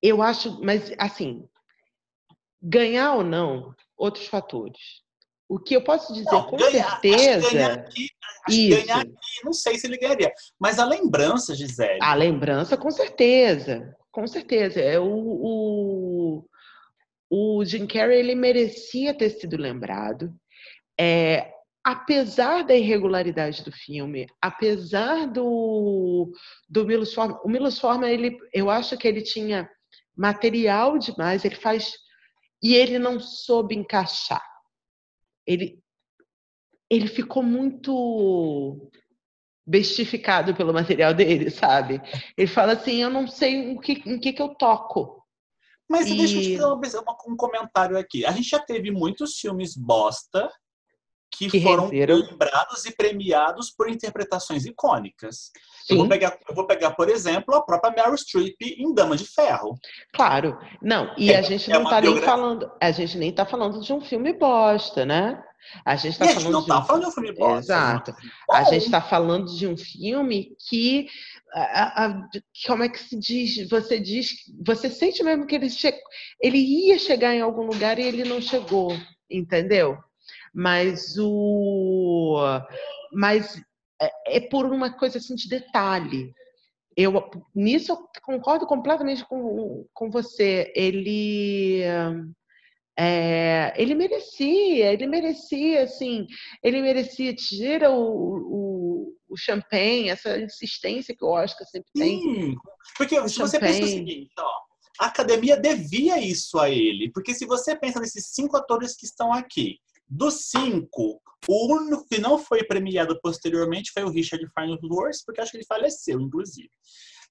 Eu 0.00 0.22
acho, 0.22 0.60
mas 0.62 0.92
assim, 0.96 1.48
ganhar 2.62 3.14
ou 3.14 3.24
não, 3.24 3.74
outros 3.96 4.28
fatores. 4.28 5.02
O 5.48 5.58
que 5.58 5.74
eu 5.74 5.82
posso 5.82 6.12
dizer 6.12 6.30
não, 6.30 6.44
com 6.44 6.56
ganhar, 6.56 7.00
certeza. 7.00 7.50
Ganhar 7.50 7.72
aqui, 7.72 8.08
isso. 8.48 8.86
ganhar 8.86 9.00
aqui, 9.00 9.44
não 9.44 9.52
sei 9.52 9.78
se 9.78 9.86
ele 9.86 9.98
ganharia. 9.98 10.32
Mas 10.60 10.78
a 10.78 10.84
lembrança, 10.84 11.54
Gisele. 11.54 11.98
A 12.02 12.14
lembrança, 12.14 12.76
com 12.76 12.90
certeza. 12.90 13.96
Com 14.12 14.26
certeza. 14.26 14.80
É 14.80 15.00
o, 15.00 15.06
o, 15.08 16.44
o 17.30 17.64
Jim 17.64 17.86
Carrey 17.86 18.20
ele 18.20 18.34
merecia 18.34 19.14
ter 19.14 19.30
sido 19.30 19.56
lembrado. 19.56 20.32
É, 21.00 21.50
apesar 21.88 22.64
da 22.64 22.76
irregularidade 22.76 23.64
do 23.64 23.72
filme, 23.72 24.26
apesar 24.42 25.26
do, 25.26 26.30
do 26.68 26.84
Milos 26.84 27.14
Forma, 27.14 27.40
o 27.42 27.48
Milos 27.48 27.78
Forma, 27.78 28.06
ele, 28.10 28.36
eu 28.52 28.68
acho 28.68 28.94
que 28.98 29.08
ele 29.08 29.22
tinha 29.22 29.66
material 30.14 30.98
demais, 30.98 31.46
ele 31.46 31.54
faz 31.54 31.94
e 32.62 32.74
ele 32.74 32.98
não 32.98 33.18
soube 33.18 33.74
encaixar. 33.74 34.44
Ele, 35.46 35.82
ele 36.90 37.06
ficou 37.06 37.42
muito 37.42 38.90
bestificado 39.66 40.54
pelo 40.54 40.74
material 40.74 41.14
dele, 41.14 41.48
sabe? 41.48 42.02
Ele 42.36 42.48
fala 42.48 42.74
assim, 42.74 42.96
eu 42.96 43.08
não 43.08 43.26
sei 43.26 43.74
o 43.74 43.80
que, 43.80 44.02
em 44.04 44.20
que, 44.20 44.34
que 44.34 44.42
eu 44.42 44.50
toco. 44.50 45.24
Mas 45.88 46.06
e... 46.06 46.18
deixa 46.18 46.36
eu 46.36 46.42
te 46.42 46.92
dar 46.92 47.00
um 47.26 47.34
comentário 47.34 47.96
aqui. 47.96 48.26
A 48.26 48.32
gente 48.32 48.50
já 48.50 48.58
teve 48.58 48.90
muitos 48.90 49.38
filmes 49.38 49.74
bosta 49.74 50.52
que, 51.30 51.50
que 51.50 51.62
foram 51.62 51.84
renderam. 51.84 52.16
lembrados 52.16 52.84
e 52.84 52.92
premiados 52.92 53.70
por 53.70 53.88
interpretações 53.88 54.64
icônicas. 54.64 55.50
Eu 55.88 55.96
vou, 55.96 56.08
pegar, 56.08 56.38
eu 56.48 56.54
vou 56.54 56.66
pegar, 56.66 56.90
por 56.92 57.08
exemplo, 57.08 57.54
a 57.54 57.62
própria 57.62 57.90
Meryl 57.92 58.16
Streep 58.16 58.56
em 58.60 58.92
Dama 58.92 59.16
de 59.16 59.26
Ferro. 59.26 59.74
Claro. 60.12 60.58
Não, 60.82 61.14
e 61.16 61.32
é, 61.32 61.38
a 61.38 61.42
gente 61.42 61.70
é 61.70 61.74
não 61.74 61.84
está 61.84 62.00
nem 62.00 62.20
falando, 62.20 62.70
a 62.80 62.90
gente 62.90 63.16
nem 63.16 63.30
está 63.30 63.46
falando 63.46 63.80
de 63.80 63.92
um 63.92 64.00
filme 64.00 64.32
bosta, 64.32 65.06
né? 65.06 65.42
A 65.84 65.96
gente 65.96 66.12
está 66.12 66.28
falando, 66.28 66.52
não 66.52 66.60
de 66.62 66.66
tá 66.66 66.78
um... 66.78 66.84
falando 66.84 67.02
de 67.02 67.08
um 67.08 67.12
filme 67.12 67.32
bosta. 67.32 67.72
Exato. 67.72 68.14
A 68.50 68.64
gente 68.64 68.84
está 68.84 69.00
falando 69.00 69.46
de 69.46 69.66
um 69.66 69.76
filme 69.76 70.56
que 70.68 71.08
a, 71.52 72.06
a, 72.06 72.28
como 72.66 72.84
é 72.84 72.88
que 72.88 72.98
se 72.98 73.18
diz? 73.18 73.68
Você 73.68 73.98
diz, 73.98 74.34
você 74.64 74.88
sente 74.88 75.22
mesmo 75.22 75.46
que 75.46 75.54
ele, 75.54 75.68
che... 75.68 75.92
ele 76.40 76.58
ia 76.58 76.98
chegar 76.98 77.34
em 77.34 77.40
algum 77.40 77.64
lugar 77.64 77.98
e 77.98 78.02
ele 78.02 78.24
não 78.24 78.40
chegou, 78.40 78.96
entendeu? 79.30 79.98
Mas 80.54 81.16
o 81.18 82.38
mas 83.12 83.60
é, 84.00 84.36
é 84.36 84.40
por 84.40 84.66
uma 84.66 84.92
coisa 84.92 85.18
assim 85.18 85.34
de 85.34 85.48
detalhe. 85.48 86.32
Eu 86.96 87.30
nisso 87.54 87.92
eu 87.92 88.08
concordo 88.22 88.66
completamente 88.66 89.24
com, 89.24 89.86
com 89.94 90.10
você. 90.10 90.72
Ele 90.74 91.84
é, 93.00 93.72
ele 93.76 93.94
merecia, 93.94 94.92
ele 94.92 95.06
merecia, 95.06 95.84
assim, 95.84 96.26
ele 96.60 96.82
merecia, 96.82 97.32
tira 97.32 97.92
o, 97.92 98.02
o, 98.02 99.16
o 99.28 99.36
champanhe, 99.36 100.08
essa 100.08 100.36
insistência 100.36 101.14
que 101.16 101.24
o 101.24 101.28
Oscar 101.28 101.64
sempre 101.68 101.88
tem. 101.94 102.20
Sim, 102.20 102.56
porque 102.96 103.16
o 103.16 103.28
se 103.28 103.36
champanhe. 103.36 103.50
você 103.50 103.60
pensa 103.60 103.84
o 103.84 103.86
seguinte, 103.86 104.32
ó, 104.36 104.50
a 104.98 105.06
academia 105.06 105.56
devia 105.56 106.18
isso 106.18 106.58
a 106.58 106.68
ele, 106.68 107.08
porque 107.12 107.32
se 107.34 107.46
você 107.46 107.76
pensa 107.76 108.00
nesses 108.00 108.34
cinco 108.34 108.56
atores 108.56 108.96
que 108.96 109.06
estão 109.06 109.32
aqui, 109.32 109.78
dos 110.08 110.48
cinco, 110.50 111.20
o 111.46 111.74
único 111.74 112.06
que 112.06 112.20
não 112.20 112.38
foi 112.38 112.64
premiado 112.64 113.18
posteriormente 113.20 113.92
foi 113.92 114.04
o 114.04 114.10
Richard 114.10 114.46
Farnsworth, 114.54 115.24
porque 115.24 115.40
acho 115.40 115.52
que 115.52 115.58
ele 115.58 115.66
faleceu, 115.66 116.20
inclusive. 116.20 116.70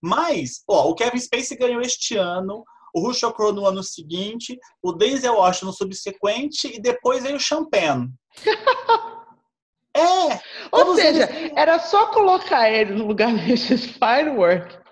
Mas, 0.02 0.64
ó, 0.68 0.90
o 0.90 0.96
Kevin 0.96 1.20
Spacey 1.20 1.58
ganhou 1.58 1.82
este 1.82 2.16
ano, 2.16 2.64
o 2.94 3.00
Russell 3.00 3.34
Crowe 3.34 3.54
no 3.54 3.66
ano 3.66 3.84
seguinte, 3.84 4.58
o 4.82 4.92
Denzel 4.92 5.36
Washington 5.36 5.68
no 5.68 5.74
subsequente 5.74 6.68
e 6.68 6.80
depois 6.80 7.24
veio 7.24 7.36
o 7.36 7.40
Champagne. 7.40 8.10
é! 9.96 10.40
Ou 10.72 10.96
seja, 10.96 11.24
eles... 11.24 11.52
era 11.56 11.80
só 11.80 12.08
colocar 12.08 12.70
ele 12.72 12.94
no 12.94 13.08
lugar 13.08 13.34
desses 13.46 13.86
firework 13.86 14.88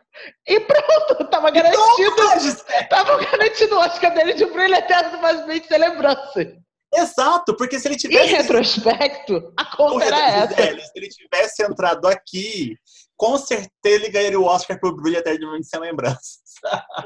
e 0.48 0.60
pronto, 0.62 1.26
tava 1.30 1.52
garantido. 1.52 2.16
Tava 2.90 3.18
garantido 3.18 3.76
o 3.76 3.80
Oscar 3.80 4.14
dele 4.14 4.34
de 4.34 4.46
brilho 4.46 4.76
eterno 4.76 5.22
mais 5.22 5.46
bem 5.46 5.60
de 5.60 5.78
lembrança. 5.78 6.58
Exato, 6.96 7.56
porque 7.56 7.80
se 7.80 7.88
ele 7.88 7.96
tivesse. 7.96 8.34
Em 8.34 8.36
retrospecto, 8.36 9.54
a 9.58 9.66
conta 9.76 10.06
era 10.06 10.30
essa. 10.30 10.56
se 10.56 10.92
ele 10.96 11.10
tivesse 11.10 11.64
entrado 11.64 12.08
aqui, 12.08 12.78
com 13.18 13.38
certeza 13.38 13.70
ele 13.84 14.10
ganharia 14.10 14.40
o 14.40 14.46
Oscar 14.46 14.80
por 14.80 14.96
Brilho 14.96 15.18
Eternamente 15.18 15.68
Sem 15.68 15.80
Lembranças. 15.80 16.40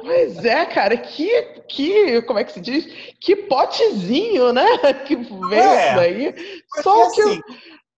Pois 0.02 0.44
é, 0.46 0.66
cara, 0.66 0.98
que, 0.98 1.42
que. 1.68 2.22
Como 2.24 2.40
é 2.40 2.44
que 2.44 2.54
se 2.54 2.62
diz? 2.62 2.86
Que 3.20 3.36
potezinho, 3.36 4.54
né? 4.54 4.66
Que 5.06 5.16
veio 5.16 5.54
é, 5.54 5.96
daí. 5.96 6.36
Só 6.82 7.04
assim, 7.04 7.42
que 7.42 7.42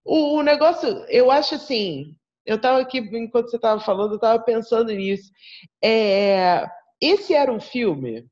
o, 0.06 0.38
o 0.38 0.42
negócio, 0.44 1.06
eu 1.10 1.30
acho 1.30 1.56
assim. 1.56 2.16
Eu 2.46 2.56
estava 2.56 2.82
aqui, 2.82 2.98
enquanto 2.98 3.50
você 3.50 3.58
estava 3.58 3.80
falando, 3.80 4.12
eu 4.12 4.16
estava 4.16 4.42
pensando 4.42 4.92
nisso. 4.92 5.32
É, 5.84 6.66
esse 7.00 7.34
era 7.34 7.52
um 7.52 7.60
filme 7.60 8.26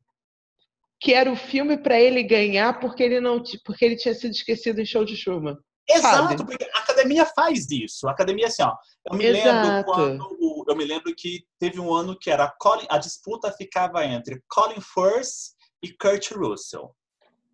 que 1.00 1.14
era 1.14 1.32
o 1.32 1.36
filme 1.36 1.78
para 1.78 2.00
ele 2.00 2.24
ganhar 2.24 2.80
porque 2.80 3.02
ele 3.02 3.20
não 3.20 3.42
porque 3.66 3.86
ele 3.86 3.96
tinha 3.96 4.14
sido 4.14 4.32
esquecido 4.32 4.80
em 4.80 4.86
show 4.86 5.06
de 5.06 5.22
Truman. 5.22 5.58
Exato, 5.90 6.30
sabe? 6.30 6.46
porque 6.46 6.70
a 6.72 6.80
academia 6.80 7.26
faz 7.26 7.70
isso. 7.72 8.08
A 8.08 8.12
academia 8.12 8.48
assim, 8.48 8.62
ó. 8.62 8.76
Eu 9.10 9.18
me 9.18 9.26
Exato. 9.26 9.68
lembro 9.68 9.84
quando 9.86 10.66
eu 10.70 10.76
me 10.76 10.86
lembro 10.86 11.16
que 11.16 11.44
teve 11.58 11.80
um 11.80 11.92
ano 11.92 12.18
que 12.18 12.30
era 12.30 12.54
Colin, 12.60 12.86
a 12.90 13.00
disputa 13.00 13.52
ficava 13.52 14.06
entre 14.06 14.44
Colin 14.48 14.80
Firth 14.80 15.56
e 15.82 15.92
Kurt 15.92 16.32
Russell. 16.32 16.96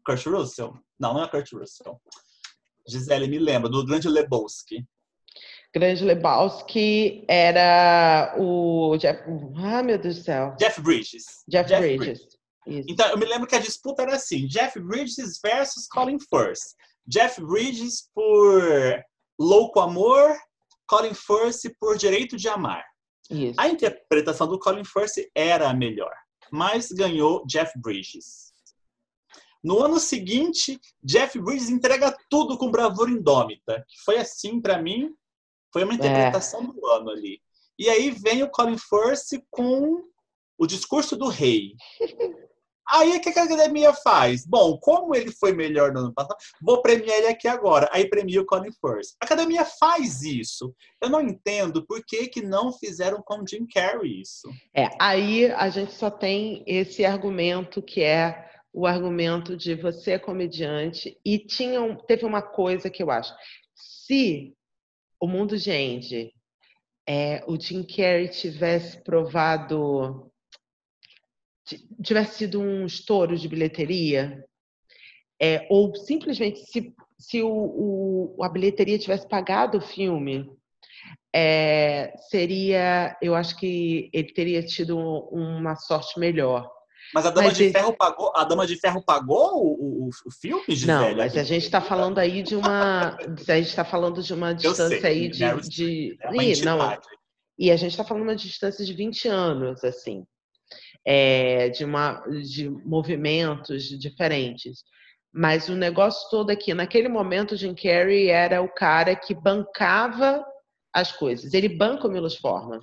Kurt 0.05 0.25
Russell? 0.25 0.73
Não, 0.99 1.13
não 1.13 1.23
é 1.23 1.27
Kurt 1.29 1.49
Russell. 1.53 1.99
Gisele 2.87 3.27
me 3.27 3.39
lembra 3.39 3.69
do 3.69 3.85
Grande 3.85 4.09
Lebowski. 4.09 4.85
Grande 5.73 6.03
Lebowski 6.03 7.25
era 7.27 8.35
o 8.37 8.97
Jeff. 8.97 9.23
Ah, 9.57 9.81
meu 9.81 9.97
Deus 9.97 10.17
do 10.17 10.23
céu. 10.23 10.55
Jeff 10.59 10.81
Bridges. 10.81 11.23
Jeff, 11.47 11.67
Jeff 11.67 11.81
Bridges. 11.81 12.19
Bridges. 12.19 12.37
Isso. 12.67 12.87
Então, 12.89 13.07
eu 13.09 13.17
me 13.17 13.25
lembro 13.25 13.47
que 13.47 13.55
a 13.55 13.59
disputa 13.59 14.03
era 14.03 14.15
assim: 14.15 14.47
Jeff 14.47 14.79
Bridges 14.79 15.39
versus 15.41 15.87
Colin 15.87 16.19
Firth. 16.19 16.61
Jeff 17.07 17.39
Bridges 17.41 18.09
por 18.13 19.03
Louco 19.39 19.79
Amor, 19.79 20.35
Colin 20.87 21.13
Firth 21.13 21.71
por 21.79 21.97
Direito 21.97 22.35
de 22.35 22.47
Amar. 22.47 22.83
Isso. 23.29 23.59
A 23.59 23.67
interpretação 23.67 24.47
do 24.47 24.59
Colin 24.59 24.83
Firth 24.83 25.29
era 25.33 25.69
a 25.69 25.73
melhor, 25.73 26.13
mas 26.51 26.91
ganhou 26.91 27.45
Jeff 27.45 27.71
Bridges. 27.79 28.53
No 29.63 29.83
ano 29.83 29.99
seguinte, 29.99 30.79
Jeff 31.03 31.39
Bridges 31.39 31.69
entrega 31.69 32.15
tudo 32.29 32.57
com 32.57 32.69
bravura 32.69 33.09
indômita, 33.09 33.83
foi 34.03 34.17
assim 34.17 34.61
para 34.61 34.79
mim, 34.79 35.11
foi 35.73 35.83
uma 35.83 35.93
é. 35.93 35.95
interpretação 35.95 36.63
é. 36.63 36.67
do 36.67 36.85
ano 36.87 37.09
ali. 37.09 37.41
E 37.77 37.89
aí 37.89 38.11
vem 38.11 38.43
o 38.43 38.49
Colin 38.49 38.77
Firth 38.77 39.43
com 39.49 40.03
o 40.57 40.67
discurso 40.67 41.17
do 41.17 41.27
rei. 41.27 41.73
Aí 42.87 43.17
o 43.17 43.21
que 43.21 43.29
a 43.29 43.43
academia 43.43 43.93
faz? 43.93 44.45
Bom, 44.45 44.77
como 44.77 45.15
ele 45.15 45.31
foi 45.31 45.53
melhor 45.53 45.91
no 45.91 45.99
ano 46.01 46.13
passado, 46.13 46.37
vou 46.61 46.81
premiar 46.81 47.17
ele 47.17 47.27
aqui 47.27 47.47
agora. 47.47 47.89
Aí 47.91 48.07
premia 48.07 48.41
o 48.41 48.45
Colin 48.45 48.71
Firth. 48.71 49.15
A 49.19 49.25
academia 49.25 49.65
faz 49.65 50.21
isso. 50.21 50.73
Eu 51.01 51.09
não 51.09 51.21
entendo 51.21 51.85
por 51.85 52.03
que, 52.05 52.27
que 52.27 52.41
não 52.41 52.71
fizeram 52.71 53.21
com 53.21 53.41
o 53.41 53.47
Jim 53.47 53.65
Carrey 53.65 54.21
isso. 54.21 54.49
É, 54.75 54.89
aí 54.99 55.51
a 55.51 55.69
gente 55.69 55.93
só 55.93 56.09
tem 56.09 56.63
esse 56.67 57.03
argumento 57.03 57.81
que 57.81 58.01
é 58.01 58.45
o 58.71 58.85
argumento 58.85 59.55
de 59.55 59.73
você 59.73 60.11
é 60.11 60.19
comediante 60.19 61.17
e 61.23 61.39
tinha 61.39 61.79
teve 62.05 62.25
uma 62.25 62.41
coisa 62.41 62.89
que 62.89 63.01
eu 63.01 63.09
acho. 63.09 63.33
Se 63.73 64.53
o 65.19 65.27
mundo 65.27 65.55
Andy, 65.55 66.33
é, 67.07 67.43
o 67.47 67.59
Jim 67.59 67.83
Carrey 67.83 68.27
tivesse 68.27 69.01
provado 69.01 70.29
tivesse 72.03 72.39
sido 72.39 72.61
um 72.61 72.85
estouro 72.85 73.37
de 73.37 73.47
bilheteria, 73.47 74.43
é, 75.41 75.65
ou 75.69 75.95
simplesmente 75.95 76.59
se, 76.65 76.93
se 77.17 77.41
o, 77.41 78.35
o, 78.37 78.43
a 78.43 78.49
bilheteria 78.49 78.99
tivesse 78.99 79.27
pagado 79.27 79.77
o 79.79 79.81
filme, 79.81 80.49
é, 81.33 82.13
seria, 82.29 83.17
eu 83.21 83.35
acho 83.35 83.57
que 83.57 84.09
ele 84.13 84.31
teria 84.31 84.63
tido 84.63 84.97
uma 84.97 85.75
sorte 85.75 86.19
melhor. 86.19 86.69
Mas 87.13 87.25
a 87.25 87.29
Dama 87.29 87.47
mas 87.47 87.57
de 87.57 87.65
ele... 87.65 87.73
Ferro 87.73 87.95
pagou, 87.95 88.31
a 88.35 88.43
Dama 88.43 88.65
de 88.65 88.79
Ferro 88.79 89.03
pagou 89.03 89.55
o, 89.55 90.05
o, 90.05 90.09
o 90.25 90.31
filme, 90.31 90.63
Gisele? 90.69 90.91
Não, 90.91 91.15
mas 91.17 91.37
a 91.37 91.43
gente 91.43 91.63
está 91.63 91.81
falando 91.81 92.17
aí 92.19 92.41
de 92.41 92.55
uma, 92.55 93.15
a 93.15 93.55
gente 93.57 93.67
está 93.67 93.85
falando 93.85 94.23
de 94.23 94.33
uma 94.33 94.53
distância 94.53 95.01
sei, 95.01 95.09
aí 95.09 95.29
de, 95.29 95.69
de... 95.69 96.17
É 96.21 96.35
Ih, 96.35 96.61
não, 96.63 96.97
e 97.57 97.71
a 97.71 97.77
gente 97.77 97.91
está 97.91 98.03
falando 98.03 98.23
de 98.23 98.29
uma 98.29 98.35
distância 98.35 98.83
de 98.83 98.93
20 98.93 99.27
anos, 99.27 99.83
assim 99.83 100.25
é, 101.05 101.69
de, 101.69 101.85
uma, 101.85 102.21
de 102.27 102.69
movimentos 102.69 103.87
diferentes. 103.99 104.83
Mas 105.31 105.69
o 105.69 105.75
negócio 105.75 106.29
todo 106.29 106.49
aqui, 106.49 106.73
naquele 106.73 107.09
momento, 107.09 107.55
Jim 107.55 107.75
Carrey 107.75 108.29
era 108.29 108.61
o 108.61 108.69
cara 108.69 109.15
que 109.15 109.35
bancava 109.35 110.43
as 110.93 111.11
coisas. 111.11 111.53
Ele 111.53 111.69
banca 111.69 112.07
o 112.07 112.11
Milos 112.11 112.37
Forman. 112.37 112.81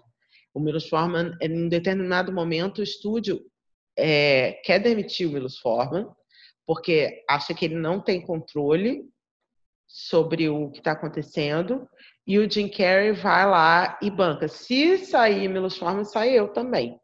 O 0.55 0.61
Milos 0.61 0.89
Forman, 0.89 1.37
em 1.41 1.65
um 1.65 1.69
determinado 1.69 2.31
momento, 2.31 2.79
o 2.79 2.83
estúdio 2.83 3.41
é, 3.99 4.53
quer 4.65 4.79
demitir 4.79 5.27
o 5.27 5.33
Milos 5.33 5.59
Forman, 5.59 6.07
porque 6.67 7.25
acha 7.29 7.55
que 7.55 7.65
ele 7.65 7.75
não 7.75 8.01
tem 8.01 8.21
controle 8.21 9.03
sobre 9.87 10.49
o 10.49 10.71
que 10.71 10.79
está 10.79 10.93
acontecendo, 10.93 11.89
e 12.27 12.39
o 12.39 12.49
Jim 12.49 12.69
Carrey 12.69 13.13
vai 13.13 13.47
lá 13.47 13.99
e 14.01 14.11
banca. 14.11 14.47
Se 14.47 14.99
sair 14.99 15.49
Milos 15.49 15.77
Forman, 15.77 16.05
sai 16.05 16.31
eu 16.31 16.49
também. 16.49 17.01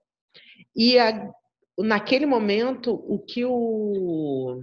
E 0.78 0.96
a, 0.96 1.28
naquele 1.76 2.24
momento, 2.24 2.94
o 2.94 3.18
que 3.18 3.44
o, 3.44 4.62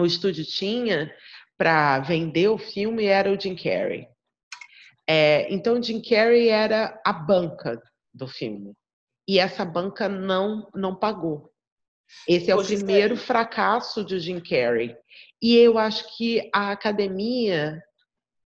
o 0.00 0.06
estúdio 0.06 0.44
tinha 0.44 1.12
para 1.58 1.98
vender 1.98 2.46
o 2.46 2.56
filme 2.56 3.06
era 3.06 3.32
o 3.32 3.40
Jim 3.40 3.56
Carrey. 3.56 4.06
É, 5.04 5.52
então, 5.52 5.82
Jim 5.82 6.00
Carrey 6.00 6.48
era 6.48 7.00
a 7.04 7.12
banca 7.12 7.82
do 8.14 8.28
filme. 8.28 8.72
E 9.28 9.40
essa 9.40 9.64
banca 9.64 10.08
não, 10.08 10.70
não 10.72 10.94
pagou. 10.94 11.50
Esse 12.28 12.52
é 12.52 12.54
o 12.54 12.64
primeiro 12.64 13.16
fracasso 13.16 14.04
de 14.04 14.20
Jim 14.20 14.38
Carrey. 14.38 14.96
E 15.42 15.56
eu 15.56 15.76
acho 15.76 16.16
que 16.16 16.48
a 16.54 16.70
academia, 16.70 17.82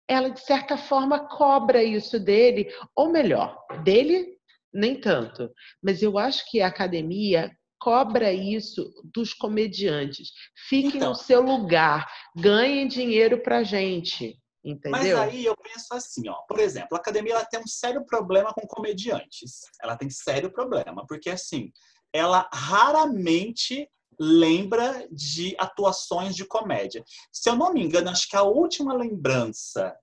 ela 0.07 0.29
de 0.29 0.39
certa 0.39 0.77
forma 0.77 1.27
cobra 1.27 1.83
isso 1.83 2.19
dele, 2.19 2.71
ou 2.95 3.09
melhor, 3.09 3.57
dele 3.83 4.38
nem 4.73 4.99
tanto. 4.99 5.51
Mas 5.81 6.01
eu 6.01 6.17
acho 6.17 6.49
que 6.49 6.61
a 6.61 6.67
academia 6.67 7.51
cobra 7.79 8.31
isso 8.31 8.91
dos 9.13 9.33
comediantes. 9.33 10.31
Fiquem 10.67 10.97
então, 10.97 11.09
no 11.09 11.15
seu 11.15 11.41
lugar, 11.41 12.07
ganhem 12.35 12.87
dinheiro 12.87 13.41
pra 13.41 13.63
gente. 13.63 14.37
Entendeu? 14.63 15.17
Mas 15.17 15.29
aí 15.29 15.45
eu 15.45 15.55
penso 15.55 15.93
assim, 15.93 16.27
ó, 16.27 16.35
por 16.47 16.59
exemplo, 16.59 16.89
a 16.91 16.97
academia 16.97 17.33
ela 17.33 17.45
tem 17.45 17.61
um 17.61 17.67
sério 17.67 18.05
problema 18.05 18.53
com 18.53 18.67
comediantes. 18.67 19.61
Ela 19.81 19.95
tem 19.95 20.09
sério 20.09 20.51
problema, 20.51 21.05
porque 21.07 21.29
assim, 21.29 21.71
ela 22.13 22.49
raramente 22.53 23.89
lembra 24.19 25.07
de 25.09 25.55
atuações 25.57 26.35
de 26.35 26.45
comédia. 26.45 27.03
Se 27.31 27.49
eu 27.49 27.55
não 27.55 27.73
me 27.73 27.81
engano, 27.81 28.09
acho 28.09 28.27
que 28.27 28.35
a 28.35 28.43
última 28.43 28.93
lembrança 28.93 29.95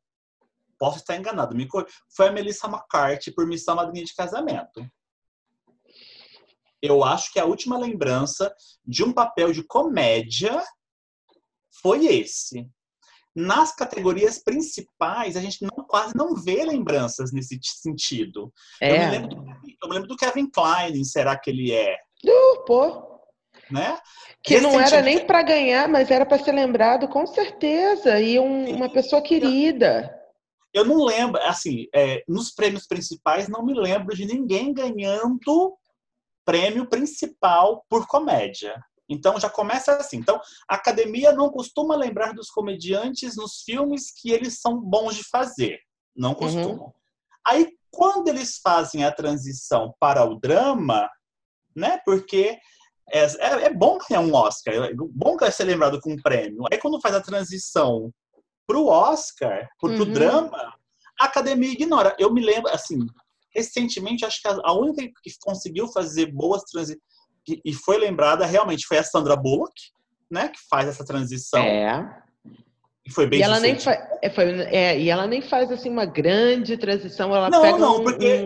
posso 0.78 0.98
estar 0.98 1.16
enganado, 1.16 1.54
me 1.54 1.68
foi 2.14 2.28
a 2.28 2.32
Melissa 2.32 2.66
McCarthy 2.66 3.32
por 3.32 3.46
Missão 3.46 3.76
Madrinha 3.76 4.04
de 4.04 4.14
Casamento. 4.14 4.86
Eu 6.80 7.02
acho 7.02 7.32
que 7.32 7.40
a 7.40 7.44
última 7.44 7.78
lembrança 7.78 8.54
de 8.84 9.02
um 9.02 9.12
papel 9.12 9.52
de 9.52 9.62
comédia 9.64 10.62
foi 11.82 12.06
esse. 12.06 12.68
Nas 13.34 13.74
categorias 13.74 14.38
principais, 14.42 15.36
a 15.36 15.40
gente 15.40 15.58
não, 15.62 15.84
quase 15.84 16.16
não 16.16 16.34
vê 16.34 16.64
lembranças 16.64 17.32
nesse 17.32 17.58
sentido. 17.62 18.52
É. 18.80 18.90
Eu, 18.90 18.98
me 18.98 19.10
lembro 19.10 19.28
do, 19.28 19.36
eu 19.82 19.88
me 19.88 19.94
lembro 19.94 20.08
do 20.08 20.16
Kevin 20.16 20.48
Klein, 20.50 21.04
será 21.04 21.38
que 21.38 21.50
ele 21.50 21.72
é? 21.72 21.98
Uh, 22.24 22.64
pô. 22.64 23.16
Né? 23.70 23.98
Que 24.42 24.60
não 24.60 24.80
era 24.80 25.02
nem 25.02 25.26
para 25.26 25.42
ganhar, 25.42 25.88
mas 25.88 26.10
era 26.10 26.24
para 26.24 26.42
ser 26.42 26.52
lembrado, 26.52 27.08
com 27.08 27.26
certeza. 27.26 28.20
E 28.20 28.38
um, 28.38 28.76
uma 28.76 28.90
pessoa 28.90 29.20
querida. 29.20 30.14
Eu 30.76 30.84
não 30.84 31.02
lembro, 31.02 31.40
assim, 31.40 31.86
é, 31.94 32.22
nos 32.28 32.50
prêmios 32.50 32.86
principais, 32.86 33.48
não 33.48 33.64
me 33.64 33.72
lembro 33.72 34.14
de 34.14 34.26
ninguém 34.26 34.74
ganhando 34.74 35.74
prêmio 36.44 36.86
principal 36.86 37.82
por 37.88 38.06
comédia. 38.06 38.78
Então 39.08 39.40
já 39.40 39.48
começa 39.48 39.96
assim. 39.96 40.18
Então 40.18 40.38
a 40.68 40.74
academia 40.74 41.32
não 41.32 41.48
costuma 41.48 41.96
lembrar 41.96 42.34
dos 42.34 42.50
comediantes 42.50 43.36
nos 43.36 43.62
filmes 43.62 44.12
que 44.12 44.30
eles 44.30 44.60
são 44.60 44.78
bons 44.78 45.16
de 45.16 45.24
fazer. 45.24 45.78
Não 46.14 46.30
uhum. 46.30 46.36
costumam. 46.36 46.84
Uhum. 46.84 46.92
Aí 47.46 47.72
quando 47.90 48.28
eles 48.28 48.58
fazem 48.58 49.02
a 49.02 49.10
transição 49.10 49.94
para 49.98 50.26
o 50.26 50.38
drama, 50.38 51.08
né? 51.74 52.02
Porque 52.04 52.58
é, 53.10 53.20
é, 53.24 53.64
é 53.64 53.72
bom 53.72 53.96
ganhar 53.96 54.20
um 54.20 54.34
Oscar, 54.34 54.74
é 54.74 54.92
bom 54.94 55.38
ser 55.50 55.64
lembrado 55.64 55.98
com 56.02 56.12
um 56.12 56.20
prêmio. 56.20 56.64
Aí 56.70 56.76
quando 56.76 57.00
faz 57.00 57.14
a 57.14 57.22
transição 57.22 58.12
pro 58.66 58.86
Oscar, 58.86 59.68
pro, 59.78 59.90
uhum. 59.90 59.96
pro 59.96 60.06
drama, 60.06 60.74
a 61.18 61.24
academia 61.24 61.72
ignora. 61.72 62.14
Eu 62.18 62.32
me 62.32 62.44
lembro, 62.44 62.70
assim, 62.72 62.98
recentemente, 63.54 64.24
acho 64.24 64.40
que 64.42 64.48
a 64.48 64.72
única 64.72 65.02
que 65.22 65.30
conseguiu 65.40 65.88
fazer 65.88 66.26
boas 66.26 66.62
transições 66.64 67.00
e 67.64 67.72
foi 67.72 67.96
lembrada 67.98 68.44
realmente 68.44 68.86
foi 68.86 68.98
a 68.98 69.04
Sandra 69.04 69.36
Bullock, 69.36 69.72
né, 70.30 70.48
que 70.48 70.58
faz 70.68 70.88
essa 70.88 71.04
transição. 71.04 71.62
É. 71.62 72.22
E 73.06 73.12
foi 73.12 73.26
bem 73.26 73.38
e 73.38 73.42
ela 73.42 73.60
nem 73.60 73.78
faz, 73.78 73.98
é, 74.20 74.30
foi, 74.30 74.44
é, 74.62 74.98
e 74.98 75.08
ela 75.08 75.28
nem 75.28 75.40
faz 75.40 75.70
assim 75.70 75.88
uma 75.88 76.04
grande 76.04 76.76
transição, 76.76 77.34
ela 77.34 77.48
não, 77.48 77.62
pega 77.62 77.78
não, 77.78 77.98
um, 77.98 78.02
porque 78.02 78.42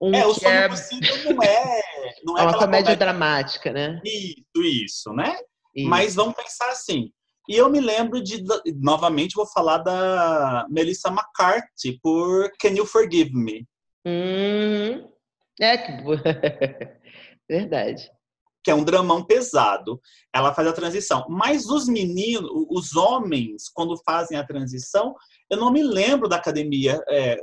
um, 0.00 0.08
um 0.08 0.14
é, 0.14 0.26
o 0.26 0.34
é... 0.42 0.68
Possível 0.68 1.34
não 1.34 1.42
é, 1.42 1.80
não 2.24 2.38
é, 2.38 2.40
é 2.40 2.44
uma 2.44 2.52
comédia, 2.52 2.58
comédia 2.58 2.96
dramática, 2.96 3.70
né? 3.70 4.00
Isso, 4.02 4.62
isso, 4.64 5.12
né? 5.12 5.36
Isso. 5.76 5.88
Mas 5.88 6.14
vamos 6.14 6.34
pensar 6.34 6.70
assim. 6.70 7.12
E 7.48 7.56
eu 7.56 7.68
me 7.68 7.80
lembro 7.80 8.22
de, 8.22 8.42
novamente, 8.80 9.34
vou 9.34 9.46
falar 9.46 9.78
da 9.78 10.66
Melissa 10.70 11.08
McCarthy 11.08 11.98
por 12.02 12.50
Can 12.60 12.70
You 12.70 12.86
Forgive 12.86 13.32
Me? 13.34 13.66
Hum, 14.06 15.08
é 15.60 15.78
que 15.78 15.92
verdade 17.48 18.10
que 18.62 18.70
é 18.70 18.74
um 18.74 18.84
dramão 18.84 19.24
pesado. 19.24 20.00
Ela 20.32 20.54
faz 20.54 20.68
a 20.68 20.72
transição. 20.72 21.26
Mas 21.28 21.66
os 21.66 21.88
meninos, 21.88 22.50
os 22.70 22.94
homens, 22.94 23.68
quando 23.68 24.00
fazem 24.04 24.38
a 24.38 24.46
transição, 24.46 25.14
eu 25.50 25.58
não 25.58 25.72
me 25.72 25.82
lembro 25.82 26.28
da 26.28 26.36
academia, 26.36 27.02
é, 27.08 27.36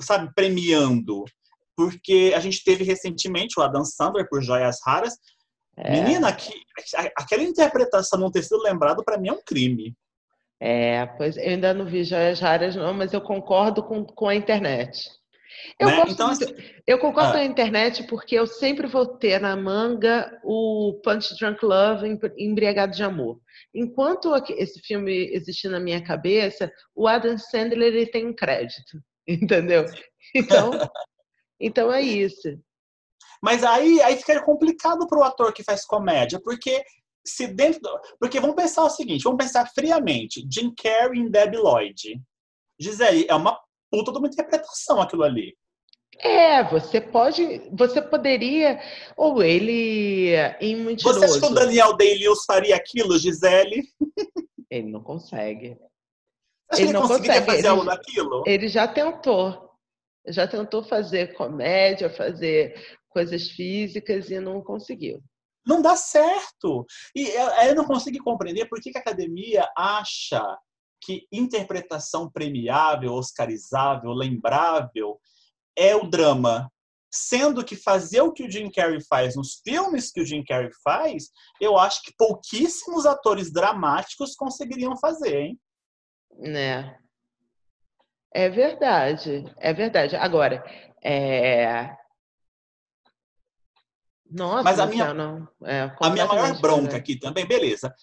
sabe, 0.00 0.32
premiando. 0.34 1.24
Porque 1.76 2.32
a 2.34 2.40
gente 2.40 2.64
teve 2.64 2.82
recentemente 2.82 3.58
o 3.58 3.62
Adam 3.62 3.84
Sandler 3.84 4.28
por 4.28 4.42
Joias 4.42 4.78
Raras. 4.84 5.14
É. 5.78 5.92
Menina, 5.92 6.32
que, 6.32 6.52
aquela 7.16 7.42
interpretação 7.42 8.18
não 8.18 8.30
ter 8.30 8.42
sido 8.42 8.62
lembrado 8.62 9.04
para 9.04 9.18
mim 9.18 9.28
é 9.28 9.32
um 9.32 9.42
crime. 9.44 9.94
É, 10.60 11.06
pois 11.06 11.36
eu 11.36 11.44
ainda 11.44 11.72
não 11.72 11.86
vi 11.86 12.02
Joias 12.02 12.40
Raras, 12.40 12.74
não, 12.74 12.92
mas 12.92 13.12
eu 13.12 13.20
concordo 13.20 13.82
com, 13.82 14.04
com 14.04 14.28
a 14.28 14.34
internet. 14.34 15.08
Eu, 15.78 15.88
né? 15.88 16.02
então, 16.08 16.28
muito, 16.28 16.44
assim, 16.44 16.56
eu 16.86 16.98
concordo 16.98 17.30
ah. 17.30 17.32
com 17.34 17.38
a 17.38 17.44
internet 17.44 18.02
porque 18.08 18.34
eu 18.34 18.46
sempre 18.46 18.86
vou 18.86 19.06
ter 19.06 19.40
na 19.40 19.56
manga 19.56 20.38
o 20.42 21.00
Punch 21.02 21.36
Drunk 21.38 21.64
Love 21.64 22.18
Embriagado 22.36 22.94
de 22.94 23.02
Amor. 23.02 23.40
Enquanto 23.74 24.34
esse 24.50 24.80
filme 24.80 25.30
existe 25.32 25.68
na 25.68 25.78
minha 25.78 26.02
cabeça, 26.02 26.70
o 26.94 27.06
Adam 27.06 27.38
Sandler 27.38 27.94
ele 27.94 28.06
tem 28.06 28.26
um 28.26 28.34
crédito, 28.34 29.00
entendeu? 29.26 29.84
Então, 30.34 30.70
então 31.60 31.92
é 31.92 32.02
isso. 32.02 32.58
Mas 33.42 33.64
aí, 33.64 34.00
aí 34.02 34.16
fica 34.16 34.40
complicado 34.42 35.06
para 35.06 35.18
o 35.18 35.22
ator 35.22 35.52
que 35.52 35.62
faz 35.62 35.84
comédia, 35.84 36.40
porque 36.42 36.82
se 37.24 37.46
dentro 37.46 37.80
do... 37.80 38.00
porque 38.18 38.40
vamos 38.40 38.56
pensar 38.56 38.84
o 38.84 38.90
seguinte, 38.90 39.24
vamos 39.24 39.42
pensar 39.42 39.66
friamente, 39.66 40.46
Jim 40.50 40.72
Carrey 40.74 41.20
em 41.20 41.30
Debbie 41.30 41.58
Lloyd. 41.58 42.20
Gisele, 42.80 43.26
é 43.28 43.34
uma 43.34 43.58
puta 43.90 44.12
de 44.12 44.18
uma 44.18 44.28
interpretação 44.28 45.00
aquilo 45.00 45.24
ali. 45.24 45.56
É, 46.20 46.64
você 46.64 47.00
pode, 47.00 47.68
você 47.72 48.02
poderia, 48.02 48.80
ou 49.16 49.42
ele 49.42 50.34
em 50.60 50.76
Mentiroso. 50.76 51.20
Você 51.20 51.24
acha 51.26 51.40
que 51.40 51.46
o 51.46 51.54
Daniel 51.54 51.96
Day-Lewis 51.96 52.44
faria 52.44 52.74
aquilo, 52.74 53.18
Gisele? 53.18 53.84
Ele 54.70 54.88
não 54.90 55.02
consegue. 55.02 55.78
Acho 56.70 56.82
ele, 56.82 56.90
ele 56.90 56.92
não 56.92 57.08
conseguiria 57.08 57.40
consegue. 57.40 57.46
fazer 57.46 57.58
ele, 57.60 57.68
algo 57.68 57.84
daquilo? 57.84 58.44
Ele 58.46 58.68
já 58.68 58.86
tentou. 58.86 59.70
Já 60.26 60.46
tentou 60.46 60.82
fazer 60.82 61.32
comédia, 61.32 62.10
fazer 62.10 62.74
coisas 63.18 63.50
físicas 63.50 64.30
e 64.30 64.38
não 64.38 64.62
conseguiu. 64.62 65.20
Não 65.66 65.82
dá 65.82 65.96
certo. 65.96 66.86
E 67.16 67.26
eu 67.66 67.74
não 67.74 67.84
consigo 67.84 68.22
compreender 68.22 68.66
por 68.66 68.80
que 68.80 68.96
a 68.96 69.00
academia 69.00 69.68
acha 69.76 70.40
que 71.02 71.26
interpretação 71.32 72.30
premiável, 72.30 73.12
oscarizável, 73.12 74.12
lembrável 74.12 75.20
é 75.76 75.96
o 75.96 76.08
drama. 76.08 76.70
Sendo 77.12 77.64
que 77.64 77.74
fazer 77.74 78.20
o 78.20 78.32
que 78.32 78.44
o 78.44 78.50
Jim 78.50 78.70
Carrey 78.70 79.02
faz 79.02 79.34
nos 79.34 79.60
filmes 79.64 80.12
que 80.12 80.20
o 80.20 80.26
Jim 80.26 80.44
Carrey 80.44 80.70
faz, 80.84 81.30
eu 81.60 81.76
acho 81.76 82.02
que 82.02 82.12
pouquíssimos 82.16 83.04
atores 83.04 83.50
dramáticos 83.52 84.36
conseguiriam 84.36 84.96
fazer, 84.96 85.34
hein? 85.34 85.60
Né. 86.38 86.96
É 88.32 88.48
verdade, 88.48 89.44
é 89.58 89.72
verdade. 89.72 90.14
Agora, 90.16 90.62
é... 91.02 91.97
Nossa, 94.30 94.62
Mas 94.62 94.78
a 94.78 94.86
minha, 94.86 95.14
não, 95.14 95.48
é, 95.64 95.90
a 96.00 96.10
minha 96.10 96.26
maior 96.26 96.60
bronca 96.60 96.96
aqui 96.96 97.16
também, 97.16 97.46
beleza 97.46 97.94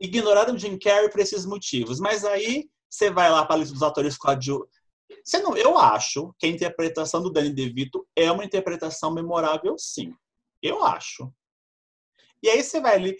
ignoraram 0.00 0.58
Jim 0.58 0.78
Carrey 0.78 1.10
por 1.10 1.20
esses 1.20 1.44
motivos. 1.44 2.00
Mas 2.00 2.24
aí 2.24 2.68
você 2.88 3.10
vai 3.10 3.30
lá 3.30 3.44
para 3.44 3.56
a 3.56 3.58
lista 3.58 3.74
dos 3.74 3.82
atores 3.82 4.16
coadjuvantes. 4.16 4.80
Você 5.24 5.38
não, 5.40 5.56
eu 5.56 5.76
acho 5.76 6.34
que 6.38 6.46
a 6.46 6.48
interpretação 6.48 7.22
do 7.22 7.30
Danny 7.30 7.50
DeVito 7.50 8.06
é 8.16 8.32
uma 8.32 8.44
interpretação 8.44 9.12
memorável, 9.12 9.76
sim. 9.78 10.14
Eu 10.62 10.84
acho. 10.84 11.32
E 12.42 12.48
aí 12.48 12.62
você 12.62 12.80
vai 12.80 12.94
ali. 12.94 13.16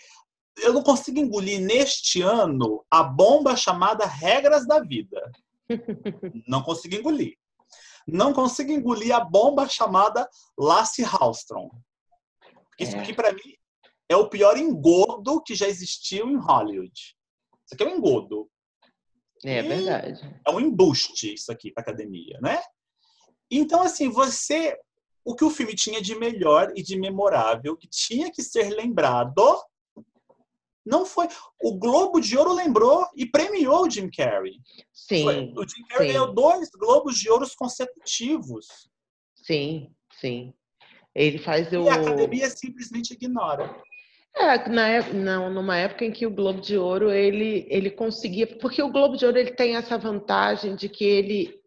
Eu 0.56 0.72
não 0.72 0.82
consigo 0.82 1.18
engolir 1.18 1.60
neste 1.60 2.22
ano 2.22 2.84
a 2.90 3.02
bomba 3.02 3.54
chamada 3.56 4.06
Regras 4.06 4.66
da 4.66 4.80
Vida. 4.80 5.30
não 6.48 6.62
consigo 6.62 6.94
engolir. 6.94 7.36
Não 8.06 8.32
consigo 8.32 8.72
engolir 8.72 9.14
a 9.14 9.20
bomba 9.20 9.68
chamada 9.68 10.28
Lassie 10.58 11.04
Hallstrom. 11.04 11.70
Isso 12.80 12.96
aqui, 12.96 13.12
é. 13.12 13.14
para 13.14 13.32
mim, 13.32 13.54
é 14.08 14.16
o 14.16 14.28
pior 14.28 14.56
engodo 14.56 15.42
que 15.42 15.54
já 15.54 15.68
existiu 15.68 16.28
em 16.28 16.36
Hollywood. 16.36 16.92
Isso 17.64 17.74
aqui 17.74 17.84
é 17.84 17.86
um 17.86 17.96
engodo. 17.96 18.50
É 19.44 19.62
verdade. 19.62 20.40
É 20.46 20.50
um 20.50 20.60
embuste 20.60 21.34
isso 21.34 21.50
aqui 21.50 21.72
para 21.72 21.82
academia, 21.82 22.38
né? 22.42 22.60
Então, 23.50 23.82
assim, 23.82 24.08
você. 24.08 24.76
O 25.22 25.34
que 25.34 25.44
o 25.44 25.50
filme 25.50 25.74
tinha 25.74 26.00
de 26.00 26.14
melhor 26.14 26.72
e 26.74 26.82
de 26.82 26.98
memorável, 26.98 27.76
que 27.76 27.86
tinha 27.86 28.32
que 28.32 28.42
ser 28.42 28.70
lembrado, 28.70 29.62
não 30.84 31.04
foi. 31.04 31.28
O 31.62 31.78
Globo 31.78 32.20
de 32.20 32.36
Ouro 32.36 32.52
lembrou 32.52 33.06
e 33.14 33.26
premiou 33.26 33.86
o 33.86 33.90
Jim 33.90 34.10
Carrey. 34.10 34.58
Sim. 34.92 35.24
Foi. 35.24 35.52
O 35.56 35.68
Jim 35.68 35.84
Carrey 35.88 36.08
sim. 36.08 36.14
ganhou 36.14 36.34
dois 36.34 36.70
Globos 36.70 37.18
de 37.18 37.30
Ouro 37.30 37.46
consecutivos. 37.56 38.66
Sim, 39.36 39.94
sim. 40.18 40.54
Ele 41.14 41.38
faz 41.38 41.72
o. 41.72 41.84
E 41.84 41.88
a 41.88 41.94
academia 41.94 42.48
simplesmente 42.48 43.14
ignora. 43.14 43.74
É, 44.36 44.68
na, 44.68 45.02
não, 45.12 45.50
numa 45.50 45.76
época 45.76 46.04
em 46.04 46.12
que 46.12 46.24
o 46.24 46.30
Globo 46.30 46.60
de 46.60 46.76
Ouro 46.76 47.10
ele, 47.10 47.66
ele 47.68 47.90
conseguia, 47.90 48.46
porque 48.46 48.80
o 48.80 48.90
Globo 48.90 49.16
de 49.16 49.26
Ouro 49.26 49.36
ele 49.36 49.50
tem 49.50 49.74
essa 49.74 49.98
vantagem 49.98 50.76
de 50.76 50.88
que 50.88 51.04
ele 51.04 51.60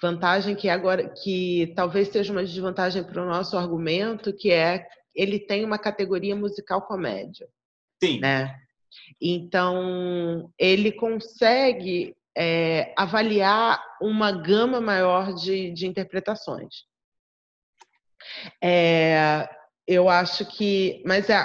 vantagem 0.00 0.54
que 0.54 0.68
agora 0.68 1.08
que 1.08 1.72
talvez 1.74 2.08
seja 2.08 2.30
uma 2.30 2.44
desvantagem 2.44 3.02
para 3.02 3.22
o 3.22 3.26
nosso 3.26 3.56
argumento, 3.56 4.32
que 4.32 4.52
é 4.52 4.86
ele 5.14 5.38
tem 5.38 5.64
uma 5.64 5.78
categoria 5.78 6.36
musical 6.36 6.82
comédia. 6.82 7.48
Sim. 8.02 8.20
Né? 8.20 8.54
Então 9.20 10.52
ele 10.58 10.92
consegue 10.92 12.14
é, 12.36 12.92
avaliar 12.96 13.82
uma 14.00 14.30
gama 14.30 14.80
maior 14.80 15.32
de, 15.34 15.70
de 15.70 15.86
interpretações. 15.86 16.84
É, 18.62 19.48
eu 19.86 20.08
acho 20.08 20.46
que. 20.46 21.02
Mas 21.06 21.28
é, 21.30 21.36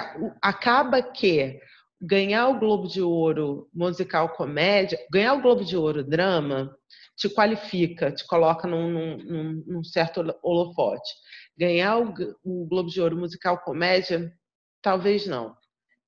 acaba 0.42 1.02
que 1.02 1.60
ganhar 2.00 2.48
o 2.48 2.58
Globo 2.58 2.88
de 2.88 3.02
Ouro 3.02 3.68
musical 3.74 4.30
comédia, 4.30 4.98
ganhar 5.12 5.34
o 5.34 5.42
Globo 5.42 5.64
de 5.64 5.76
Ouro 5.76 6.02
drama, 6.02 6.74
te 7.16 7.28
qualifica, 7.28 8.10
te 8.10 8.26
coloca 8.26 8.66
num, 8.66 9.18
num, 9.18 9.64
num 9.66 9.84
certo 9.84 10.24
holofote. 10.42 11.12
Ganhar 11.58 11.98
o, 11.98 12.14
o, 12.42 12.66
Globo 12.66 12.88
de 12.88 13.00
Ouro 13.00 13.18
musical 13.18 13.58
comédia, 13.58 14.32
talvez 14.80 15.26
não. 15.26 15.54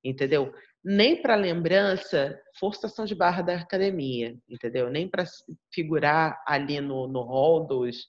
Entendeu? 0.02 0.54
Nem 0.82 1.20
para 1.20 1.36
lembrança, 1.36 2.40
forçação 2.58 3.04
de 3.04 3.14
barra 3.14 3.42
da 3.42 3.56
academia, 3.56 4.34
entendeu? 4.48 4.90
Nem 4.90 5.06
para 5.06 5.24
figurar 5.72 6.42
ali 6.46 6.80
no, 6.80 7.06
no 7.06 7.22
hall 7.22 7.66
dos, 7.66 8.08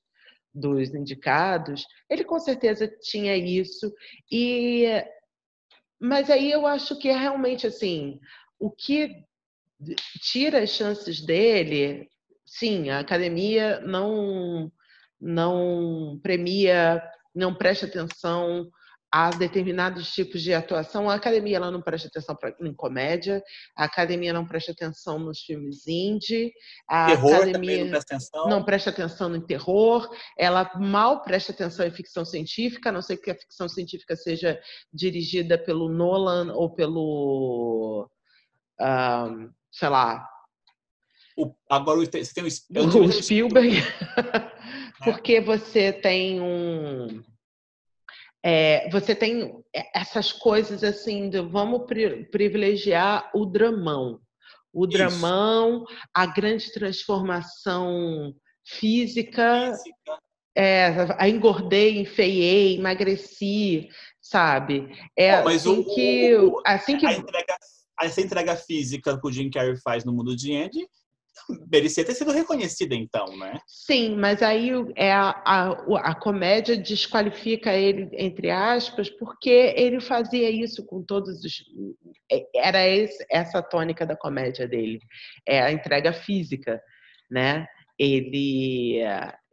dos 0.54 0.93
indicados, 0.93 1.86
ele 2.10 2.24
com 2.24 2.39
certeza 2.39 2.88
tinha 2.88 3.36
isso. 3.36 3.91
E 4.32 4.86
mas 5.99 6.30
aí 6.30 6.51
eu 6.51 6.68
acho 6.68 6.97
que 6.99 7.08
é 7.08 7.18
realmente 7.18 7.66
assim, 7.66 8.20
o 8.60 8.70
que 8.70 9.24
tira 10.22 10.62
as 10.62 10.70
chances 10.70 11.26
dele, 11.26 12.10
sim, 12.45 12.89
a 12.89 12.99
academia 12.99 13.80
não 13.82 14.72
não 15.20 16.20
premia, 16.22 17.01
não 17.34 17.56
presta 17.56 17.86
atenção 17.86 18.70
há 19.14 19.30
determinados 19.30 20.11
tipos 20.11 20.41
de 20.41 20.55
atuação. 20.55 21.07
A 21.07 21.14
academia 21.14 21.57
ela 21.57 21.70
não 21.70 21.84
presta 21.84 22.07
atenção 22.07 22.36
pra, 22.36 22.51
em 22.59 22.74
comédia, 22.74 23.43
a 23.78 23.84
academia 23.84 24.34
não 24.34 24.43
presta 24.43 24.72
atenção 24.72 25.20
nos 25.20 25.41
filmes 25.41 25.86
indie, 25.88 26.51
a 26.88 27.05
Terror 27.05 27.36
academia 27.36 27.84
não 27.84 27.91
presta 27.91 28.16
atenção. 28.16 28.49
não 28.49 28.64
presta 28.66 28.89
atenção 28.89 29.30
no 29.30 29.45
terror, 29.45 30.09
ela 30.36 30.72
mal 30.80 31.22
presta 31.22 31.51
atenção 31.51 31.86
em 31.86 31.91
ficção 31.91 32.26
científica, 32.26 32.89
a 32.89 32.91
não 32.91 33.03
ser 33.03 33.18
que 33.18 33.30
a 33.30 33.36
ficção 33.36 33.70
científica 33.70 34.16
seja 34.16 34.59
dirigida 34.91 35.59
pelo 35.59 35.89
Nolan 35.89 36.51
ou 36.51 36.74
pelo. 36.74 38.09
Um, 38.82 39.51
sei 39.72 39.89
lá. 39.89 40.28
O, 41.38 41.53
agora 41.70 41.99
você 41.99 42.34
tem 42.34 42.43
o, 42.43 42.47
o 42.47 43.11
Spielberg. 43.11 43.78
porque 45.03 45.39
você 45.39 45.91
tem 45.93 46.41
um 46.41 47.24
é, 48.44 48.89
você 48.89 49.16
tem 49.16 49.64
essas 49.96 50.34
coisas 50.34 50.84
assim 50.84 51.30
de 51.30 51.39
vamos 51.39 51.84
privilegiar 52.30 53.32
o 53.34 53.46
dramão. 53.46 54.20
O 54.74 54.86
Isso. 54.86 54.98
dramão, 54.98 55.86
a 56.14 56.26
grande 56.26 56.72
transformação 56.74 58.34
física. 58.66 59.72
física. 59.72 60.20
É, 60.56 61.28
engordei, 61.28 62.00
enfeiei, 62.00 62.78
emagreci, 62.78 63.88
sabe? 64.22 64.88
É 65.18 65.41
Bom, 65.41 65.50
assim 65.50 65.80
o, 65.80 65.96
que. 65.96 66.36
O, 66.36 66.62
assim 66.66 66.98
que... 66.98 67.08
A 67.08 67.14
entrega, 67.14 67.58
essa 68.02 68.22
entrega 68.22 68.56
física 68.56 69.20
que 69.20 69.28
o 69.28 69.32
Jim 69.32 69.50
Carrey 69.50 69.78
faz 69.78 70.04
no 70.04 70.14
mundo 70.14 70.36
de 70.36 70.56
Andy 70.56 70.88
merecia 71.71 72.05
ter 72.05 72.13
sido 72.13 72.31
reconhecida 72.31 72.95
então, 72.95 73.25
né? 73.38 73.59
Sim, 73.67 74.15
mas 74.15 74.41
aí 74.41 74.69
é 74.95 75.11
a, 75.11 75.29
a, 75.45 75.71
a 76.09 76.15
comédia 76.15 76.77
desqualifica 76.77 77.73
ele, 77.73 78.09
entre 78.13 78.49
aspas, 78.49 79.09
porque 79.09 79.73
ele 79.75 79.99
fazia 79.99 80.49
isso 80.49 80.86
com 80.86 81.03
todos 81.03 81.43
os. 81.43 81.63
É, 82.31 82.45
era 82.55 82.88
esse, 82.88 83.25
essa 83.29 83.59
a 83.59 83.63
tônica 83.63 84.05
da 84.05 84.15
comédia 84.15 84.67
dele, 84.67 84.99
é 85.47 85.61
a 85.61 85.71
entrega 85.71 86.13
física, 86.13 86.81
né? 87.29 87.67
Ele 87.97 89.01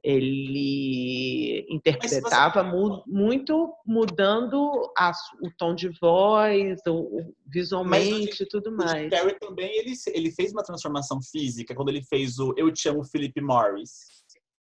ele 0.03 1.67
interpretava 1.69 2.63
você... 2.63 2.71
mu 2.71 3.03
muito 3.07 3.73
mudando 3.87 4.93
a, 4.97 5.13
o 5.43 5.51
tom 5.57 5.75
de 5.75 5.89
voz, 6.01 6.81
o, 6.87 6.93
o 6.93 7.35
visualmente 7.47 8.43
e 8.43 8.47
tudo 8.47 8.73
mais. 8.73 9.07
O 9.07 9.11
Terry 9.11 9.39
também 9.39 9.71
ele, 9.79 9.93
ele 10.09 10.31
fez 10.31 10.53
uma 10.53 10.63
transformação 10.63 11.21
física 11.23 11.75
quando 11.75 11.89
ele 11.89 12.03
fez 12.03 12.39
o 12.39 12.55
Eu 12.57 12.73
Te 12.73 12.89
Amo 12.89 13.05
Felipe 13.05 13.41
Morris 13.41 14.10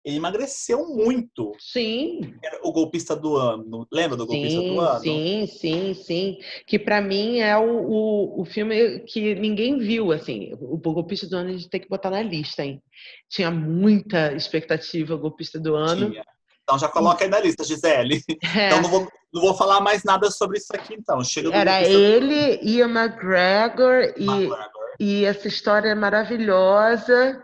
ele 0.05 0.17
emagreceu 0.17 0.87
muito. 0.87 1.53
Sim. 1.59 2.35
Era 2.43 2.61
o 2.63 2.73
golpista 2.73 3.15
do 3.15 3.37
ano. 3.37 3.87
Lembra 3.93 4.17
do 4.17 4.27
golpista 4.27 4.61
sim, 4.61 4.75
do 4.75 4.81
ano? 4.81 5.01
Sim, 5.01 5.47
sim, 5.47 5.95
sim. 5.95 6.39
Que 6.67 6.79
para 6.79 7.03
mim 7.03 7.41
é 7.41 7.57
o, 7.57 7.63
o, 7.63 8.41
o, 8.41 8.45
filme 8.45 9.01
que 9.01 9.35
ninguém 9.35 9.79
viu, 9.79 10.11
assim. 10.11 10.53
O 10.59 10.79
golpista 10.79 11.27
do 11.27 11.37
ano 11.37 11.51
a 11.51 11.53
gente 11.53 11.69
tem 11.69 11.81
que 11.81 11.89
botar 11.89 12.11
na 12.11 12.23
lista, 12.23 12.65
hein? 12.65 12.83
Tinha 13.29 13.51
muita 13.51 14.33
expectativa 14.33 15.15
o 15.15 15.19
golpista 15.19 15.61
do 15.61 15.75
ano. 15.75 16.11
Tinha. 16.11 16.25
Então 16.63 16.79
já 16.79 16.89
coloca 16.89 17.25
aí 17.25 17.31
na 17.31 17.41
lista, 17.41 17.65
Gisele. 17.65 18.23
É. 18.57 18.69
Então 18.69 18.81
não 18.81 18.89
vou, 18.89 19.09
não 19.33 19.43
vou 19.43 19.55
falar 19.55 19.81
mais 19.81 20.03
nada 20.03 20.31
sobre 20.31 20.59
isso 20.59 20.73
aqui, 20.73 20.95
então. 20.95 21.23
Chega 21.23 21.55
Era 21.55 21.83
ele, 21.83 22.57
do... 22.57 22.65
Ian 22.65 22.91
McGregor, 22.91 24.15
McGregor. 24.17 24.69
E, 24.99 25.21
e 25.21 25.25
essa 25.25 25.47
história 25.47 25.91
é 25.91 25.95
maravilhosa. 25.95 27.43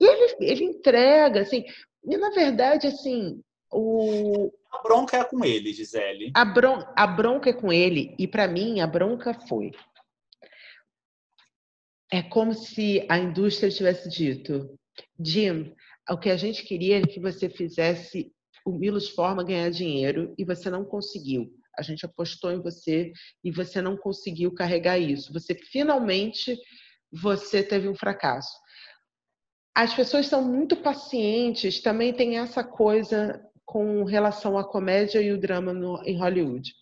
E 0.00 0.04
ele, 0.04 0.36
ele 0.40 0.64
entrega, 0.64 1.42
assim, 1.42 1.64
e, 2.04 2.16
na 2.16 2.30
verdade, 2.30 2.86
assim, 2.86 3.42
o... 3.72 4.52
A 4.70 4.82
bronca 4.82 5.18
é 5.18 5.24
com 5.24 5.44
ele, 5.44 5.72
Gisele. 5.72 6.32
A, 6.34 6.44
bron... 6.44 6.82
a 6.96 7.06
bronca 7.06 7.50
é 7.50 7.52
com 7.52 7.72
ele, 7.72 8.14
e 8.18 8.26
para 8.26 8.48
mim 8.48 8.80
a 8.80 8.86
bronca 8.86 9.34
foi. 9.46 9.70
É 12.10 12.22
como 12.22 12.52
se 12.52 13.06
a 13.08 13.18
indústria 13.18 13.70
tivesse 13.70 14.08
dito: 14.08 14.78
Jim, 15.18 15.74
o 16.10 16.18
que 16.18 16.30
a 16.30 16.36
gente 16.36 16.64
queria 16.64 16.98
é 16.98 17.06
que 17.06 17.20
você 17.20 17.48
fizesse 17.48 18.32
o 18.64 18.72
Milos 18.72 19.08
Forma 19.08 19.44
ganhar 19.44 19.70
dinheiro 19.70 20.34
e 20.36 20.44
você 20.44 20.68
não 20.70 20.84
conseguiu. 20.84 21.50
A 21.76 21.82
gente 21.82 22.04
apostou 22.04 22.52
em 22.52 22.60
você 22.60 23.12
e 23.42 23.50
você 23.50 23.80
não 23.80 23.96
conseguiu 23.96 24.52
carregar 24.52 24.98
isso. 24.98 25.32
Você 25.32 25.54
finalmente 25.54 26.56
você 27.10 27.62
teve 27.62 27.88
um 27.88 27.94
fracasso 27.94 28.52
as 29.74 29.94
pessoas 29.94 30.26
são 30.26 30.44
muito 30.44 30.76
pacientes, 30.76 31.80
também 31.80 32.12
tem 32.12 32.38
essa 32.38 32.62
coisa 32.62 33.42
com 33.64 34.04
relação 34.04 34.58
à 34.58 34.64
comédia 34.64 35.20
e 35.20 35.32
o 35.32 35.40
drama 35.40 35.72
no, 35.72 36.02
em 36.04 36.18
Hollywood. 36.18 36.72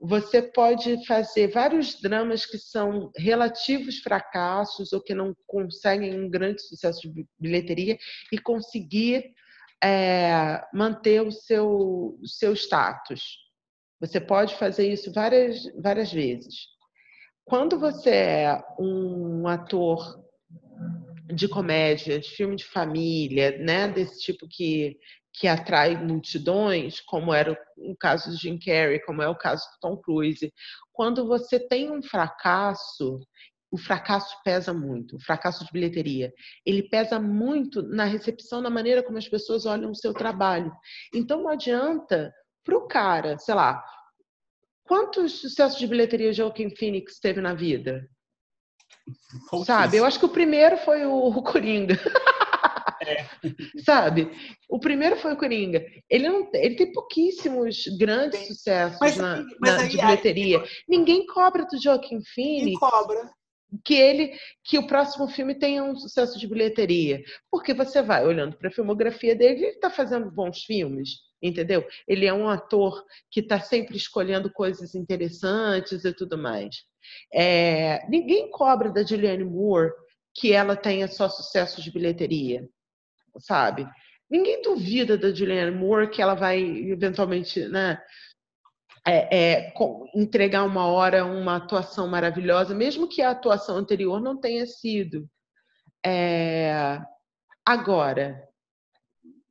Você 0.00 0.42
pode 0.42 1.04
fazer 1.06 1.48
vários 1.48 2.00
dramas 2.00 2.44
que 2.44 2.58
são 2.58 3.10
relativos 3.16 3.98
fracassos 3.98 4.92
ou 4.92 5.02
que 5.02 5.14
não 5.14 5.34
conseguem 5.46 6.18
um 6.18 6.28
grande 6.28 6.62
sucesso 6.62 7.00
de 7.12 7.26
bilheteria 7.38 7.98
e 8.32 8.38
conseguir 8.38 9.32
é, 9.82 10.62
manter 10.72 11.22
o 11.22 11.30
seu, 11.30 12.18
o 12.20 12.26
seu 12.26 12.54
status. 12.54 13.38
Você 14.00 14.20
pode 14.20 14.54
fazer 14.56 14.90
isso 14.90 15.12
várias, 15.12 15.62
várias 15.80 16.12
vezes. 16.12 16.54
Quando 17.44 17.78
você 17.78 18.10
é 18.10 18.62
um 18.78 19.46
ator 19.46 20.23
de 21.26 21.48
comédia, 21.48 22.20
de 22.20 22.28
filme 22.30 22.56
de 22.56 22.64
família, 22.64 23.56
né, 23.58 23.88
desse 23.88 24.20
tipo 24.20 24.46
que, 24.48 24.98
que 25.32 25.48
atrai 25.48 25.96
multidões, 25.96 27.00
como 27.00 27.32
era 27.32 27.56
o 27.76 27.96
caso 27.96 28.30
do 28.30 28.36
Jim 28.36 28.58
Carrey, 28.58 29.00
como 29.00 29.22
é 29.22 29.28
o 29.28 29.36
caso 29.36 29.64
do 29.64 29.80
Tom 29.80 29.96
Cruise. 29.96 30.52
Quando 30.92 31.26
você 31.26 31.58
tem 31.58 31.90
um 31.90 32.02
fracasso, 32.02 33.20
o 33.70 33.78
fracasso 33.78 34.36
pesa 34.44 34.72
muito, 34.72 35.16
o 35.16 35.20
fracasso 35.20 35.64
de 35.64 35.72
bilheteria. 35.72 36.32
Ele 36.64 36.88
pesa 36.88 37.18
muito 37.18 37.82
na 37.82 38.04
recepção, 38.04 38.60
na 38.60 38.70
maneira 38.70 39.02
como 39.02 39.18
as 39.18 39.28
pessoas 39.28 39.66
olham 39.66 39.90
o 39.90 39.96
seu 39.96 40.12
trabalho. 40.12 40.72
Então 41.12 41.42
não 41.42 41.48
adianta 41.48 42.32
para 42.62 42.76
o 42.76 42.86
cara, 42.86 43.36
sei 43.38 43.54
lá, 43.54 43.82
quantos 44.84 45.40
sucessos 45.40 45.78
de 45.78 45.86
bilheteria 45.86 46.32
Joaquim 46.32 46.70
Phoenix 46.70 47.18
teve 47.18 47.40
na 47.40 47.54
vida? 47.54 48.08
Sabe? 49.64 49.98
Eu 49.98 50.04
acho 50.04 50.18
que 50.18 50.24
o 50.24 50.30
primeiro 50.30 50.76
foi 50.78 51.04
o, 51.04 51.42
Coringa. 51.42 51.98
É. 53.02 53.26
Sabe? 53.84 54.30
O 54.68 54.78
primeiro 54.78 55.16
foi 55.16 55.34
o 55.34 55.36
Coringa. 55.36 55.84
Ele, 56.08 56.28
não, 56.28 56.48
ele 56.54 56.74
tem 56.74 56.92
pouquíssimos 56.92 57.84
grandes 57.98 58.46
sucessos 58.46 58.98
mas, 59.00 59.16
na, 59.16 59.44
mas 59.60 59.76
na, 59.76 59.80
aí, 59.82 59.88
de 59.88 59.96
bilheteria. 59.96 60.60
Aí, 60.60 60.68
Ninguém 60.88 61.26
cobra 61.26 61.66
do 61.66 61.80
Joaquim 61.80 62.20
Phoenix. 62.34 62.78
cobra. 62.78 63.30
Que 63.82 63.94
ele, 63.94 64.38
que 64.62 64.78
o 64.78 64.86
próximo 64.86 65.26
filme 65.28 65.54
tenha 65.54 65.82
um 65.82 65.96
sucesso 65.96 66.38
de 66.38 66.46
bilheteria. 66.46 67.22
Porque 67.50 67.72
você 67.72 68.02
vai 68.02 68.26
olhando 68.26 68.56
para 68.56 68.68
a 68.68 68.72
filmografia 68.72 69.34
dele, 69.34 69.64
ele 69.64 69.66
está 69.68 69.90
fazendo 69.90 70.30
bons 70.30 70.64
filmes, 70.64 71.20
entendeu? 71.42 71.86
Ele 72.06 72.26
é 72.26 72.32
um 72.32 72.48
ator 72.48 73.04
que 73.30 73.40
está 73.40 73.60
sempre 73.60 73.96
escolhendo 73.96 74.52
coisas 74.52 74.94
interessantes 74.94 76.04
e 76.04 76.12
tudo 76.12 76.36
mais. 76.38 76.76
É, 77.32 78.06
ninguém 78.08 78.50
cobra 78.50 78.90
da 78.90 79.02
Julianne 79.02 79.44
Moore 79.44 79.92
que 80.34 80.52
ela 80.52 80.76
tenha 80.76 81.06
só 81.06 81.28
sucesso 81.28 81.80
de 81.80 81.92
bilheteria, 81.92 82.68
sabe? 83.38 83.86
Ninguém 84.28 84.62
duvida 84.62 85.16
da 85.16 85.32
Julianne 85.32 85.76
Moore 85.76 86.10
que 86.10 86.20
ela 86.20 86.34
vai 86.34 86.60
eventualmente, 86.60 87.68
né? 87.68 88.02
É, 89.06 89.36
é, 89.36 89.74
entregar 90.14 90.64
uma 90.64 90.86
hora 90.86 91.26
uma 91.26 91.56
atuação 91.56 92.08
maravilhosa, 92.08 92.74
mesmo 92.74 93.06
que 93.06 93.20
a 93.20 93.30
atuação 93.30 93.76
anterior 93.76 94.20
não 94.20 94.40
tenha 94.40 94.64
sido. 94.66 95.28
É, 96.04 96.98
agora, 97.66 98.48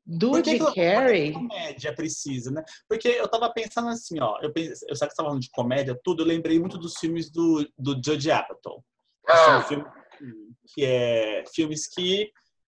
do 0.06 0.44
Jim 0.44 0.60
Carrey. 0.74 1.32
comédia 1.32 1.96
precisa, 1.96 2.52
né? 2.52 2.64
Porque 2.90 3.08
eu 3.08 3.28
tava 3.28 3.52
pensando 3.52 3.90
assim, 3.90 4.20
ó. 4.20 4.38
Eu, 4.42 4.52
pense, 4.52 4.86
eu 4.90 4.96
sei 4.96 5.08
que 5.08 5.14
você 5.14 5.18
tava 5.18 5.30
falando 5.30 5.42
de 5.42 5.50
comédia, 5.50 6.00
tudo. 6.04 6.24
Eu 6.24 6.28
lembrei 6.28 6.60
muito 6.60 6.78
dos 6.78 6.98
filmes 6.98 7.32
do, 7.32 7.68
do 7.78 7.94
Judge 8.04 8.30
Apatow. 8.30 8.84
Ah. 9.30 9.62
Filme, 9.64 9.86
que 10.74 10.84
é 10.86 11.44
filmes 11.54 11.88
que, 11.88 12.32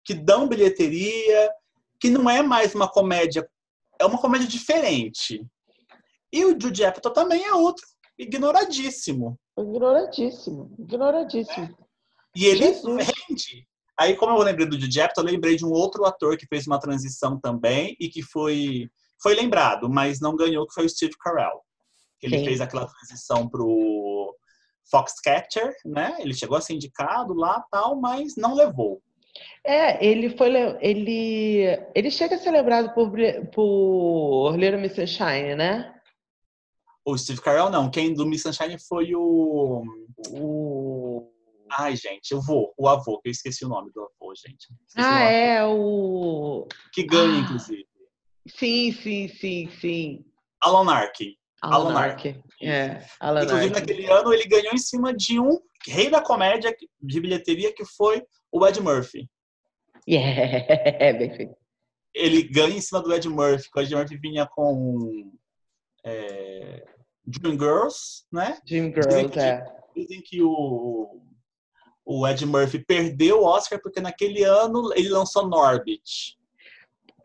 que 0.04 0.14
dão 0.14 0.48
bilheteria, 0.48 1.52
que 2.00 2.10
não 2.10 2.30
é 2.30 2.44
mais 2.44 2.76
uma 2.76 2.88
comédia, 2.88 3.48
é 4.00 4.06
uma 4.06 4.20
comédia 4.20 4.48
diferente. 4.48 5.44
E 6.32 6.46
o 6.46 6.60
Jude 6.60 6.84
Apatow 6.84 7.12
também 7.12 7.46
é 7.46 7.54
outro 7.54 7.86
ignoradíssimo. 8.18 9.40
Ignoradíssimo, 9.58 10.76
ignoradíssimo. 10.80 11.66
É. 11.66 11.86
E 12.36 12.46
ele 12.46 12.66
Jesus. 12.66 13.08
rende. 13.08 13.68
Aí, 13.98 14.16
como 14.16 14.38
eu 14.38 14.44
lembrei 14.44 14.68
do 14.68 14.80
Judd 14.80 15.02
Apatow, 15.02 15.24
eu 15.24 15.32
lembrei 15.32 15.56
de 15.56 15.66
um 15.66 15.72
outro 15.72 16.04
ator 16.06 16.38
que 16.38 16.48
fez 16.48 16.68
uma 16.68 16.80
transição 16.80 17.40
também 17.40 17.96
e 18.00 18.10
que 18.10 18.22
foi, 18.22 18.90
foi 19.22 19.36
lembrado, 19.36 19.90
mas 19.90 20.20
não 20.20 20.36
ganhou, 20.36 20.68
que 20.68 20.74
foi 20.74 20.86
o 20.86 20.90
Steve 20.90 21.14
Carell. 21.18 21.62
Ele 22.22 22.40
Sim. 22.40 22.46
fez 22.46 22.62
aquela 22.62 22.88
transição 22.88 23.48
pro 23.48 24.36
Foxcatcher, 24.90 25.74
né? 25.86 26.18
Ele 26.20 26.34
chegou 26.34 26.58
a 26.58 26.62
ser 26.62 26.74
indicado 26.74 27.34
lá, 27.34 27.64
tal, 27.72 27.96
mas 27.96 28.36
não 28.36 28.54
levou. 28.54 29.02
É, 29.64 30.06
ele 30.06 30.30
foi 30.38 30.50
ele 30.80 31.66
ele 31.94 32.10
chega 32.10 32.36
a 32.36 32.38
ser 32.38 32.52
lembrado 32.52 32.94
por 32.94 33.12
por 33.54 34.56
Little 34.56 34.80
Miss 34.80 34.96
Sunshine, 34.96 35.56
né? 35.56 35.95
O 37.06 37.16
Steve 37.18 37.40
Carell 37.42 37.70
não. 37.70 37.90
Quem 37.92 38.14
do 38.14 38.26
Miss 38.26 38.42
Sunshine 38.42 38.78
foi 38.80 39.14
o. 39.14 39.84
O... 40.32 41.32
Ai, 41.72 41.96
gente, 41.96 42.32
eu 42.32 42.42
vou. 42.42 42.74
O 42.78 42.88
avô, 42.88 43.20
que 43.22 43.30
eu 43.30 43.32
esqueci 43.32 43.64
o 43.64 43.70
nome 43.70 43.92
do 43.94 44.02
avô, 44.02 44.34
gente. 44.36 44.68
Esqueci 44.88 44.98
o 44.98 45.02
Ah, 45.02 45.20
nome. 45.20 45.32
é, 45.34 45.66
o. 45.66 46.68
Que 46.92 47.04
ganha, 47.04 47.38
Ah. 47.38 47.40
inclusive. 47.42 47.86
Sim, 48.48 48.92
sim, 48.92 49.28
sim, 49.28 49.70
sim. 49.80 50.26
Alan 50.62 50.92
Arkin. 50.92 51.36
Alan 51.62 51.86
Alan 51.92 52.00
Arkin. 52.00 52.30
Arkin. 52.30 52.44
É, 52.68 53.06
Alan 53.20 53.44
Inclusive, 53.44 53.66
Arkin. 53.76 53.80
naquele 53.80 54.12
ano, 54.12 54.34
ele 54.34 54.46
ganhou 54.48 54.74
em 54.74 54.78
cima 54.78 55.14
de 55.14 55.40
um 55.40 55.60
rei 55.88 56.10
da 56.10 56.22
comédia 56.22 56.76
de 57.02 57.20
bilheteria, 57.20 57.74
que 57.74 57.86
foi 57.86 58.24
o 58.52 58.66
Ed 58.66 58.80
Murphy. 58.82 59.30
Yeah, 60.08 60.38
bem 61.20 61.36
feito. 61.36 61.56
Ele 62.14 62.44
ganha 62.44 62.78
em 62.78 62.82
cima 62.82 63.02
do 63.02 63.14
Ed 63.14 63.28
Murphy, 63.28 63.70
que 63.72 63.80
o 63.80 63.82
Ed 63.82 63.96
Murphy 63.96 64.18
vinha 64.18 64.46
com 64.48 65.32
é, 66.06 66.86
Dreamgirls, 67.28 68.26
né? 68.32 68.60
Dream 68.66 68.92
Dizem 68.92 69.04
Girls, 69.04 69.34
que- 69.34 69.40
é. 69.40 69.76
Dizem 69.96 70.22
que 70.22 70.42
o, 70.42 71.22
o 72.06 72.28
Ed 72.28 72.46
Murphy 72.46 72.80
perdeu 72.86 73.42
o 73.42 73.46
Oscar 73.46 73.80
porque 73.82 74.02
naquele 74.02 74.44
ano 74.44 74.92
ele 74.94 75.10
lançou 75.10 75.48
Norbit. 75.48 76.38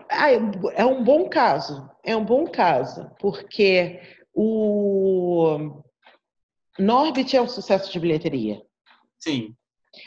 Ah, 0.09 0.30
é 0.30 0.84
um 0.84 1.03
bom 1.05 1.28
caso. 1.28 1.88
É 2.05 2.16
um 2.16 2.24
bom 2.24 2.46
caso, 2.46 3.11
porque 3.20 4.01
o 4.32 5.82
Norbit 6.78 7.36
é 7.36 7.42
um 7.42 7.48
sucesso 7.48 7.92
de 7.92 7.98
bilheteria. 8.01 8.62
Sim, 9.18 9.55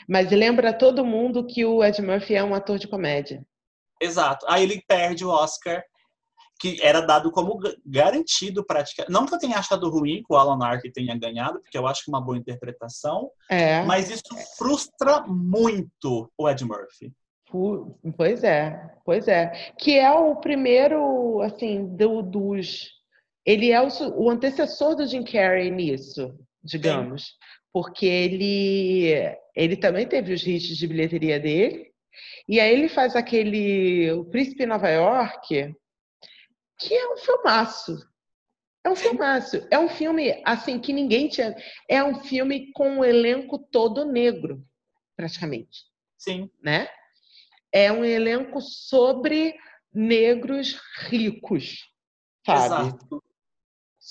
Mas 0.08 0.30
lembra 0.30 0.72
todo 0.72 1.04
mundo 1.04 1.46
que 1.46 1.64
o 1.64 1.84
Ed 1.84 2.00
Murphy 2.02 2.34
é 2.34 2.42
um 2.42 2.54
ator 2.54 2.78
de 2.78 2.88
comédia. 2.88 3.46
exato. 4.00 4.44
Aí 4.48 4.62
ele 4.64 4.82
perde 4.88 5.24
o 5.24 5.28
Oscar, 5.30 5.84
que 6.60 6.78
era 6.82 7.00
dado 7.00 7.30
como 7.30 7.58
ga- 7.58 7.74
garantido 7.84 8.64
praticamente. 8.64 9.12
Não 9.12 9.26
que 9.26 9.34
eu 9.34 9.38
tenha 9.38 9.58
achado 9.58 9.90
ruim 9.90 10.22
que 10.22 10.32
o 10.32 10.36
Alan 10.36 10.64
Arkin 10.64 10.90
tenha 10.92 11.16
ganhado, 11.18 11.60
porque 11.60 11.76
eu 11.76 11.86
acho 11.86 12.04
que 12.04 12.10
é 12.10 12.14
uma 12.14 12.20
boa 12.24 12.38
interpretação, 12.38 13.30
É. 13.50 13.82
mas 13.82 14.10
isso 14.10 14.22
frustra 14.56 15.22
muito 15.26 16.30
o 16.38 16.48
Ed 16.48 16.64
Murphy. 16.64 17.12
Pois 18.16 18.42
é, 18.42 18.90
pois 19.04 19.28
é. 19.28 19.72
Que 19.78 19.98
é 19.98 20.10
o 20.10 20.36
primeiro, 20.36 21.40
assim, 21.42 21.86
do- 21.96 22.22
dos. 22.22 22.88
Ele 23.46 23.70
é 23.70 23.80
o, 23.80 23.88
o 24.16 24.30
antecessor 24.30 24.96
do 24.96 25.06
Jim 25.06 25.22
Carrey 25.22 25.70
nisso, 25.70 26.34
digamos. 26.62 27.36
Porque 27.72 28.06
ele, 28.06 29.12
ele 29.54 29.76
também 29.76 30.06
teve 30.06 30.32
os 30.32 30.46
hits 30.46 30.76
de 30.76 30.86
bilheteria 30.86 31.38
dele. 31.38 31.90
E 32.48 32.58
aí 32.60 32.72
ele 32.72 32.88
faz 32.88 33.14
aquele 33.16 34.10
O 34.12 34.24
Príncipe 34.24 34.62
em 34.62 34.66
Nova 34.66 34.88
York, 34.88 35.74
que 36.78 36.94
é 36.94 37.12
um 37.12 37.16
filmaço. 37.16 37.96
É 38.84 38.90
um 38.90 38.96
filmaço. 38.96 39.66
É 39.70 39.78
um 39.78 39.88
filme, 39.88 40.42
assim, 40.44 40.78
que 40.78 40.92
ninguém 40.92 41.28
tinha. 41.28 41.56
É 41.88 42.04
um 42.04 42.22
filme 42.22 42.70
com 42.72 42.98
um 42.98 43.04
elenco 43.04 43.58
todo 43.58 44.04
negro, 44.04 44.62
praticamente 45.16 45.84
Sim, 46.18 46.50
né? 46.62 46.88
É 47.72 47.90
um 47.90 48.04
elenco 48.04 48.60
sobre 48.60 49.56
negros 49.92 50.78
ricos, 51.08 51.78
sabe? 52.44 52.88
exato. 52.88 53.23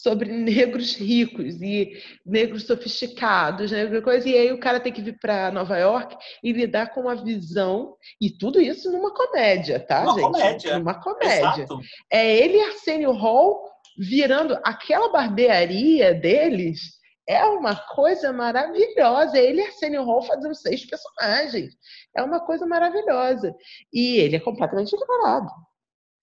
Sobre 0.04 0.30
negros 0.30 0.96
ricos 0.96 1.62
e 1.62 1.94
negros 2.26 2.68
sofisticados, 2.68 3.72
né? 3.72 4.02
Coisa. 4.02 4.28
E 4.28 4.38
aí 4.38 4.52
o 4.52 4.60
cara 4.60 4.82
tem 4.82 4.92
que 4.92 5.02
vir 5.02 5.18
para 5.18 5.50
Nova 5.50 5.78
York 5.78 6.18
e 6.44 6.52
lidar 6.52 6.88
com 6.88 7.02
uma 7.02 7.16
visão 7.16 7.96
e 8.20 8.30
tudo 8.30 8.60
isso 8.60 8.92
numa 8.92 9.14
comédia, 9.14 9.80
tá, 9.80 10.04
Uma 10.04 10.14
gente? 10.14 10.22
comédia. 10.24 10.80
Numa 10.80 11.02
comédia. 11.02 11.64
Exato. 11.64 11.80
É 12.12 12.36
ele 12.36 12.58
e 12.58 12.64
Arsenio 12.64 13.14
Hall 13.14 13.64
virando 13.98 14.60
aquela 14.66 15.10
barbearia 15.10 16.14
deles. 16.14 17.02
É 17.26 17.46
uma 17.46 17.74
coisa 17.74 18.34
maravilhosa. 18.34 19.40
Ele 19.40 19.62
e 19.62 19.66
Arsenio 19.66 20.04
Hall 20.04 20.22
fazendo 20.24 20.54
seis 20.54 20.86
personagens. 20.86 21.74
É 22.14 22.22
uma 22.22 22.42
coisa 22.42 22.66
maravilhosa. 22.66 23.56
E 23.94 24.18
ele 24.18 24.36
é 24.36 24.40
completamente 24.42 24.94
ignorado. 24.94 25.50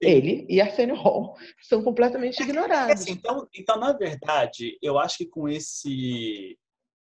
Ele 0.01 0.47
e 0.49 0.61
Arsenio 0.61 0.95
Hall 0.95 1.37
são 1.63 1.83
completamente 1.83 2.43
ignorados. 2.43 3.03
Assim, 3.03 3.13
então, 3.13 3.47
então, 3.55 3.79
na 3.79 3.93
verdade, 3.93 4.79
eu 4.83 4.99
acho 4.99 5.19
que 5.19 5.27
com 5.27 5.49
esse 5.49 6.59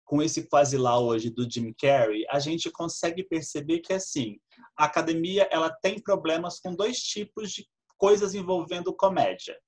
com 0.05 0.23
esse 0.23 0.49
quase 0.49 0.79
lá 0.79 1.01
hoje 1.01 1.31
do 1.31 1.51
Jim 1.51 1.75
Carrey, 1.77 2.25
a 2.31 2.39
gente 2.39 2.71
consegue 2.71 3.25
perceber 3.25 3.81
que 3.81 3.93
assim, 3.93 4.37
a 4.79 4.85
academia 4.85 5.49
ela 5.51 5.69
tem 5.69 6.01
problemas 6.01 6.61
com 6.61 6.73
dois 6.75 6.99
tipos 6.99 7.51
de 7.51 7.67
coisas 7.99 8.33
envolvendo 8.33 8.95
comédia. 8.95 9.59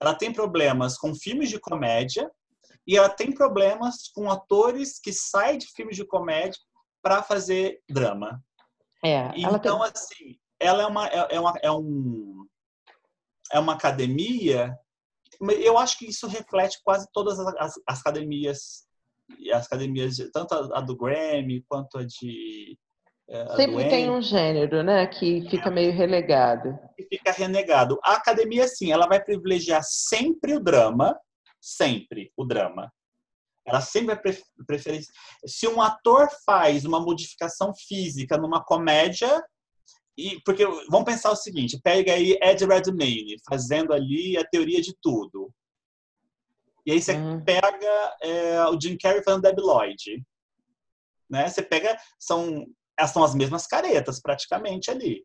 Ela 0.00 0.14
tem 0.14 0.30
problemas 0.30 0.98
com 0.98 1.14
filmes 1.14 1.48
de 1.48 1.58
comédia 1.58 2.30
e 2.86 2.96
ela 2.96 3.08
tem 3.08 3.32
problemas 3.32 4.08
com 4.14 4.30
atores 4.30 4.98
que 4.98 5.12
saem 5.12 5.58
de 5.58 5.66
filmes 5.74 5.96
de 5.96 6.04
comédia 6.04 6.60
para 7.02 7.22
fazer 7.22 7.80
drama. 7.88 8.42
É, 9.02 9.14
ela 9.14 9.58
tem... 9.58 9.70
Então, 9.70 9.82
assim, 9.82 10.38
ela 10.60 10.82
é 10.82 10.86
uma, 10.86 11.08
é, 11.08 11.34
é 11.34 11.40
uma, 11.40 11.54
é, 11.62 11.70
um, 11.70 12.46
é 13.52 13.58
uma 13.58 13.74
academia. 13.74 14.76
Eu 15.62 15.78
acho 15.78 15.98
que 15.98 16.06
isso 16.06 16.26
reflete 16.26 16.78
quase 16.82 17.06
todas 17.12 17.38
as, 17.38 17.54
as, 17.56 17.74
as 17.86 18.00
academias, 18.00 18.86
as 19.52 19.66
academias, 19.66 20.16
de- 20.16 20.30
tanto 20.32 20.54
a, 20.54 20.78
a 20.78 20.80
do 20.80 20.96
Grammy 20.96 21.62
quanto 21.68 21.98
a 21.98 22.04
de. 22.04 22.76
eh, 23.28 23.42
a 23.42 23.56
Sempre 23.56 23.88
tem 23.88 24.04
Emmy, 24.06 24.10
um 24.16 24.22
gênero, 24.22 24.82
né, 24.82 25.06
que 25.06 25.46
É. 25.46 25.50
fica 25.50 25.70
meio 25.70 25.92
relegado. 25.92 26.78
que 26.96 27.04
fica 27.04 27.30
renegado. 27.32 27.98
A 28.02 28.14
academia, 28.14 28.66
sim, 28.66 28.90
ela 28.90 29.06
vai 29.06 29.22
privilegiar 29.22 29.82
sempre 29.84 30.54
o 30.54 30.60
drama, 30.60 31.18
sempre 31.60 32.32
o 32.36 32.44
drama. 32.44 32.90
Ela 33.66 33.82
sempre 33.82 34.14
vai 34.14 34.18
pre- 34.22 34.42
preferir. 34.66 35.04
Se 35.46 35.68
um 35.68 35.82
ator 35.82 36.28
faz 36.46 36.86
uma 36.86 36.98
modificação 36.98 37.74
física 37.74 38.38
numa 38.38 38.64
comédia, 38.64 39.44
e 40.18 40.40
porque 40.42 40.66
vamos 40.90 41.04
pensar 41.04 41.30
o 41.30 41.36
seguinte: 41.36 41.80
pega 41.80 42.12
aí 42.12 42.36
Ed 42.42 42.64
Redmayne 42.66 43.36
fazendo 43.48 43.92
ali 43.92 44.36
a 44.36 44.44
teoria 44.44 44.82
de 44.82 44.92
tudo. 45.00 45.54
E 46.84 46.90
aí 46.90 47.00
você 47.00 47.16
Hum. 47.16 47.40
pega 47.44 48.16
é, 48.20 48.64
o 48.66 48.80
Jim 48.80 48.98
Carrey 48.98 49.22
fazendo 49.22 49.42
Debi 49.42 49.60
Lloyd. 49.60 50.26
Né? 51.30 51.48
Você 51.48 51.62
pega. 51.62 51.96
São, 52.18 52.66
elas 52.98 53.12
são 53.12 53.22
as 53.22 53.32
mesmas 53.32 53.68
caretas, 53.68 54.20
praticamente, 54.20 54.90
ali. 54.90 55.24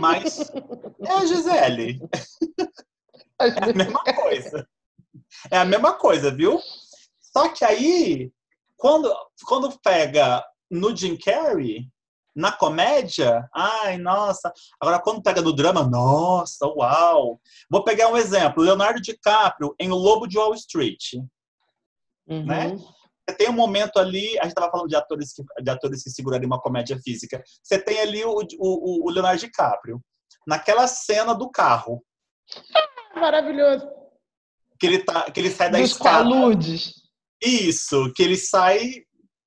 Mas 0.00 0.38
é 1.04 1.12
a 1.12 1.26
Gisele. 1.26 2.00
É 3.38 3.70
a 3.70 3.74
mesma 3.74 4.02
coisa. 4.04 4.68
É 5.50 5.58
a 5.58 5.64
mesma 5.66 5.92
coisa, 5.94 6.34
viu? 6.34 6.58
Só 7.20 7.50
que 7.50 7.62
aí, 7.64 8.32
quando, 8.76 9.14
quando 9.46 9.78
pega 9.80 10.42
no 10.70 10.96
Jim 10.96 11.16
Carrey, 11.16 11.90
na 12.34 12.50
comédia, 12.50 13.48
ai, 13.54 13.96
nossa. 13.98 14.52
Agora, 14.80 15.00
quando 15.00 15.22
pega 15.22 15.40
no 15.40 15.54
drama, 15.54 15.84
nossa, 15.84 16.66
uau. 16.66 17.40
Vou 17.70 17.84
pegar 17.84 18.08
um 18.08 18.16
exemplo: 18.16 18.62
Leonardo 18.62 19.00
DiCaprio 19.00 19.74
em 19.78 19.90
O 19.90 19.94
Lobo 19.94 20.26
de 20.26 20.36
Wall 20.36 20.54
Street. 20.54 21.14
Uhum. 22.26 22.44
Né? 22.44 22.76
Você 23.28 23.36
tem 23.36 23.48
um 23.48 23.54
momento 23.54 23.98
ali, 23.98 24.38
a 24.38 24.42
gente 24.42 24.48
estava 24.48 24.70
falando 24.70 24.88
de 24.88 24.96
atores 24.96 25.32
que, 25.32 25.42
de 25.62 25.70
atores 25.70 26.02
que 26.02 26.10
segurariam 26.10 26.46
uma 26.46 26.60
comédia 26.60 26.98
física. 26.98 27.42
Você 27.62 27.78
tem 27.78 28.00
ali 28.00 28.24
o, 28.24 28.40
o, 28.58 29.06
o 29.06 29.10
Leonardo 29.10 29.40
DiCaprio, 29.40 30.00
naquela 30.46 30.86
cena 30.86 31.34
do 31.34 31.50
carro, 31.50 32.04
Maravilhoso. 33.14 33.88
que 34.78 34.86
ele, 34.86 34.98
tá, 35.04 35.30
que 35.30 35.40
ele 35.40 35.50
sai 35.50 35.70
da 35.70 35.78
Dos 35.78 35.92
escada. 35.92 36.28
Isso, 37.40 38.12
que 38.14 38.22
ele 38.22 38.36
sai 38.36 39.04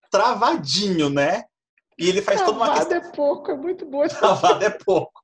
travadinho, 0.09 1.09
né? 1.09 1.43
E 1.99 2.09
ele 2.09 2.21
faz 2.21 2.41
toda 2.41 2.57
uma 2.57 2.67
Travado 2.67 2.89
questão. 2.89 3.09
é 3.09 3.15
pouco, 3.15 3.51
é 3.51 3.55
muito 3.55 4.03
essa 4.03 4.17
Travado 4.19 4.65
é 4.65 4.69
pouco. 4.69 5.21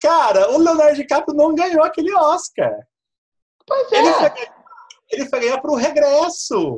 Cara, 0.00 0.50
o 0.52 0.58
Leonardo 0.58 0.96
DiCaprio 0.96 1.36
não 1.36 1.54
ganhou 1.54 1.82
aquele 1.82 2.14
Oscar. 2.14 2.72
Pois 3.66 3.90
Ele 3.92 4.12
foi, 4.12 4.26
é, 4.26 4.34
ele 5.10 5.26
foi 5.26 5.40
ganhar 5.40 5.60
pro 5.60 5.74
regresso. 5.74 6.76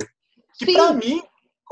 Que 0.58 0.66
Sim. 0.66 0.72
pra 0.74 0.92
mim. 0.92 1.20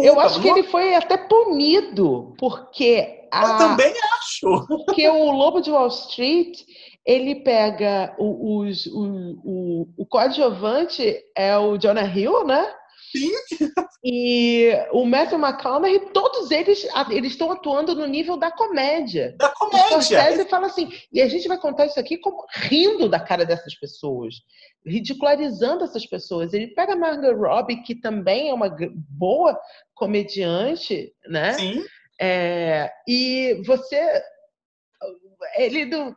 eu 0.00 0.18
acho 0.18 0.40
que 0.40 0.48
ele 0.48 0.64
foi 0.64 0.94
até 0.94 1.16
punido, 1.16 2.34
porque, 2.38 3.28
Eu 3.32 3.38
a, 3.38 3.58
também 3.58 3.94
acho. 4.14 4.66
porque 4.66 5.08
o 5.08 5.30
Lobo 5.30 5.60
de 5.60 5.70
Wall 5.70 5.86
Street, 5.86 6.62
ele 7.06 7.36
pega 7.36 8.14
os, 8.18 8.86
o, 8.86 9.38
o, 9.44 9.88
o 9.98 10.06
coadjuvante 10.06 11.22
é 11.36 11.56
o 11.56 11.78
Jonah 11.78 12.04
Hill, 12.06 12.44
né? 12.44 12.74
E 14.06 14.70
o 14.92 15.06
Matthew 15.06 15.38
McConaughey, 15.38 15.98
todos 16.12 16.50
eles 16.50 16.86
eles 17.10 17.32
estão 17.32 17.50
atuando 17.50 17.94
no 17.94 18.06
nível 18.06 18.36
da 18.36 18.50
comédia. 18.50 19.34
Da 19.38 19.48
O 19.48 19.54
comédia. 19.54 19.88
Scorsese 20.02 20.44
fala 20.48 20.66
assim, 20.66 20.92
e 21.12 21.22
a 21.22 21.28
gente 21.28 21.48
vai 21.48 21.56
contar 21.58 21.86
isso 21.86 21.98
aqui 21.98 22.18
como 22.18 22.44
rindo 22.54 23.08
da 23.08 23.18
cara 23.18 23.46
dessas 23.46 23.74
pessoas, 23.74 24.34
ridicularizando 24.84 25.84
essas 25.84 26.04
pessoas. 26.04 26.52
Ele 26.52 26.68
pega 26.68 26.92
a 26.92 26.96
Margot 26.96 27.32
Robbie, 27.34 27.82
que 27.82 27.94
também 27.94 28.50
é 28.50 28.54
uma 28.54 28.68
boa 29.08 29.58
comediante, 29.94 31.12
né? 31.26 31.54
Sim. 31.54 31.84
É, 32.20 32.92
e 33.08 33.62
você, 33.66 34.22
ele 35.56 35.86
não- 35.86 36.14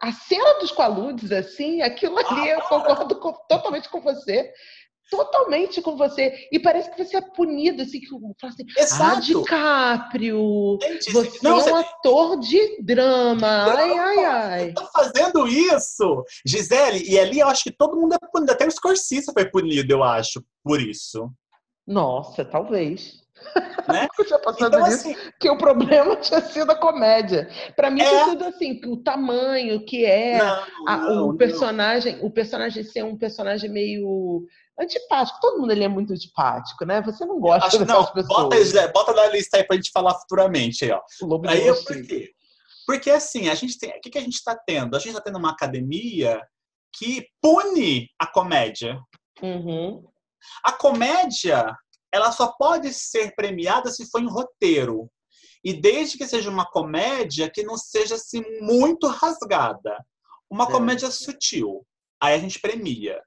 a 0.00 0.12
cena 0.12 0.54
dos 0.60 0.70
qualudes, 0.72 1.32
assim, 1.32 1.82
aquilo 1.82 2.16
ali, 2.18 2.48
eu 2.50 2.60
concordo 2.62 3.18
com, 3.18 3.32
totalmente 3.48 3.88
com 3.88 4.00
você 4.00 4.52
totalmente 5.10 5.80
com 5.82 5.96
você. 5.96 6.48
E 6.50 6.58
parece 6.58 6.90
que 6.90 7.04
você 7.04 7.16
é 7.16 7.20
punido, 7.20 7.82
assim, 7.82 8.00
que 8.00 8.08
fala 8.08 8.52
assim, 8.52 8.64
ah, 8.76 8.80
Exato. 8.80 9.04
ah, 9.04 9.20
DiCaprio, 9.20 10.78
você 11.12 11.38
não, 11.42 11.52
é 11.52 11.54
um 11.54 11.60
você... 11.60 11.70
ator 11.70 12.40
de 12.40 12.82
drama. 12.82 13.66
Não, 13.66 13.76
ai, 13.76 13.98
ai, 13.98 14.24
ai. 14.24 14.72
Tá 14.72 14.88
fazendo 14.92 15.46
isso? 15.46 16.24
Gisele, 16.46 17.08
e 17.08 17.18
ali 17.18 17.40
eu 17.40 17.48
acho 17.48 17.64
que 17.64 17.72
todo 17.72 17.96
mundo 17.96 18.14
é 18.14 18.18
punido. 18.32 18.52
Até 18.52 18.66
o 18.66 18.70
Scorsese 18.70 19.32
foi 19.32 19.44
punido, 19.46 19.92
eu 19.92 20.02
acho, 20.02 20.44
por 20.62 20.80
isso. 20.80 21.30
Nossa, 21.86 22.44
talvez. 22.44 23.22
Né? 23.86 24.06
Eu 24.18 24.24
tinha 24.24 24.38
passado 24.38 24.74
então, 24.74 24.84
assim, 24.86 25.14
que 25.38 25.50
o 25.50 25.58
problema 25.58 26.16
tinha 26.22 26.40
sido 26.40 26.70
a 26.70 26.74
comédia. 26.74 27.48
Para 27.76 27.90
mim 27.90 28.00
é... 28.00 28.08
tinha 28.08 28.24
sido 28.30 28.44
assim, 28.44 28.80
o 28.86 28.96
tamanho 28.96 29.84
que 29.84 30.06
é 30.06 30.38
não, 30.38 30.64
a, 30.88 31.22
o 31.24 31.36
personagem, 31.36 32.18
o 32.22 32.30
personagem 32.30 32.82
ser 32.82 33.04
um 33.04 33.18
personagem 33.18 33.68
meio 33.68 34.46
antipático. 34.78 35.38
Todo 35.40 35.60
mundo 35.60 35.72
ele 35.72 35.84
é 35.84 35.88
muito 35.88 36.12
antipático, 36.12 36.84
né? 36.84 37.00
Você 37.02 37.24
não 37.24 37.40
gosta 37.40 37.66
Acho, 37.66 37.78
dessas 37.78 37.94
não, 37.94 38.12
pessoas. 38.12 38.72
Bota, 38.72 38.92
bota 38.92 39.12
na 39.12 39.26
lista 39.26 39.56
aí 39.56 39.64
pra 39.64 39.76
gente 39.76 39.90
falar 39.90 40.14
futuramente. 40.14 40.84
Aí, 40.84 40.90
ó. 40.90 41.00
aí 41.46 41.66
eu, 41.66 41.84
por 41.84 42.06
quê? 42.06 42.32
Porque 42.86 43.10
assim, 43.10 43.48
a 43.48 43.54
gente 43.54 43.78
tem. 43.78 43.90
O 43.90 44.00
que, 44.00 44.10
que 44.10 44.18
a 44.18 44.22
gente 44.22 44.34
está 44.34 44.54
tendo? 44.54 44.96
A 44.96 44.98
gente 44.98 45.10
está 45.10 45.20
tendo 45.20 45.38
uma 45.38 45.50
academia 45.50 46.40
que 46.96 47.26
pune 47.40 48.10
a 48.18 48.26
comédia. 48.26 49.00
Uhum. 49.42 50.04
A 50.64 50.72
comédia, 50.72 51.74
ela 52.12 52.30
só 52.30 52.52
pode 52.58 52.92
ser 52.92 53.34
premiada 53.34 53.90
se 53.90 54.08
for 54.10 54.20
em 54.20 54.28
roteiro. 54.28 55.10
E 55.64 55.72
desde 55.72 56.18
que 56.18 56.26
seja 56.26 56.50
uma 56.50 56.66
comédia 56.66 57.50
que 57.50 57.62
não 57.62 57.76
seja 57.76 58.16
assim 58.16 58.42
muito 58.60 59.06
rasgada. 59.06 60.04
Uma 60.50 60.64
é. 60.64 60.70
comédia 60.70 61.10
sutil. 61.10 61.86
Aí 62.20 62.34
a 62.34 62.38
gente 62.38 62.60
premia. 62.60 63.20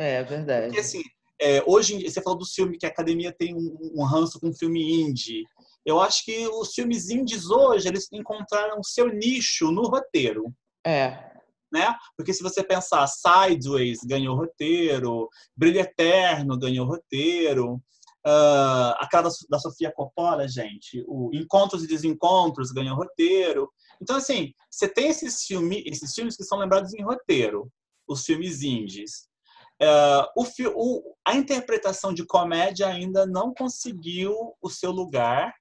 É, 0.00 0.14
é 0.14 0.24
verdade. 0.24 0.66
Porque 0.66 0.80
assim, 0.80 1.02
é, 1.38 1.62
hoje 1.66 2.02
você 2.08 2.22
falou 2.22 2.38
do 2.38 2.46
filme 2.46 2.78
que 2.78 2.86
a 2.86 2.88
academia 2.88 3.30
tem 3.32 3.54
um, 3.54 3.92
um 3.94 4.04
ranço 4.04 4.40
com 4.40 4.52
filme 4.52 5.02
indie. 5.02 5.44
Eu 5.84 6.00
acho 6.00 6.24
que 6.24 6.48
os 6.48 6.72
filmes 6.72 7.10
indies 7.10 7.50
hoje 7.50 7.86
eles 7.86 8.08
encontraram 8.10 8.82
seu 8.82 9.08
nicho 9.08 9.70
no 9.70 9.82
roteiro. 9.82 10.54
É. 10.86 11.30
Né? 11.70 11.94
Porque 12.16 12.32
se 12.32 12.42
você 12.42 12.64
pensar, 12.64 13.06
Sideways 13.06 14.00
ganhou 14.04 14.36
roteiro, 14.36 15.28
Brilho 15.54 15.80
Eterno 15.80 16.58
ganhou 16.58 16.86
roteiro, 16.86 17.74
uh, 18.26 18.92
aquela 18.98 19.24
da, 19.24 19.30
da 19.50 19.58
Sofia 19.58 19.92
Coppola, 19.92 20.48
gente, 20.48 21.04
o 21.06 21.30
Encontros 21.32 21.84
e 21.84 21.86
Desencontros 21.86 22.72
ganhou 22.72 22.96
roteiro. 22.96 23.70
Então, 24.00 24.16
assim, 24.16 24.52
você 24.70 24.88
tem 24.88 25.08
esses, 25.08 25.44
filme, 25.44 25.82
esses 25.86 26.12
filmes 26.14 26.36
que 26.36 26.44
são 26.44 26.58
lembrados 26.58 26.92
em 26.94 27.02
roteiro, 27.02 27.70
os 28.08 28.24
filmes 28.24 28.62
indies. 28.62 29.29
Uh, 29.82 30.26
o, 30.36 30.44
o, 30.74 31.14
a 31.26 31.34
interpretação 31.34 32.12
de 32.12 32.26
comédia 32.26 32.86
ainda 32.86 33.26
não 33.26 33.54
conseguiu 33.54 34.54
o 34.60 34.68
seu 34.68 34.90
lugar. 34.90 35.54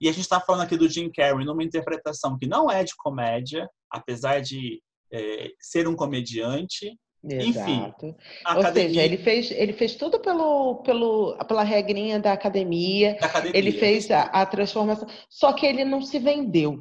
E 0.00 0.08
a 0.08 0.12
gente 0.12 0.22
está 0.22 0.40
falando 0.40 0.62
aqui 0.62 0.76
do 0.76 0.88
Jim 0.88 1.10
Carrey 1.10 1.44
numa 1.44 1.64
interpretação 1.64 2.38
que 2.38 2.46
não 2.46 2.70
é 2.70 2.84
de 2.84 2.94
comédia, 2.96 3.68
apesar 3.90 4.40
de 4.40 4.80
é, 5.12 5.50
ser 5.60 5.88
um 5.88 5.96
comediante. 5.96 6.96
Exato. 7.22 8.06
Enfim. 8.06 8.16
Ou 8.46 8.60
academia... 8.60 8.88
seja, 8.88 9.02
ele 9.02 9.18
fez, 9.18 9.50
ele 9.50 9.72
fez 9.74 9.94
tudo 9.94 10.20
pelo, 10.20 10.76
pelo, 10.82 11.36
pela 11.44 11.62
regrinha 11.62 12.18
da 12.18 12.32
academia. 12.32 13.18
Da 13.20 13.26
academia. 13.26 13.58
Ele 13.58 13.72
fez 13.72 14.10
a, 14.10 14.22
a, 14.22 14.46
transformação. 14.46 15.06
Só 15.28 15.52
que 15.52 15.66
ele 15.66 15.84
não 15.84 16.00
se 16.00 16.18
vendeu 16.18 16.80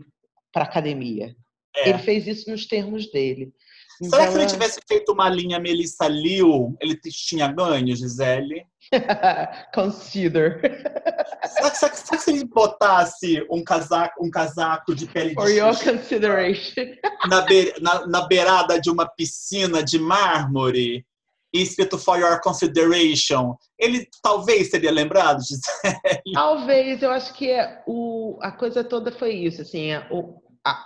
para 0.53 0.63
a 0.63 0.67
academia. 0.67 1.35
É. 1.75 1.89
Ele 1.89 1.99
fez 1.99 2.25
isso 2.27 2.49
nos 2.49 2.65
termos 2.65 3.11
dele. 3.11 3.51
Será 4.01 4.27
que 4.27 4.31
se 4.31 4.37
ele 4.37 4.45
tivesse 4.45 4.79
feito 4.87 5.11
uma 5.11 5.29
linha 5.29 5.59
Melissa 5.59 6.07
Liu, 6.07 6.75
ele 6.79 6.95
tinha 6.95 7.51
ganho, 7.51 7.95
Gisele? 7.95 8.65
Consider. 9.73 10.61
Será, 11.49 11.73
será, 11.73 11.93
será, 11.93 12.17
que 12.17 12.23
se 12.23 12.31
ele 12.31 12.45
botasse 12.45 13.45
um 13.49 13.63
casaco, 13.63 14.23
um 14.23 14.29
casaco 14.29 14.93
de 14.93 15.07
pele 15.07 15.33
For 15.33 15.47
de 15.47 15.53
your 15.53 15.75
consideration. 15.83 16.85
Na, 17.27 17.41
be, 17.41 17.73
na, 17.81 18.05
na 18.07 18.27
beirada 18.27 18.79
de 18.79 18.89
uma 18.89 19.07
piscina 19.07 19.83
de 19.83 19.97
mármore 19.97 21.05
e 21.53 21.61
escrito 21.61 21.97
For 21.97 22.19
Your 22.19 22.39
Consideration, 22.41 23.55
ele 23.77 24.07
talvez 24.21 24.69
seria 24.69 24.91
lembrado, 24.91 25.41
Gisele? 25.41 26.21
Talvez, 26.33 27.01
eu 27.01 27.11
acho 27.11 27.33
que 27.33 27.49
é, 27.49 27.81
o, 27.87 28.37
a 28.41 28.51
coisa 28.51 28.83
toda 28.83 29.11
foi 29.11 29.33
isso, 29.33 29.61
assim, 29.61 29.91
é, 29.91 30.07
o, 30.11 30.41
a, 30.65 30.85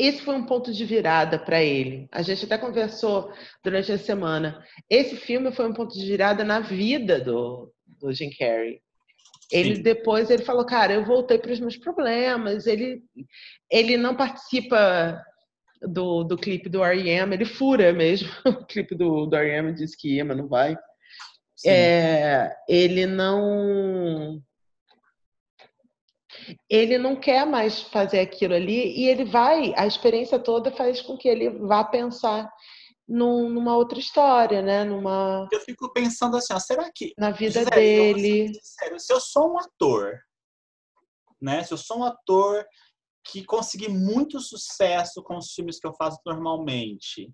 esse 0.00 0.22
foi 0.22 0.34
um 0.34 0.46
ponto 0.46 0.72
de 0.72 0.84
virada 0.84 1.38
para 1.38 1.62
ele. 1.62 2.08
A 2.10 2.22
gente 2.22 2.44
até 2.44 2.56
conversou 2.56 3.32
durante 3.62 3.92
a 3.92 3.98
semana. 3.98 4.64
Esse 4.88 5.16
filme 5.16 5.52
foi 5.52 5.68
um 5.68 5.74
ponto 5.74 5.94
de 5.94 6.06
virada 6.06 6.42
na 6.42 6.60
vida 6.60 7.20
do, 7.20 7.72
do 7.86 8.12
Jim 8.12 8.30
Carrey. 8.30 8.80
Ele 9.52 9.76
Sim. 9.76 9.82
depois 9.82 10.30
ele 10.30 10.44
falou, 10.44 10.64
cara, 10.64 10.94
eu 10.94 11.04
voltei 11.04 11.38
para 11.38 11.52
os 11.52 11.60
meus 11.60 11.76
problemas. 11.76 12.66
Ele 12.66 13.02
ele 13.70 13.96
não 13.96 14.16
participa 14.16 15.22
do, 15.82 16.24
do 16.24 16.36
clipe 16.36 16.68
do 16.68 16.84
R.E.M., 16.84 17.34
ele 17.34 17.44
fura 17.44 17.92
mesmo. 17.92 18.28
O 18.46 18.64
clipe 18.66 18.94
do, 18.94 19.26
do 19.26 19.36
R.E.M. 19.36 19.72
diz 19.74 19.94
que 19.94 20.16
ia, 20.16 20.24
mas 20.24 20.36
não 20.36 20.48
vai. 20.48 20.76
É, 21.66 22.54
ele 22.68 23.06
não 23.06 24.42
ele 26.68 26.98
não 26.98 27.16
quer 27.16 27.46
mais 27.46 27.82
fazer 27.82 28.20
aquilo 28.20 28.54
ali 28.54 28.98
e 28.98 29.08
ele 29.08 29.24
vai, 29.24 29.72
a 29.76 29.86
experiência 29.86 30.38
toda 30.38 30.72
faz 30.72 31.00
com 31.00 31.16
que 31.16 31.28
ele 31.28 31.50
vá 31.50 31.84
pensar 31.84 32.50
num, 33.08 33.48
numa 33.48 33.76
outra 33.76 33.98
história, 33.98 34.62
né? 34.62 34.84
Numa... 34.84 35.48
Eu 35.50 35.60
fico 35.60 35.92
pensando 35.92 36.36
assim, 36.36 36.52
ó, 36.52 36.58
será 36.58 36.90
que 36.94 37.12
na 37.18 37.30
vida 37.30 37.64
dele, 37.64 38.52
sério, 38.62 39.00
se 39.00 39.12
eu 39.12 39.20
sou 39.20 39.54
um 39.54 39.58
ator, 39.58 40.20
né? 41.40 41.64
Se 41.64 41.72
eu 41.72 41.78
sou 41.78 41.98
um 41.98 42.04
ator 42.04 42.64
que 43.24 43.44
consegui 43.44 43.88
muito 43.88 44.40
sucesso 44.40 45.22
com 45.22 45.36
os 45.36 45.52
filmes 45.52 45.78
que 45.78 45.86
eu 45.86 45.94
faço 45.94 46.18
normalmente, 46.24 47.30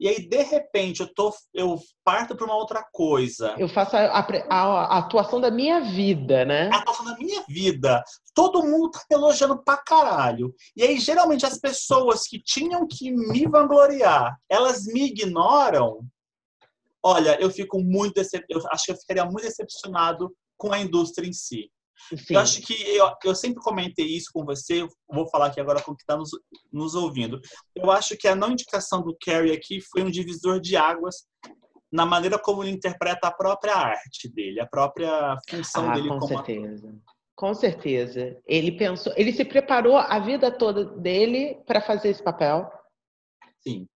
e 0.00 0.08
aí, 0.08 0.26
de 0.26 0.42
repente, 0.42 1.00
eu, 1.00 1.12
tô, 1.12 1.30
eu 1.52 1.78
parto 2.02 2.34
para 2.34 2.46
uma 2.46 2.56
outra 2.56 2.82
coisa. 2.90 3.54
Eu 3.58 3.68
faço 3.68 3.94
a, 3.94 4.06
a, 4.06 4.24
a, 4.48 4.98
atuação 4.98 5.38
da 5.38 5.50
minha 5.50 5.80
vida, 5.80 6.42
né? 6.42 6.70
A 6.72 6.78
atuação 6.78 7.04
da 7.04 7.18
minha 7.18 7.44
vida. 7.46 8.02
Todo 8.34 8.64
mundo 8.64 8.90
tá 8.90 9.02
elogiando 9.10 9.62
pra 9.62 9.76
caralho. 9.76 10.54
E 10.74 10.82
aí, 10.82 10.98
geralmente, 10.98 11.44
as 11.44 11.58
pessoas 11.58 12.26
que 12.26 12.42
tinham 12.42 12.88
que 12.88 13.12
me 13.12 13.46
vangloriar, 13.46 14.38
elas 14.48 14.86
me 14.86 15.08
ignoram. 15.08 16.00
Olha, 17.02 17.38
eu 17.38 17.50
fico 17.50 17.78
muito 17.78 18.14
decep... 18.14 18.42
eu 18.48 18.62
acho 18.70 18.86
que 18.86 18.92
eu 18.92 18.96
ficaria 18.96 19.26
muito 19.26 19.42
decepcionado 19.42 20.34
com 20.56 20.72
a 20.72 20.80
indústria 20.80 21.28
em 21.28 21.32
si. 21.34 21.70
Sim. 22.08 22.34
Eu 22.34 22.40
acho 22.40 22.62
que 22.62 22.74
eu, 22.96 23.12
eu 23.24 23.34
sempre 23.34 23.62
comentei 23.62 24.06
isso 24.06 24.30
com 24.32 24.44
você, 24.44 24.86
vou 25.08 25.28
falar 25.28 25.46
aqui 25.46 25.60
agora 25.60 25.80
com 25.80 25.94
quem 25.94 26.02
está 26.02 26.16
nos, 26.16 26.30
nos 26.72 26.94
ouvindo. 26.94 27.40
Eu 27.74 27.90
acho 27.90 28.16
que 28.16 28.26
a 28.26 28.34
não 28.34 28.52
indicação 28.52 29.02
do 29.02 29.16
Carrie 29.24 29.52
aqui 29.52 29.80
foi 29.80 30.02
um 30.02 30.10
divisor 30.10 30.60
de 30.60 30.76
águas 30.76 31.26
na 31.92 32.06
maneira 32.06 32.38
como 32.38 32.62
ele 32.62 32.72
interpreta 32.72 33.28
a 33.28 33.32
própria 33.32 33.74
arte 33.74 34.28
dele, 34.32 34.60
a 34.60 34.66
própria 34.66 35.36
função 35.48 35.90
ah, 35.90 35.94
dele 35.94 36.08
com 36.08 36.18
como 36.18 36.28
certeza. 36.28 36.88
Ator. 36.88 37.00
Com 37.36 37.54
certeza. 37.54 38.36
Ele 38.46 38.72
pensou, 38.72 39.12
ele 39.16 39.32
se 39.32 39.44
preparou 39.44 39.96
a 39.96 40.18
vida 40.18 40.50
toda 40.50 40.84
dele 40.84 41.58
para 41.66 41.80
fazer 41.80 42.10
esse 42.10 42.22
papel. 42.22 42.70
Sim. 43.60 43.86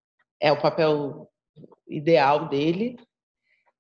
É 0.41 0.51
o 0.51 0.61
papel 0.61 1.31
ideal 1.87 2.49
dele. 2.49 2.97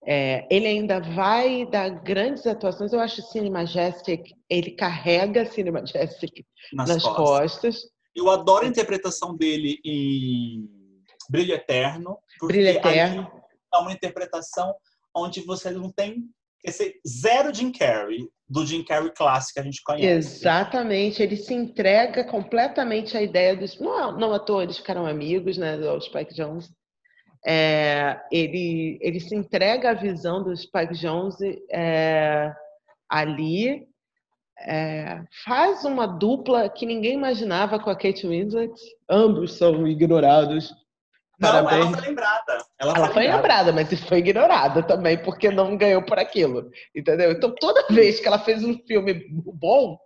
É, 0.06 0.46
ele 0.50 0.66
ainda 0.66 1.00
vai 1.00 1.66
dar 1.66 1.88
grandes 1.88 2.46
atuações. 2.46 2.92
Eu 2.92 3.00
acho 3.00 3.22
Cine 3.22 3.50
Majestic, 3.50 4.32
ele 4.48 4.72
carrega 4.72 5.46
Cine 5.46 5.70
Majestic 5.70 6.44
nas, 6.72 6.88
nas 6.88 7.02
costas. 7.02 7.16
costas. 7.16 7.94
Eu 8.14 8.30
adoro 8.30 8.64
a 8.64 8.68
interpretação 8.68 9.36
dele 9.36 9.80
em 9.84 10.68
Brilho 11.30 11.54
Eterno. 11.54 12.18
Brilho 12.40 12.68
Eterno. 12.68 13.30
É 13.72 13.78
uma 13.78 13.92
interpretação 13.92 14.74
onde 15.14 15.40
você 15.40 15.70
não 15.70 15.90
tem 15.90 16.24
esse 16.64 16.98
zero 17.06 17.52
Jim 17.52 17.70
Carrey, 17.70 18.26
do 18.48 18.64
Jim 18.66 18.82
Carrey 18.82 19.12
clássico 19.14 19.54
que 19.54 19.60
a 19.60 19.64
gente 19.64 19.82
conhece. 19.82 20.06
Exatamente, 20.08 21.22
ele 21.22 21.36
se 21.36 21.52
entrega 21.52 22.24
completamente 22.24 23.16
à 23.16 23.22
ideia 23.22 23.54
dos. 23.54 23.78
Não, 23.78 24.18
não 24.18 24.32
à 24.32 24.38
toa, 24.38 24.62
eles 24.62 24.78
ficaram 24.78 25.06
amigos, 25.06 25.58
né? 25.58 25.76
O 25.76 26.00
Spike 26.00 26.34
Jones 26.34 26.70
é, 27.46 28.20
ele, 28.32 28.98
ele 29.00 29.20
se 29.20 29.34
entrega 29.34 29.90
à 29.90 29.94
visão 29.94 30.42
do 30.42 30.56
Spike 30.56 30.94
Jones 30.94 31.36
é, 31.70 32.54
ali, 33.08 33.86
é, 34.60 35.22
faz 35.44 35.84
uma 35.84 36.06
dupla 36.06 36.68
que 36.68 36.86
ninguém 36.86 37.14
imaginava 37.14 37.78
com 37.78 37.90
a 37.90 37.96
Kate 37.96 38.26
Winslet. 38.26 38.72
Ambos 39.08 39.52
são 39.52 39.86
ignorados 39.86 40.74
Não, 41.40 41.50
Parabéns. 41.50 41.86
ela 41.86 41.92
foi 41.98 42.08
lembrada. 42.08 42.58
Ela, 42.80 42.94
Ela 42.96 43.08
foi 43.08 43.26
lembrada, 43.26 43.72
mas 43.72 44.04
foi 44.04 44.18
ignorada 44.18 44.82
também, 44.82 45.18
porque 45.18 45.50
não 45.50 45.76
ganhou 45.76 46.02
por 46.02 46.18
aquilo. 46.18 46.70
Entendeu? 46.94 47.32
Então, 47.32 47.54
toda 47.54 47.86
vez 47.90 48.20
que 48.20 48.26
ela 48.28 48.38
fez 48.38 48.62
um 48.62 48.78
filme 48.86 49.26
bom 49.30 49.98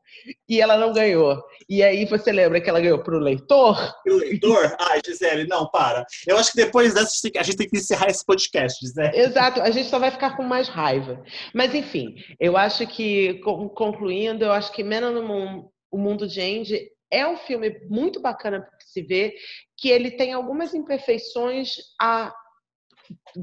e 0.48 0.60
ela 0.60 0.78
não 0.78 0.92
ganhou, 0.92 1.36
e 1.68 1.82
aí 1.82 2.06
você 2.06 2.32
lembra 2.32 2.60
que 2.60 2.68
ela 2.70 2.80
ganhou 2.80 2.98
pro 3.02 3.18
leitor, 3.18 3.94
O 4.06 4.14
leitor? 4.14 4.74
Ai, 4.80 5.00
Gisele, 5.04 5.46
não, 5.46 5.68
para. 5.70 6.04
Eu 6.26 6.38
acho 6.38 6.50
que 6.52 6.56
depois 6.56 6.94
dessa 6.94 7.12
a 7.38 7.42
gente 7.42 7.56
tem 7.56 7.68
que- 7.68 7.76
encerrar 7.76 8.08
esse 8.08 8.24
podcast, 8.24 8.80
Gisele. 8.84 9.16
Exato, 9.16 9.60
a 9.60 9.70
gente 9.70 9.88
só 9.88 9.98
vai 9.98 10.10
ficar 10.10 10.36
com 10.36 10.42
mais 10.42 10.68
raiva. 10.68 11.22
Mas 11.54 11.74
enfim, 11.74 12.14
eu 12.40 12.56
acho 12.56 12.86
que, 12.86 13.34
con- 13.40 13.68
concluindo, 13.68 14.44
eu 14.44 14.52
acho 14.52 14.72
que 14.72 14.82
Men 14.82 15.04
on 15.04 15.14
the 15.14 15.20
Moon, 15.20 15.68
O 15.90 15.98
Mundo 15.98 16.26
de 16.26 16.40
Andy, 16.40 16.88
é 17.10 17.26
um 17.26 17.36
filme 17.38 17.78
muito 17.88 18.20
bacana 18.20 18.60
para 18.60 18.70
se 18.80 19.00
ver, 19.02 19.32
que 19.78 19.88
ele 19.88 20.10
tem 20.10 20.32
algumas 20.32 20.74
imperfeições, 20.74 21.76
a 22.00 22.34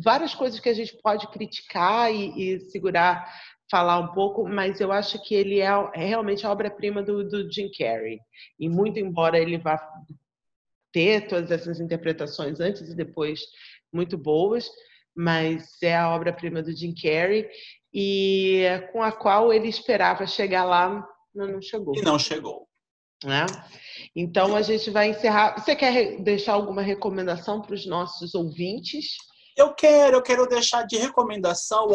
várias 0.04 0.36
coisas 0.36 0.60
que 0.60 0.70
a 0.70 0.74
gente 0.74 0.96
pode 1.02 1.28
criticar 1.32 2.14
e, 2.14 2.56
e 2.56 2.60
segurar, 2.70 3.26
falar 3.72 3.98
um 4.00 4.14
pouco, 4.14 4.48
mas 4.48 4.80
eu 4.80 4.92
acho 4.92 5.20
que 5.24 5.34
ele 5.34 5.62
é, 5.62 5.70
é 5.96 6.06
realmente 6.06 6.46
a 6.46 6.52
obra-prima 6.52 7.02
do, 7.02 7.28
do 7.28 7.52
Jim 7.52 7.72
Carrey. 7.72 8.20
E 8.60 8.70
muito 8.70 9.00
embora 9.00 9.40
ele 9.40 9.58
vá 9.58 9.80
ter 10.92 11.28
todas 11.28 11.50
essas 11.52 11.80
interpretações 11.80 12.60
antes 12.60 12.90
e 12.90 12.96
depois 12.96 13.42
muito 13.92 14.18
boas, 14.18 14.70
mas 15.16 15.82
é 15.82 15.96
a 15.96 16.14
obra-prima 16.14 16.62
do 16.62 16.76
Jim 16.76 16.94
Carrey 16.94 17.50
e 17.94 18.64
com 18.92 19.02
a 19.02 19.12
qual 19.12 19.54
ele 19.54 19.70
esperava 19.70 20.28
chegar 20.28 20.66
lá, 20.66 21.08
mas 21.34 21.50
não 21.50 21.62
chegou. 21.62 21.96
E 21.98 22.02
não 22.02 22.20
chegou. 22.20 22.68
Né? 23.24 23.46
Então 24.16 24.56
a 24.56 24.62
gente 24.62 24.90
vai 24.90 25.10
encerrar. 25.10 25.58
Você 25.58 25.76
quer 25.76 26.22
deixar 26.22 26.54
alguma 26.54 26.82
recomendação 26.82 27.62
para 27.62 27.76
os 27.76 27.86
nossos 27.86 28.36
ouvintes? 28.36 29.16
Eu 29.56 29.74
quero, 29.74 30.18
eu 30.18 30.22
quero 30.22 30.48
deixar 30.48 30.84
de 30.84 30.98
recomendação 30.98 31.88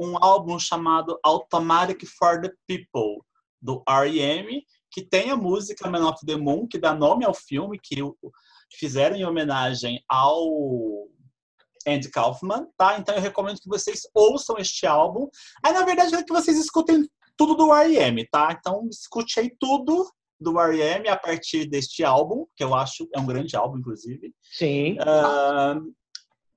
um 0.00 0.16
álbum 0.24 0.58
chamado 0.58 1.18
Automatic 1.22 2.02
for 2.18 2.40
the 2.40 2.50
People, 2.66 3.22
do 3.60 3.82
R.E.M., 3.86 4.64
que 4.90 5.02
tem 5.02 5.30
a 5.30 5.36
música 5.36 5.90
Man 5.90 6.08
of 6.08 6.24
the 6.24 6.36
Moon, 6.36 6.66
que 6.66 6.78
dá 6.78 6.94
nome 6.94 7.26
ao 7.26 7.34
filme, 7.34 7.78
que 7.78 8.02
fizeram 8.72 9.16
em 9.16 9.26
homenagem 9.26 10.02
ao 10.08 10.48
Andy 11.86 12.10
Kaufman, 12.10 12.66
tá? 12.76 12.98
Então 12.98 13.14
eu 13.14 13.20
recomendo 13.20 13.60
que 13.60 13.68
vocês 13.68 14.00
ouçam 14.14 14.56
este 14.56 14.86
álbum. 14.86 15.28
Aí, 15.62 15.74
na 15.74 15.84
verdade, 15.84 16.10
quero 16.10 16.24
que 16.24 16.32
vocês 16.32 16.56
escutem 16.56 17.06
tudo 17.36 17.54
do 17.54 17.70
R.E.M., 17.72 18.26
tá? 18.30 18.56
Então, 18.58 18.88
escute 18.90 19.38
aí 19.38 19.54
tudo 19.60 20.10
do 20.40 20.58
R.E.M. 20.60 21.08
a 21.08 21.16
partir 21.16 21.66
deste 21.66 22.04
álbum, 22.04 22.46
que 22.56 22.62
eu 22.62 22.74
acho 22.74 23.08
é 23.14 23.18
um 23.20 23.26
grande 23.26 23.56
álbum, 23.56 23.78
inclusive. 23.78 24.32
Sim, 24.42 24.96
Ah, 25.00 25.78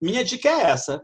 minha 0.01 0.23
dica 0.23 0.49
é 0.49 0.61
essa. 0.72 1.01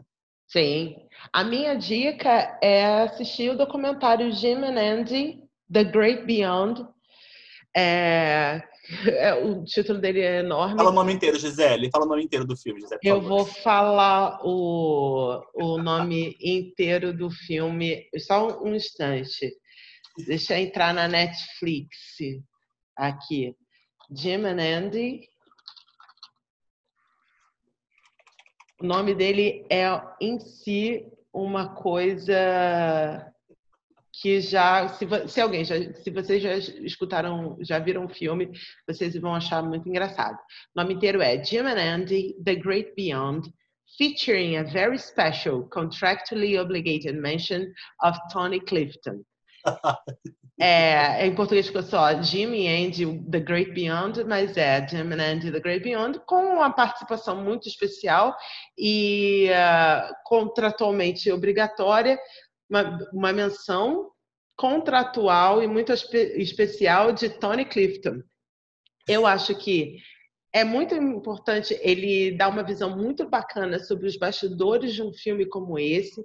sim. 0.48 0.96
A 1.32 1.42
minha 1.42 1.74
dica 1.74 2.58
é 2.62 3.02
assistir 3.02 3.50
o 3.50 3.56
documentário 3.56 4.30
Jim 4.32 4.56
and 4.64 4.78
Andy, 4.78 5.40
The 5.72 5.84
Great 5.84 6.24
Beyond. 6.24 6.86
É, 7.76 8.62
é, 9.06 9.34
o 9.34 9.64
título 9.64 9.98
dele 10.00 10.20
é 10.20 10.38
enorme. 10.40 10.76
Fala 10.76 10.90
o 10.90 10.94
nome 10.94 11.12
inteiro, 11.12 11.38
Gisele. 11.38 11.90
Fala 11.90 12.04
o 12.04 12.08
nome 12.08 12.22
inteiro 12.24 12.46
do 12.46 12.56
filme, 12.56 12.80
Gisele. 12.80 13.00
Eu 13.02 13.16
favor. 13.20 13.28
vou 13.28 13.44
falar 13.46 14.38
o, 14.44 15.42
o 15.54 15.78
nome 15.78 16.36
inteiro 16.40 17.12
do 17.12 17.30
filme. 17.30 18.06
Só 18.18 18.62
um 18.62 18.74
instante. 18.74 19.52
Deixa 20.26 20.54
eu 20.58 20.64
entrar 20.64 20.94
na 20.94 21.08
Netflix 21.08 21.96
aqui. 22.96 23.54
Jim 24.10 24.44
and 24.46 24.60
Andy. 24.60 25.28
O 28.80 28.86
nome 28.86 29.14
dele 29.14 29.66
é 29.70 29.84
em 30.20 30.38
si 30.38 31.06
uma 31.32 31.74
coisa 31.74 33.32
que 34.20 34.40
já, 34.40 34.88
se, 34.88 35.06
se 35.28 35.40
alguém 35.40 35.64
já, 35.64 35.74
se 35.94 36.10
vocês 36.10 36.42
já 36.42 36.54
escutaram, 36.56 37.58
já 37.60 37.78
viram 37.78 38.06
o 38.06 38.08
filme, 38.08 38.50
vocês 38.88 39.14
vão 39.20 39.34
achar 39.34 39.62
muito 39.62 39.88
engraçado. 39.88 40.38
O 40.74 40.80
nome 40.80 40.94
inteiro 40.94 41.20
é 41.20 41.42
Jim 41.42 41.66
and 41.66 41.78
Andy, 41.78 42.34
The 42.42 42.54
Great 42.54 42.94
Beyond, 42.96 43.52
featuring 43.98 44.56
a 44.56 44.62
very 44.62 44.98
special 44.98 45.68
contractually 45.68 46.58
obligated 46.58 47.16
mention 47.16 47.72
of 48.02 48.18
Tony 48.32 48.60
Clifton. 48.60 49.24
É, 50.58 51.26
em 51.26 51.34
português 51.34 51.66
ficou 51.66 51.82
só 51.82 52.22
Jim 52.22 52.54
e 52.54 52.66
Andy, 52.66 53.04
The 53.30 53.40
Great 53.40 53.72
Beyond, 53.72 54.24
mas 54.24 54.56
é 54.56 54.86
Jim 54.88 55.12
and 55.12 55.40
The 55.40 55.60
Great 55.60 55.84
Beyond, 55.84 56.20
com 56.26 56.54
uma 56.54 56.70
participação 56.70 57.44
muito 57.44 57.68
especial 57.68 58.34
e 58.78 59.50
ah, 59.52 60.10
contratualmente 60.24 61.30
obrigatória, 61.30 62.18
uma, 62.70 62.98
uma 63.12 63.32
menção 63.34 64.10
contratual 64.56 65.62
e 65.62 65.66
muito 65.66 65.92
espe- 65.92 66.34
especial 66.38 67.12
de 67.12 67.28
Tony 67.28 67.66
Clifton. 67.66 68.22
Eu 69.06 69.26
acho 69.26 69.54
que 69.54 69.98
é 70.54 70.64
muito 70.64 70.94
importante 70.94 71.78
ele 71.82 72.34
dar 72.34 72.48
uma 72.48 72.62
visão 72.62 72.96
muito 72.96 73.28
bacana 73.28 73.78
sobre 73.78 74.06
os 74.06 74.16
bastidores 74.16 74.94
de 74.94 75.02
um 75.02 75.12
filme 75.12 75.44
como 75.44 75.78
esse, 75.78 76.24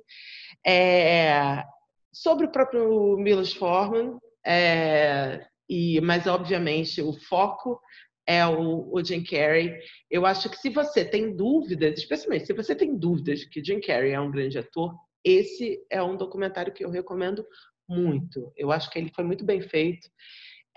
é, 0.65 1.61
sobre 2.13 2.45
o 2.45 2.51
próprio 2.51 3.17
Milos 3.17 3.53
Forman, 3.53 4.17
é, 4.45 5.45
e, 5.69 6.01
mas 6.01 6.27
obviamente 6.27 7.01
o 7.01 7.13
foco 7.13 7.79
é 8.27 8.45
o, 8.45 8.93
o 8.93 9.03
Jim 9.03 9.23
Carrey. 9.23 9.77
Eu 10.09 10.25
acho 10.25 10.49
que 10.49 10.57
se 10.57 10.69
você 10.69 11.03
tem 11.03 11.35
dúvidas, 11.35 11.97
especialmente 11.97 12.45
se 12.45 12.53
você 12.53 12.75
tem 12.75 12.97
dúvidas 12.97 13.43
que 13.45 13.63
Jim 13.63 13.79
Carrey 13.79 14.11
é 14.11 14.19
um 14.19 14.31
grande 14.31 14.57
ator, 14.57 14.95
esse 15.23 15.79
é 15.89 16.01
um 16.01 16.17
documentário 16.17 16.73
que 16.73 16.83
eu 16.83 16.89
recomendo 16.89 17.45
muito. 17.87 18.51
Eu 18.55 18.71
acho 18.71 18.89
que 18.89 18.97
ele 18.97 19.11
foi 19.13 19.23
muito 19.23 19.45
bem 19.45 19.61
feito. 19.61 20.07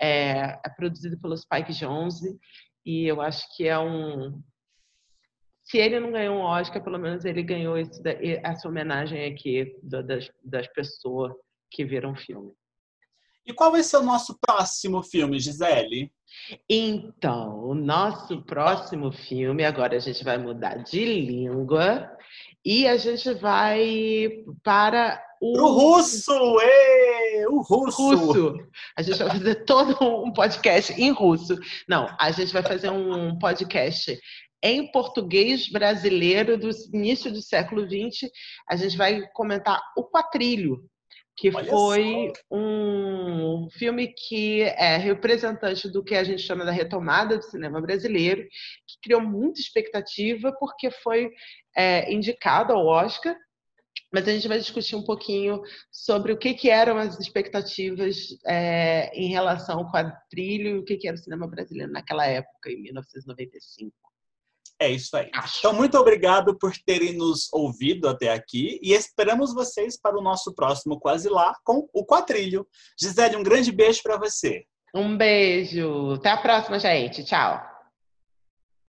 É, 0.01 0.59
é 0.65 0.69
produzido 0.75 1.19
pelo 1.19 1.37
Spike 1.37 1.71
Jonze 1.73 2.37
e 2.85 3.05
eu 3.05 3.21
acho 3.21 3.45
que 3.55 3.67
é 3.67 3.77
um. 3.79 4.41
Se 5.65 5.77
ele 5.79 5.99
não 5.99 6.11
ganhou 6.11 6.37
um 6.37 6.41
Oscar, 6.41 6.83
pelo 6.83 6.99
menos 6.99 7.25
ele 7.25 7.41
ganhou 7.41 7.75
essa 8.43 8.67
homenagem 8.67 9.25
aqui 9.25 9.75
da- 9.81 10.01
das, 10.01 10.29
das 10.43 10.67
pessoas 10.67 11.33
que 11.71 11.83
viram 11.83 12.11
o 12.13 12.15
filme. 12.15 12.51
E 13.45 13.53
qual 13.53 13.71
vai 13.71 13.83
ser 13.83 13.97
o 13.97 14.03
nosso 14.03 14.37
próximo 14.39 15.03
filme, 15.03 15.39
Gisele? 15.39 16.11
Então, 16.69 17.59
o 17.63 17.75
nosso 17.75 18.41
próximo 18.43 19.11
filme, 19.11 19.63
agora 19.63 19.95
a 19.95 19.99
gente 19.99 20.23
vai 20.23 20.37
mudar 20.37 20.77
de 20.83 21.03
língua 21.05 22.09
e 22.63 22.87
a 22.87 22.97
gente 22.97 23.31
vai 23.33 24.43
para 24.63 25.21
o 25.41 25.53
Pro 25.53 25.67
russo! 25.67 26.31
Ê, 26.61 27.45
o 27.47 27.61
russo! 27.61 28.15
russo. 28.15 28.57
A 28.97 29.01
gente 29.03 29.19
vai 29.19 29.29
fazer 29.29 29.55
todo 29.65 30.03
um 30.23 30.31
podcast 30.33 30.93
em 30.99 31.11
russo. 31.11 31.55
Não, 31.87 32.07
a 32.19 32.31
gente 32.31 32.51
vai 32.51 32.63
fazer 32.63 32.89
um 32.89 33.37
podcast 33.37 34.17
em 34.65 34.91
português 34.91 35.69
brasileiro 35.69 36.57
do 36.57 36.71
início 36.91 37.31
do 37.31 37.39
século 37.39 37.83
XX. 37.83 38.31
A 38.67 38.75
gente 38.75 38.97
vai 38.97 39.21
comentar 39.31 39.79
O 39.95 40.03
Quatrilho, 40.03 40.89
que 41.37 41.55
Olha 41.55 41.69
foi 41.69 42.33
um 42.49 43.67
filme 43.69 44.07
que 44.07 44.63
é 44.63 44.97
representante 44.97 45.87
do 45.87 46.03
que 46.03 46.15
a 46.15 46.23
gente 46.23 46.41
chama 46.41 46.65
da 46.65 46.71
retomada 46.71 47.37
do 47.37 47.43
cinema 47.43 47.79
brasileiro, 47.79 48.41
que 48.87 48.97
criou 49.03 49.21
muita 49.21 49.59
expectativa 49.59 50.51
porque 50.59 50.89
foi 50.89 51.29
é, 51.77 52.11
indicado 52.11 52.73
ao 52.73 52.87
Oscar 52.87 53.37
mas 54.13 54.29
a 54.29 54.31
gente 54.31 54.47
vai 54.47 54.57
discutir 54.57 54.95
um 54.95 55.03
pouquinho 55.03 55.61
sobre 55.91 56.31
o 56.31 56.37
que, 56.37 56.53
que 56.53 56.69
eram 56.69 56.97
as 56.97 57.19
expectativas 57.19 58.29
é, 58.45 59.11
em 59.13 59.27
relação 59.27 59.79
ao 59.79 59.91
quadrilho 59.91 60.69
e 60.69 60.79
o 60.79 60.85
que, 60.85 60.95
que 60.95 61.05
era 61.05 61.15
o 61.15 61.19
cinema 61.19 61.45
brasileiro 61.47 61.91
naquela 61.91 62.25
época, 62.25 62.71
em 62.71 62.81
1995. 62.81 64.04
É 64.79 64.89
isso 64.89 65.15
aí. 65.15 65.29
Acho. 65.33 65.59
Então, 65.59 65.73
muito 65.73 65.97
obrigado 65.97 66.57
por 66.57 66.73
terem 66.85 67.13
nos 67.13 67.51
ouvido 67.53 68.09
até 68.09 68.31
aqui 68.31 68.79
e 68.81 68.93
esperamos 68.93 69.53
vocês 69.53 69.99
para 69.99 70.17
o 70.17 70.21
nosso 70.21 70.53
próximo 70.53 70.99
Quase 70.99 71.29
Lá 71.29 71.55
com 71.63 71.87
o 71.93 72.05
Quatrilho. 72.05 72.67
Gisele, 72.99 73.37
um 73.37 73.43
grande 73.43 73.71
beijo 73.71 74.01
para 74.03 74.17
você. 74.17 74.65
Um 74.93 75.17
beijo. 75.17 76.13
Até 76.13 76.29
a 76.29 76.37
próxima, 76.37 76.79
gente. 76.79 77.23
Tchau. 77.23 77.74